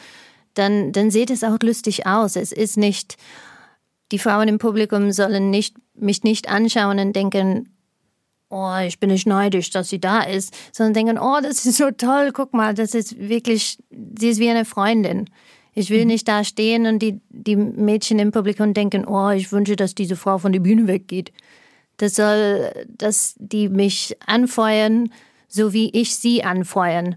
dann, 0.54 0.92
dann 0.92 1.12
sieht 1.12 1.32
es 1.32 1.44
auch 1.44 1.58
lustig 1.62 2.06
aus. 2.06 2.36
Es 2.36 2.52
ist 2.52 2.78
nicht, 2.78 3.18
die 4.12 4.20
Frauen 4.20 4.48
im 4.48 4.60
Publikum 4.60 5.12
sollen 5.12 5.50
nicht, 5.50 5.76
mich 5.96 6.24
nicht 6.24 6.48
anschauen 6.48 7.00
und 7.00 7.14
denken, 7.14 7.73
oh, 8.54 8.78
ich 8.86 9.00
bin 9.00 9.10
nicht 9.10 9.26
neidisch, 9.26 9.72
dass 9.72 9.90
sie 9.90 10.00
da 10.00 10.22
ist, 10.22 10.56
sondern 10.72 10.94
denken, 10.94 11.18
oh, 11.18 11.40
das 11.42 11.66
ist 11.66 11.78
so 11.78 11.90
toll, 11.92 12.32
guck 12.32 12.54
mal, 12.54 12.74
das 12.74 12.94
ist 12.94 13.18
wirklich, 13.18 13.80
sie 14.20 14.30
ist 14.30 14.40
wie 14.40 14.50
eine 14.50 14.66
Freundin. 14.66 15.30
Ich 15.74 15.90
will 15.90 16.02
mhm. 16.02 16.08
nicht 16.08 16.28
da 16.28 16.44
stehen 16.44 16.86
und 16.86 17.00
die, 17.00 17.20
die 17.30 17.56
Mädchen 17.56 18.20
im 18.20 18.32
Publikum 18.32 18.74
denken, 18.74 19.06
oh, 19.06 19.32
ich 19.32 19.52
wünsche, 19.52 19.76
dass 19.76 19.96
diese 19.96 20.16
Frau 20.16 20.38
von 20.38 20.54
der 20.54 20.60
Bühne 20.60 20.88
weggeht. 20.88 21.34
Das 21.98 22.16
soll, 22.16 22.72
dass 22.88 23.36
die 23.38 23.70
mich 23.70 24.16
anfeuern, 24.26 25.12
so 25.48 25.74
wie 25.74 25.90
ich 25.90 26.16
sie 26.16 26.44
anfeuern. 26.44 27.16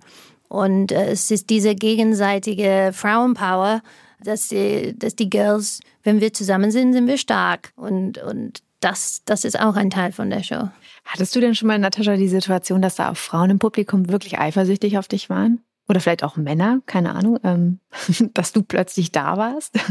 Und 0.49 0.93
äh, 0.93 1.11
es 1.11 1.31
ist 1.31 1.51
diese 1.51 1.75
gegenseitige 1.75 2.91
Frauenpower, 2.95 3.83
dass 4.23 4.49
die, 4.49 4.99
dass 4.99 5.17
die 5.17 5.29
Girls, 5.29 5.81
wenn 6.03 6.21
wir 6.21 6.33
zusammen 6.33 6.71
sind, 6.71 6.95
sind 6.95 7.07
wir 7.07 7.19
stark. 7.19 7.73
Und, 7.77 8.19
und 8.19 8.63
das, 8.81 9.23
das 9.25 9.45
ist 9.45 9.59
auch 9.59 9.77
ein 9.77 9.91
Teil 9.91 10.13
von 10.13 10.31
der 10.31 10.43
Show. 10.43 10.69
Hattest 11.07 11.35
du 11.37 11.41
denn 11.41 11.55
schon 11.55 11.69
mal, 11.69 11.79
Natascha, 11.79 12.17
die 12.17 12.29
Situation, 12.29 12.83
dass 12.83 12.97
da 12.97 13.11
auch 13.11 13.17
Frauen 13.17 13.51
im 13.51 13.59
Publikum 13.59 14.11
wirklich 14.11 14.39
eifersüchtig 14.39 14.99
auf 14.99 15.09
dich 15.09 15.31
waren? 15.31 15.61
Oder 15.89 16.01
vielleicht 16.01 16.25
auch 16.25 16.37
Männer, 16.37 16.81
keine 16.87 17.15
Ahnung, 17.15 17.39
ähm, 17.45 17.79
dass 18.35 18.53
du 18.53 18.63
plötzlich 18.63 19.13
da 19.13 19.37
warst? 19.37 19.79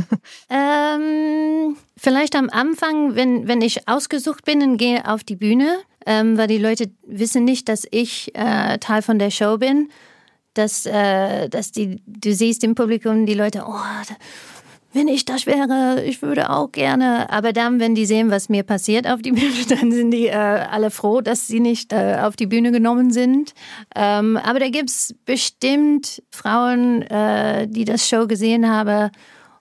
Ähm, 0.49 1.75
vielleicht 1.97 2.35
am 2.35 2.49
Anfang, 2.49 3.15
wenn, 3.15 3.47
wenn 3.47 3.61
ich 3.61 3.87
ausgesucht 3.87 4.45
bin 4.45 4.61
und 4.61 4.77
gehe 4.77 5.07
auf 5.07 5.23
die 5.23 5.35
Bühne, 5.35 5.77
ähm, 6.05 6.37
weil 6.37 6.47
die 6.47 6.57
Leute 6.57 6.91
wissen 7.05 7.45
nicht, 7.45 7.69
dass 7.69 7.87
ich 7.89 8.33
äh, 8.35 8.77
Teil 8.79 9.01
von 9.01 9.17
der 9.17 9.31
Show 9.31 9.57
bin, 9.57 9.89
dass, 10.53 10.85
äh, 10.85 11.49
dass 11.49 11.71
die, 11.71 12.01
du 12.05 12.33
siehst 12.33 12.63
im 12.63 12.75
Publikum 12.75 13.25
die 13.25 13.33
Leute, 13.33 13.63
oh, 13.67 13.73
wenn 14.95 15.09
ich 15.09 15.25
das 15.25 15.45
wäre, 15.45 16.03
ich 16.05 16.21
würde 16.21 16.49
auch 16.49 16.71
gerne. 16.71 17.29
Aber 17.29 17.53
dann, 17.53 17.79
wenn 17.79 17.95
die 17.95 18.05
sehen, 18.05 18.31
was 18.31 18.49
mir 18.49 18.63
passiert 18.63 19.07
auf 19.07 19.21
die 19.21 19.33
Bühne, 19.33 19.51
dann 19.69 19.91
sind 19.91 20.11
die 20.11 20.27
äh, 20.27 20.33
alle 20.33 20.89
froh, 20.89 21.21
dass 21.21 21.47
sie 21.47 21.59
nicht 21.59 21.91
äh, 21.91 22.19
auf 22.21 22.35
die 22.35 22.47
Bühne 22.47 22.71
genommen 22.71 23.11
sind. 23.11 23.53
Ähm, 23.95 24.37
aber 24.37 24.59
da 24.59 24.69
gibt's 24.69 25.13
bestimmt 25.25 26.23
Frauen, 26.31 27.01
äh, 27.03 27.67
die 27.67 27.85
das 27.85 28.07
Show 28.07 28.25
gesehen 28.25 28.69
haben 28.71 29.11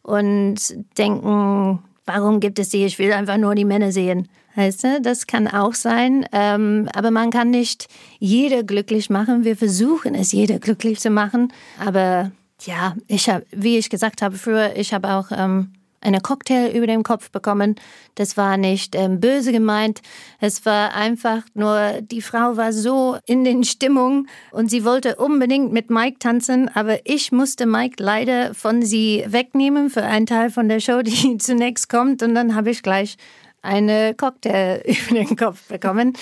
und 0.02 0.56
denken, 0.96 1.82
warum 2.06 2.40
gibt 2.40 2.58
es 2.58 2.70
sie? 2.70 2.84
Ich 2.84 2.98
will 2.98 3.12
einfach 3.12 3.36
nur 3.36 3.54
die 3.54 3.64
Männer 3.64 3.90
sehen. 3.90 4.28
Heißt 4.56 4.84
du, 4.84 5.00
das 5.00 5.26
kann 5.26 5.48
auch 5.48 5.74
sein. 5.74 6.26
Ähm, 6.32 6.88
aber 6.94 7.10
man 7.10 7.30
kann 7.30 7.50
nicht 7.50 7.88
jeder 8.20 8.62
glücklich 8.62 9.10
machen. 9.10 9.44
Wir 9.44 9.56
versuchen 9.56 10.14
es, 10.14 10.30
jeder 10.30 10.60
glücklich 10.60 11.00
zu 11.00 11.10
machen. 11.10 11.52
Aber 11.84 12.30
ja, 12.66 12.94
ich 13.06 13.28
habe, 13.28 13.46
wie 13.50 13.78
ich 13.78 13.90
gesagt 13.90 14.22
habe 14.22 14.36
früher, 14.36 14.76
ich 14.76 14.92
habe 14.92 15.10
auch 15.10 15.30
ähm, 15.30 15.72
eine 16.04 16.20
Cocktail 16.20 16.70
über 16.76 16.86
den 16.86 17.02
Kopf 17.02 17.30
bekommen. 17.30 17.76
Das 18.14 18.36
war 18.36 18.56
nicht 18.56 18.94
ähm, 18.94 19.20
böse 19.20 19.52
gemeint. 19.52 20.02
Es 20.38 20.64
war 20.66 20.94
einfach 20.94 21.42
nur, 21.54 22.00
die 22.02 22.22
Frau 22.22 22.56
war 22.56 22.72
so 22.72 23.16
in 23.26 23.44
den 23.44 23.64
Stimmung 23.64 24.26
und 24.52 24.70
sie 24.70 24.84
wollte 24.84 25.16
unbedingt 25.16 25.72
mit 25.72 25.90
Mike 25.90 26.18
tanzen, 26.18 26.68
aber 26.74 26.98
ich 27.04 27.32
musste 27.32 27.66
Mike 27.66 28.02
leider 28.02 28.54
von 28.54 28.82
sie 28.82 29.24
wegnehmen 29.26 29.90
für 29.90 30.02
einen 30.02 30.26
Teil 30.26 30.50
von 30.50 30.68
der 30.68 30.80
Show, 30.80 31.02
die 31.02 31.38
zunächst 31.38 31.88
kommt. 31.88 32.22
Und 32.22 32.34
dann 32.34 32.54
habe 32.54 32.70
ich 32.70 32.82
gleich 32.82 33.16
eine 33.62 34.14
Cocktail 34.14 34.82
über 34.86 35.14
den 35.14 35.36
Kopf 35.36 35.66
bekommen. 35.68 36.12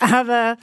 Aber 0.00 0.56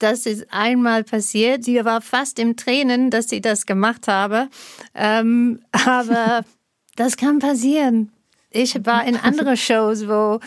das 0.00 0.26
ist 0.26 0.46
einmal 0.50 1.04
passiert. 1.04 1.64
Sie 1.64 1.84
war 1.84 2.00
fast 2.00 2.38
im 2.38 2.56
Tränen, 2.56 3.10
dass 3.10 3.28
sie 3.28 3.40
das 3.40 3.66
gemacht 3.66 4.08
habe. 4.08 4.48
Ähm, 4.94 5.60
aber 5.86 6.44
das 6.96 7.16
kann 7.16 7.38
passieren. 7.38 8.10
Ich 8.50 8.74
war 8.84 9.06
in 9.06 9.16
anderen 9.16 9.56
Shows, 9.68 10.08
wo 10.08 10.40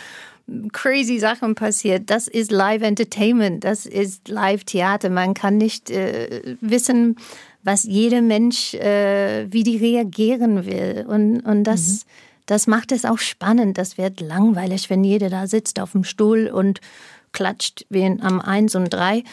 crazy 0.73 1.19
Sachen 1.19 1.55
passiert. 1.55 2.09
Das 2.09 2.27
ist 2.27 2.51
Live 2.51 2.81
Entertainment, 2.81 3.63
das 3.63 3.85
ist 3.85 4.27
Live 4.27 4.65
Theater. 4.65 5.09
Man 5.09 5.33
kann 5.33 5.57
nicht 5.57 5.89
äh, 5.89 6.57
wissen, 6.59 7.15
was 7.63 7.83
jeder 7.83 8.21
Mensch, 8.21 8.73
äh, 8.73 9.47
wie 9.51 9.63
die 9.63 9.77
reagieren 9.77 10.65
will. 10.65 11.05
Und, 11.07 11.39
und 11.41 11.63
das, 11.63 12.05
mhm. 12.05 12.09
das 12.47 12.67
macht 12.67 12.91
es 12.91 13.05
auch 13.05 13.19
spannend. 13.19 13.77
Das 13.77 13.97
wird 13.97 14.19
langweilig, 14.19 14.89
wenn 14.89 15.03
jeder 15.03 15.29
da 15.29 15.47
sitzt 15.47 15.79
auf 15.79 15.93
dem 15.93 16.03
Stuhl 16.03 16.47
und 16.47 16.81
klatscht 17.33 17.85
wie 17.89 18.05
am 18.05 18.39
1 18.39 18.75
und 18.75 18.93
3. 18.93 19.23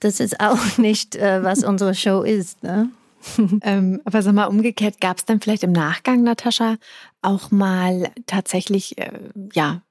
Das 0.00 0.20
ist 0.20 0.40
auch 0.40 0.58
nicht, 0.78 1.16
äh, 1.16 1.42
was 1.44 1.62
unsere 1.64 1.94
Show 1.94 2.22
ist. 2.22 2.62
Ne? 2.62 2.90
ähm, 3.62 4.00
aber 4.04 4.22
sag 4.22 4.34
mal, 4.34 4.46
umgekehrt, 4.46 5.00
gab 5.00 5.18
es 5.18 5.24
dann 5.24 5.40
vielleicht 5.40 5.62
im 5.62 5.72
Nachgang, 5.72 6.22
Natascha, 6.22 6.76
auch 7.22 7.50
mal 7.50 8.10
tatsächlich, 8.26 8.98
äh, 8.98 9.12
ja, 9.52 9.82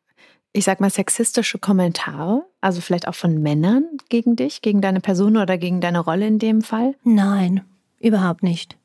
ich 0.52 0.66
sag 0.66 0.80
mal, 0.80 0.90
sexistische 0.90 1.60
Kommentare? 1.60 2.44
Also 2.60 2.82
vielleicht 2.82 3.08
auch 3.08 3.16
von 3.16 3.42
Männern 3.42 3.86
gegen 4.10 4.36
dich, 4.36 4.62
gegen 4.62 4.82
deine 4.82 5.00
Person 5.00 5.38
oder 5.38 5.58
gegen 5.58 5.80
deine 5.80 6.00
Rolle 6.00 6.28
in 6.28 6.40
dem 6.40 6.62
Fall? 6.62 6.96
Nein, 7.04 7.64
überhaupt 8.00 8.44
nicht. 8.44 8.76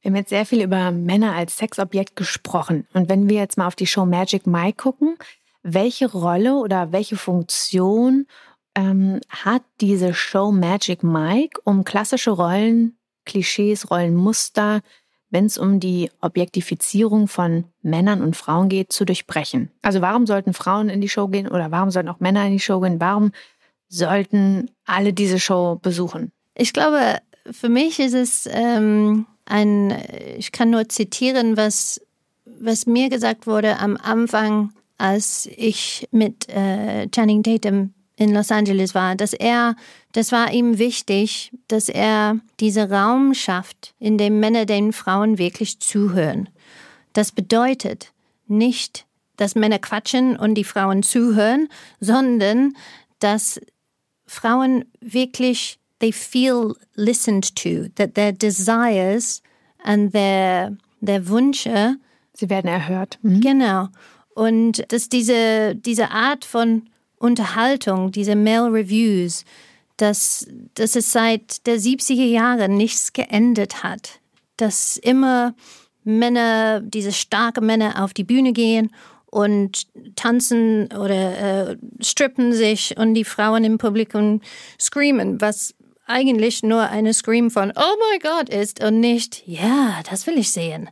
Wir 0.00 0.10
haben 0.10 0.16
jetzt 0.16 0.30
sehr 0.30 0.46
viel 0.46 0.62
über 0.62 0.92
Männer 0.92 1.34
als 1.34 1.56
Sexobjekt 1.56 2.14
gesprochen. 2.14 2.86
Und 2.92 3.08
wenn 3.08 3.28
wir 3.28 3.38
jetzt 3.38 3.58
mal 3.58 3.66
auf 3.66 3.74
die 3.74 3.88
Show 3.88 4.06
Magic 4.06 4.46
Mike 4.46 4.76
gucken, 4.76 5.16
welche 5.68 6.10
Rolle 6.10 6.54
oder 6.54 6.92
welche 6.92 7.16
Funktion 7.16 8.26
ähm, 8.76 9.20
hat 9.28 9.62
diese 9.80 10.14
Show 10.14 10.52
Magic 10.52 11.02
Mike, 11.02 11.60
um 11.64 11.82
klassische 11.82 12.30
Rollen, 12.30 12.96
Klischees, 13.24 13.90
Rollenmuster, 13.90 14.80
wenn 15.30 15.46
es 15.46 15.58
um 15.58 15.80
die 15.80 16.08
Objektifizierung 16.20 17.26
von 17.26 17.64
Männern 17.82 18.22
und 18.22 18.36
Frauen 18.36 18.68
geht, 18.68 18.92
zu 18.92 19.04
durchbrechen? 19.04 19.72
Also 19.82 20.00
warum 20.00 20.24
sollten 20.26 20.54
Frauen 20.54 20.88
in 20.88 21.00
die 21.00 21.08
Show 21.08 21.26
gehen 21.26 21.48
oder 21.48 21.72
warum 21.72 21.90
sollten 21.90 22.10
auch 22.10 22.20
Männer 22.20 22.46
in 22.46 22.52
die 22.52 22.60
Show 22.60 22.78
gehen? 22.78 23.00
Warum 23.00 23.32
sollten 23.88 24.70
alle 24.84 25.12
diese 25.12 25.40
Show 25.40 25.80
besuchen? 25.82 26.30
Ich 26.54 26.72
glaube, 26.72 27.18
für 27.50 27.68
mich 27.68 27.98
ist 27.98 28.14
es 28.14 28.48
ähm, 28.52 29.26
ein, 29.46 30.00
ich 30.38 30.52
kann 30.52 30.70
nur 30.70 30.88
zitieren, 30.88 31.56
was, 31.56 32.00
was 32.44 32.86
mir 32.86 33.08
gesagt 33.08 33.48
wurde 33.48 33.80
am 33.80 33.96
Anfang 33.96 34.72
als 34.98 35.48
ich 35.56 36.08
mit 36.10 36.48
äh, 36.48 37.08
Channing 37.08 37.42
Tatum 37.42 37.92
in 38.16 38.32
Los 38.32 38.50
Angeles 38.50 38.94
war, 38.94 39.14
dass 39.14 39.34
er, 39.34 39.76
das 40.12 40.32
war 40.32 40.52
ihm 40.52 40.78
wichtig, 40.78 41.52
dass 41.68 41.88
er 41.88 42.40
diesen 42.60 42.90
Raum 42.90 43.34
schafft, 43.34 43.94
in 43.98 44.16
dem 44.16 44.40
Männer 44.40 44.64
den 44.64 44.92
Frauen 44.92 45.38
wirklich 45.38 45.80
zuhören. 45.80 46.48
Das 47.12 47.30
bedeutet 47.32 48.12
nicht, 48.46 49.06
dass 49.36 49.54
Männer 49.54 49.78
quatschen 49.78 50.36
und 50.36 50.54
die 50.54 50.64
Frauen 50.64 51.02
zuhören, 51.02 51.68
sondern 52.00 52.74
dass 53.18 53.60
Frauen 54.26 54.86
wirklich, 55.00 55.78
they 56.00 56.12
feel 56.12 56.74
listened 56.94 57.54
to, 57.54 57.88
that 57.96 58.14
their 58.14 58.32
desires 58.32 59.42
and 59.84 60.12
their, 60.12 60.76
their 61.04 61.28
Wünsche. 61.28 61.96
Sie 62.32 62.50
werden 62.50 62.68
erhört. 62.68 63.18
Mhm. 63.22 63.40
Genau. 63.40 63.88
Und 64.36 64.92
dass 64.92 65.08
diese, 65.08 65.74
diese 65.74 66.10
Art 66.10 66.44
von 66.44 66.90
Unterhaltung, 67.16 68.12
diese 68.12 68.36
Mail 68.36 68.64
Reviews, 68.64 69.46
dass, 69.96 70.46
dass 70.74 70.94
es 70.94 71.10
seit 71.10 71.66
der 71.66 71.78
70er 71.78 72.26
Jahre 72.26 72.68
nichts 72.68 73.14
geändert 73.14 73.82
hat. 73.82 74.20
Dass 74.58 74.98
immer 74.98 75.54
Männer, 76.04 76.82
diese 76.82 77.12
starke 77.12 77.62
Männer 77.62 78.04
auf 78.04 78.12
die 78.12 78.24
Bühne 78.24 78.52
gehen 78.52 78.92
und 79.24 79.86
tanzen 80.16 80.92
oder 80.92 81.70
äh, 81.70 81.76
strippen 82.02 82.52
sich 82.52 82.94
und 82.98 83.14
die 83.14 83.24
Frauen 83.24 83.64
im 83.64 83.78
Publikum 83.78 84.42
screamen, 84.78 85.40
was 85.40 85.74
eigentlich 86.04 86.62
nur 86.62 86.82
eine 86.82 87.14
Scream 87.14 87.50
von 87.50 87.72
Oh 87.74 87.96
my 88.12 88.18
God 88.18 88.50
ist 88.50 88.84
und 88.84 89.00
nicht, 89.00 89.44
ja, 89.46 90.02
das 90.10 90.26
will 90.26 90.36
ich 90.36 90.52
sehen, 90.52 90.90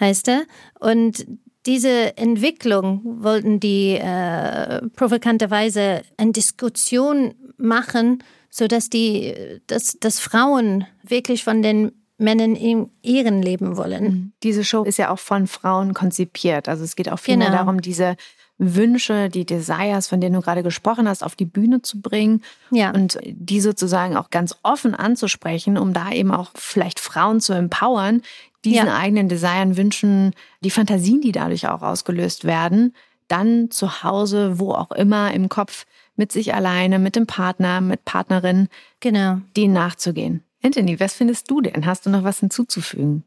heißt 0.00 0.28
er. 0.28 0.44
Und 0.80 1.26
diese 1.66 2.16
Entwicklung 2.16 3.02
wollten 3.22 3.60
die 3.60 3.94
äh, 3.94 4.80
provokanterweise 4.96 6.02
eine 6.16 6.32
Diskussion 6.32 7.34
machen, 7.56 8.22
so 8.50 8.66
dass 8.66 8.88
die, 8.88 9.60
dass, 9.66 9.98
dass 10.00 10.20
Frauen 10.20 10.86
wirklich 11.02 11.44
von 11.44 11.62
den 11.62 11.92
Männern 12.18 12.56
in 12.56 12.90
ihren 13.02 13.42
leben 13.42 13.76
wollen. 13.76 14.04
Mhm. 14.04 14.32
Diese 14.42 14.64
Show 14.64 14.82
ist 14.82 14.98
ja 14.98 15.10
auch 15.10 15.20
von 15.20 15.46
Frauen 15.46 15.94
konzipiert. 15.94 16.68
Also 16.68 16.84
es 16.84 16.96
geht 16.96 17.10
auch 17.10 17.18
vielmehr 17.18 17.48
genau. 17.48 17.58
darum, 17.58 17.80
diese 17.80 18.16
Wünsche, 18.58 19.28
die 19.28 19.46
Desires, 19.46 20.08
von 20.08 20.20
denen 20.20 20.34
du 20.34 20.40
gerade 20.40 20.62
gesprochen 20.62 21.08
hast, 21.08 21.22
auf 21.22 21.36
die 21.36 21.44
Bühne 21.44 21.80
zu 21.82 22.00
bringen 22.00 22.42
ja. 22.70 22.90
und 22.90 23.18
die 23.24 23.60
sozusagen 23.60 24.16
auch 24.16 24.30
ganz 24.30 24.56
offen 24.62 24.94
anzusprechen, 24.94 25.78
um 25.78 25.92
da 25.92 26.10
eben 26.10 26.32
auch 26.32 26.50
vielleicht 26.54 26.98
Frauen 26.98 27.40
zu 27.40 27.52
empowern, 27.52 28.22
diesen 28.64 28.86
ja. 28.86 28.96
eigenen 28.96 29.28
Design 29.28 29.76
wünschen, 29.76 30.34
die 30.60 30.70
Fantasien, 30.70 31.20
die 31.20 31.32
dadurch 31.32 31.68
auch 31.68 31.82
ausgelöst 31.82 32.44
werden, 32.44 32.94
dann 33.28 33.70
zu 33.70 34.02
Hause, 34.02 34.58
wo 34.58 34.72
auch 34.72 34.90
immer, 34.90 35.32
im 35.32 35.48
Kopf, 35.48 35.86
mit 36.16 36.32
sich 36.32 36.54
alleine, 36.54 36.98
mit 36.98 37.14
dem 37.14 37.26
Partner, 37.26 37.80
mit 37.80 38.04
Partnerin, 38.04 38.68
genau. 38.98 39.40
denen 39.56 39.72
nachzugehen. 39.72 40.42
Anthony, 40.64 40.98
was 40.98 41.14
findest 41.14 41.48
du 41.48 41.60
denn? 41.60 41.86
Hast 41.86 42.06
du 42.06 42.10
noch 42.10 42.24
was 42.24 42.40
hinzuzufügen? 42.40 43.22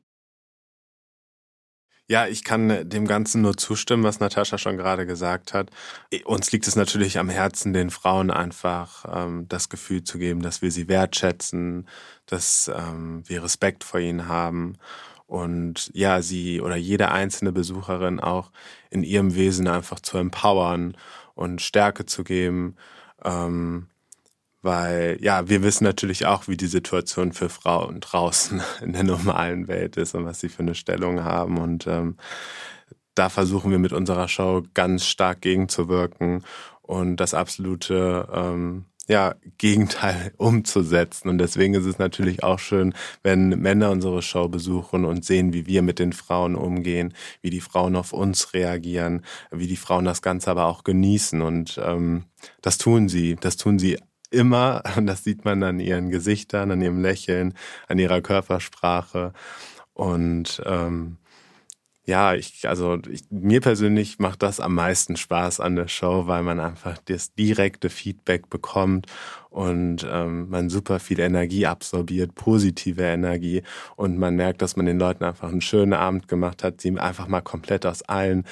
Ja, 2.12 2.28
ich 2.28 2.44
kann 2.44 2.90
dem 2.90 3.08
Ganzen 3.08 3.42
nur 3.42 3.56
zustimmen, 3.56 4.04
was 4.04 4.20
Natascha 4.20 4.58
schon 4.58 4.76
gerade 4.76 5.06
gesagt 5.06 5.54
hat. 5.54 5.70
Uns 6.26 6.52
liegt 6.52 6.68
es 6.68 6.76
natürlich 6.76 7.18
am 7.20 7.30
Herzen, 7.30 7.72
den 7.72 7.90
Frauen 7.90 8.32
einfach 8.32 9.06
ähm, 9.10 9.48
das 9.48 9.70
Gefühl 9.70 10.04
zu 10.04 10.18
geben, 10.18 10.42
dass 10.42 10.62
wir 10.62 10.72
sie 10.72 10.90
wertschätzen, 10.90 11.88
dass 12.26 12.70
ähm, 12.76 13.24
wir 13.28 13.42
Respekt 13.42 13.86
vor 13.86 14.02
ihnen 14.02 14.28
haben 14.28 14.74
und 15.26 15.90
ja, 15.94 16.22
sie 16.22 16.60
oder 16.60 16.76
jede 16.76 17.12
einzelne 17.12 17.54
Besucherin 17.54 18.20
auch 18.20 18.52
in 18.90 19.04
ihrem 19.04 19.34
Wesen 19.34 19.70
einfach 19.70 20.02
zu 20.02 20.18
empowern 20.18 20.98
und 21.34 21.62
Stärke 21.62 22.06
zu 22.06 22.26
geben. 22.26 22.76
Ähm, 23.24 23.88
weil 24.62 25.18
ja, 25.22 25.50
wir 25.50 25.64
wissen 25.64 25.84
natürlich 25.84 26.26
auch, 26.26 26.48
wie 26.48 26.58
die 26.58 26.68
Situation 26.68 27.34
für 27.34 27.50
Frauen 27.50 28.00
draußen 28.00 28.62
in 28.82 28.94
der 28.94 29.04
normalen 29.04 29.68
Welt 29.68 29.98
ist 29.98 30.16
und 30.16 30.26
was 30.26 30.40
sie 30.40 30.50
für 30.50 30.64
eine 30.64 30.76
Stellung 30.76 31.24
haben. 31.24 31.58
Und 31.58 31.88
ähm, 31.88 32.18
da 33.16 33.30
versuchen 33.30 33.72
wir 33.72 33.80
mit 33.80 33.94
unserer 33.94 34.28
Show 34.28 34.64
ganz 34.74 35.06
stark 35.06 35.42
gegenzuwirken 35.42 36.44
und 36.82 37.18
das 37.18 37.34
absolute 37.34 38.28
ähm, 38.34 38.86
ja, 39.08 39.36
Gegenteil 39.58 40.34
umzusetzen. 40.38 41.30
Und 41.30 41.38
deswegen 41.38 41.74
ist 41.74 41.86
es 41.86 41.98
natürlich 41.98 42.44
auch 42.44 42.60
schön, 42.60 42.94
wenn 43.24 43.50
Männer 43.50 43.92
unsere 43.92 44.22
Show 44.22 44.48
besuchen 44.48 45.06
und 45.06 45.26
sehen, 45.26 45.54
wie 45.54 45.66
wir 45.66 45.82
mit 45.82 46.00
den 46.00 46.14
Frauen 46.14 46.56
umgehen, 46.56 47.14
wie 47.42 47.50
die 47.50 47.62
Frauen 47.62 47.96
auf 47.96 48.14
uns 48.14 48.54
reagieren, 48.54 49.26
wie 49.52 49.68
die 49.68 49.76
Frauen 49.76 50.06
das 50.06 50.22
Ganze 50.22 50.52
aber 50.52 50.66
auch 50.66 50.84
genießen. 50.84 51.42
Und 51.42 51.80
ähm, 51.84 52.26
das 52.62 52.78
tun 52.78 53.10
sie. 53.10 53.36
Das 53.36 53.58
tun 53.58 53.80
sie 53.80 53.98
immer. 54.32 54.84
Und 54.98 55.08
das 55.08 55.24
sieht 55.24 55.46
man 55.46 55.64
an 55.64 55.80
ihren 55.80 56.10
Gesichtern, 56.10 56.72
an 56.72 56.82
ihrem 56.82 57.02
Lächeln, 57.02 57.54
an 57.88 58.00
ihrer 58.00 58.22
Körpersprache. 58.22 59.34
Und 59.94 60.62
ähm, 60.66 61.18
ja, 62.06 62.34
ich, 62.34 62.68
also 62.68 62.98
ich, 63.10 63.22
mir 63.30 63.62
persönlich 63.62 64.18
macht 64.18 64.42
das 64.42 64.60
am 64.60 64.74
meisten 64.74 65.16
Spaß 65.16 65.60
an 65.60 65.76
der 65.76 65.88
Show, 65.88 66.26
weil 66.26 66.42
man 66.42 66.60
einfach 66.60 66.98
das 67.06 67.34
direkte 67.36 67.90
Feedback 67.90 68.50
bekommt 68.50 69.06
und 69.52 70.08
ähm, 70.10 70.50
man 70.50 70.70
super 70.70 71.00
viel 71.00 71.20
Energie 71.20 71.68
absorbiert, 71.68 72.34
positive 72.34 73.04
Energie 73.04 73.62
und 73.96 74.18
man 74.18 74.36
merkt, 74.36 74.64
dass 74.64 74.76
man 74.76 74.88
den 74.88 74.98
Leuten 74.98 75.24
einfach 75.24 75.50
einen 75.50 75.62
schönen 75.62 75.94
Abend 75.94 76.28
gemacht 76.28 76.64
hat, 76.64 76.82
sie 76.82 76.98
einfach 76.98 77.28
mal 77.28 77.42
komplett 77.42 77.86
aus 77.86 78.02
allen 78.02 78.46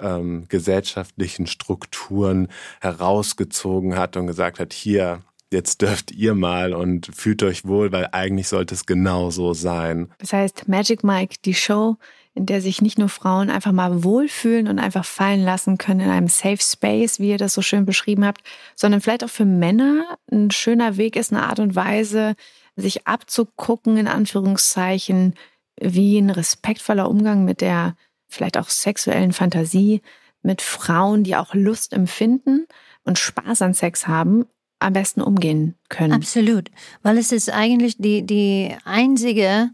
ähm, 0.00 0.46
gesellschaftlichen 0.48 1.46
Strukturen 1.46 2.48
herausgezogen 2.80 3.96
hat 3.96 4.16
und 4.16 4.26
gesagt 4.26 4.58
hat, 4.58 4.72
hier, 4.72 5.22
jetzt 5.52 5.80
dürft 5.80 6.10
ihr 6.10 6.34
mal 6.34 6.74
und 6.74 7.06
fühlt 7.14 7.42
euch 7.42 7.64
wohl, 7.64 7.92
weil 7.92 8.08
eigentlich 8.12 8.48
sollte 8.48 8.74
es 8.74 8.84
genau 8.84 9.30
so 9.30 9.54
sein. 9.54 10.10
Das 10.18 10.32
heißt, 10.32 10.66
Magic 10.68 11.04
Mike, 11.04 11.36
die 11.44 11.54
Show, 11.54 11.96
in 12.36 12.44
der 12.44 12.60
sich 12.60 12.82
nicht 12.82 12.98
nur 12.98 13.08
Frauen 13.08 13.48
einfach 13.48 13.72
mal 13.72 14.04
wohlfühlen 14.04 14.68
und 14.68 14.78
einfach 14.78 15.06
fallen 15.06 15.42
lassen 15.42 15.78
können 15.78 16.00
in 16.00 16.10
einem 16.10 16.28
Safe 16.28 16.58
Space, 16.60 17.18
wie 17.18 17.30
ihr 17.30 17.38
das 17.38 17.54
so 17.54 17.62
schön 17.62 17.86
beschrieben 17.86 18.26
habt, 18.26 18.42
sondern 18.74 19.00
vielleicht 19.00 19.24
auch 19.24 19.30
für 19.30 19.46
Männer 19.46 20.18
ein 20.30 20.50
schöner 20.50 20.98
Weg 20.98 21.16
ist, 21.16 21.32
eine 21.32 21.44
Art 21.44 21.60
und 21.60 21.74
Weise, 21.74 22.34
sich 22.76 23.06
abzugucken, 23.06 23.96
in 23.96 24.06
Anführungszeichen, 24.06 25.34
wie 25.80 26.18
ein 26.18 26.28
respektvoller 26.28 27.08
Umgang 27.08 27.44
mit 27.44 27.62
der 27.62 27.96
vielleicht 28.28 28.58
auch 28.58 28.68
sexuellen 28.68 29.32
Fantasie 29.32 30.02
mit 30.42 30.60
Frauen, 30.60 31.24
die 31.24 31.36
auch 31.36 31.54
Lust 31.54 31.94
empfinden 31.94 32.66
und 33.04 33.18
Spaß 33.18 33.62
an 33.62 33.72
Sex 33.72 34.06
haben, 34.06 34.44
am 34.78 34.92
besten 34.92 35.22
umgehen 35.22 35.74
können. 35.88 36.12
Absolut, 36.12 36.70
weil 37.02 37.16
es 37.16 37.32
ist 37.32 37.50
eigentlich 37.50 37.96
die, 37.96 38.26
die 38.26 38.76
einzige 38.84 39.70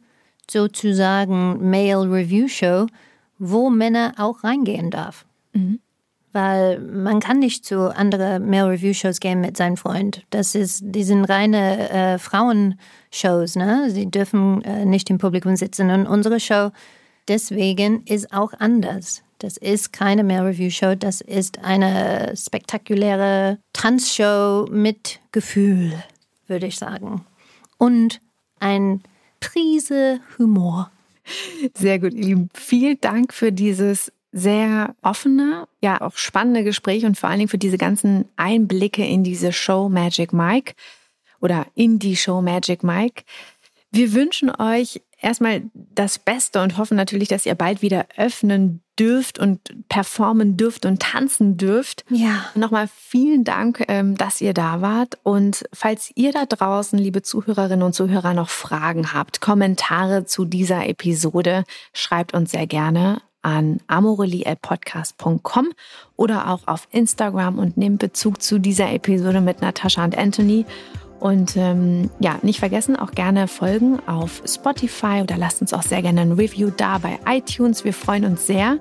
sozusagen 0.52 1.70
Male 1.70 2.10
Review 2.10 2.48
Show, 2.48 2.86
wo 3.38 3.70
Männer 3.70 4.14
auch 4.18 4.44
reingehen 4.44 4.90
darf. 4.90 5.24
Mhm. 5.52 5.80
Weil 6.32 6.78
man 6.78 7.20
kann 7.20 7.40
nicht 7.40 7.64
zu 7.64 7.94
anderen 7.94 8.48
Male 8.48 8.70
Review 8.70 8.94
Shows 8.94 9.20
gehen 9.20 9.40
mit 9.40 9.56
seinem 9.56 9.76
Freund. 9.76 10.24
Das 10.30 10.54
ist, 10.54 10.80
die 10.82 11.04
sind 11.04 11.24
reine 11.26 11.90
äh, 11.90 12.18
Frauenshows, 12.18 13.56
ne? 13.56 13.90
Sie 13.90 14.10
dürfen 14.10 14.62
äh, 14.62 14.86
nicht 14.86 15.10
im 15.10 15.18
Publikum 15.18 15.56
sitzen. 15.56 15.90
Und 15.90 16.06
unsere 16.06 16.40
Show 16.40 16.70
deswegen 17.28 18.02
ist 18.06 18.32
auch 18.32 18.52
anders. 18.58 19.22
Das 19.38 19.56
ist 19.56 19.92
keine 19.92 20.22
Male 20.22 20.50
Review 20.50 20.70
Show, 20.70 20.94
das 20.94 21.20
ist 21.20 21.64
eine 21.64 22.32
spektakuläre 22.36 23.58
Tanzshow 23.72 24.68
mit 24.70 25.18
Gefühl, 25.32 25.92
würde 26.46 26.66
ich 26.66 26.76
sagen. 26.76 27.26
Und 27.76 28.20
ein 28.60 29.02
Prise 29.42 30.20
Humor. 30.38 30.90
Sehr 31.76 31.98
gut, 31.98 32.14
ihr 32.14 32.24
Lieben. 32.24 32.48
Vielen 32.54 33.00
Dank 33.00 33.34
für 33.34 33.52
dieses 33.52 34.12
sehr 34.32 34.94
offene, 35.02 35.68
ja 35.82 36.00
auch 36.00 36.16
spannende 36.16 36.64
Gespräch 36.64 37.04
und 37.04 37.18
vor 37.18 37.28
allen 37.28 37.40
Dingen 37.40 37.50
für 37.50 37.58
diese 37.58 37.76
ganzen 37.76 38.24
Einblicke 38.36 39.04
in 39.04 39.24
diese 39.24 39.52
Show 39.52 39.88
Magic 39.90 40.32
Mike 40.32 40.74
oder 41.40 41.66
in 41.74 41.98
die 41.98 42.16
Show 42.16 42.40
Magic 42.40 42.82
Mike. 42.82 43.24
Wir 43.90 44.14
wünschen 44.14 44.50
euch 44.50 45.02
erstmal 45.22 45.62
das 45.74 46.18
Beste 46.18 46.62
und 46.62 46.78
hoffen 46.78 46.96
natürlich, 46.96 47.28
dass 47.28 47.46
ihr 47.46 47.54
bald 47.54 47.82
wieder 47.82 48.06
öffnen 48.16 48.82
dürft 48.98 49.38
und 49.38 49.60
performen 49.88 50.56
dürft 50.56 50.84
und 50.84 51.00
tanzen 51.00 51.56
dürft. 51.56 52.04
Ja. 52.10 52.44
Nochmal 52.54 52.88
vielen 52.94 53.44
Dank, 53.44 53.84
ähm, 53.88 54.16
dass 54.16 54.40
ihr 54.40 54.54
da 54.54 54.80
wart. 54.80 55.18
Und 55.22 55.64
falls 55.72 56.10
ihr 56.14 56.32
da 56.32 56.44
draußen, 56.46 56.98
liebe 56.98 57.22
Zuhörerinnen 57.22 57.82
und 57.82 57.94
Zuhörer, 57.94 58.34
noch 58.34 58.50
Fragen 58.50 59.12
habt, 59.12 59.40
Kommentare 59.40 60.24
zu 60.26 60.44
dieser 60.44 60.86
Episode, 60.86 61.64
schreibt 61.92 62.34
uns 62.34 62.50
sehr 62.50 62.66
gerne 62.66 63.22
an 63.42 63.80
amorelie.podcast.com 63.88 65.72
oder 66.16 66.48
auch 66.48 66.60
auf 66.66 66.86
Instagram 66.92 67.58
und 67.58 67.76
nehmt 67.76 67.98
Bezug 67.98 68.40
zu 68.40 68.58
dieser 68.58 68.92
Episode 68.92 69.40
mit 69.40 69.60
Natascha 69.60 70.04
und 70.04 70.16
Anthony. 70.16 70.64
Und 71.22 71.56
ähm, 71.56 72.10
ja, 72.18 72.40
nicht 72.42 72.58
vergessen, 72.58 72.96
auch 72.96 73.12
gerne 73.12 73.46
folgen 73.46 74.00
auf 74.08 74.42
Spotify 74.44 75.20
oder 75.22 75.36
lasst 75.36 75.60
uns 75.60 75.72
auch 75.72 75.84
sehr 75.84 76.02
gerne 76.02 76.22
ein 76.22 76.32
Review 76.32 76.70
da 76.76 76.98
bei 76.98 77.20
iTunes. 77.28 77.84
Wir 77.84 77.94
freuen 77.94 78.24
uns 78.24 78.48
sehr. 78.48 78.78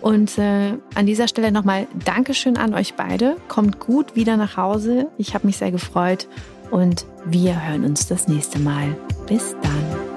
Und 0.00 0.38
äh, 0.38 0.72
an 0.94 1.04
dieser 1.04 1.28
Stelle 1.28 1.52
nochmal 1.52 1.86
Dankeschön 2.06 2.56
an 2.56 2.72
euch 2.72 2.94
beide. 2.94 3.36
Kommt 3.48 3.78
gut 3.78 4.16
wieder 4.16 4.38
nach 4.38 4.56
Hause. 4.56 5.08
Ich 5.18 5.34
habe 5.34 5.46
mich 5.46 5.58
sehr 5.58 5.70
gefreut 5.70 6.28
und 6.70 7.04
wir 7.26 7.62
hören 7.68 7.84
uns 7.84 8.06
das 8.06 8.26
nächste 8.26 8.58
Mal. 8.58 8.96
Bis 9.26 9.54
dann. 9.60 10.11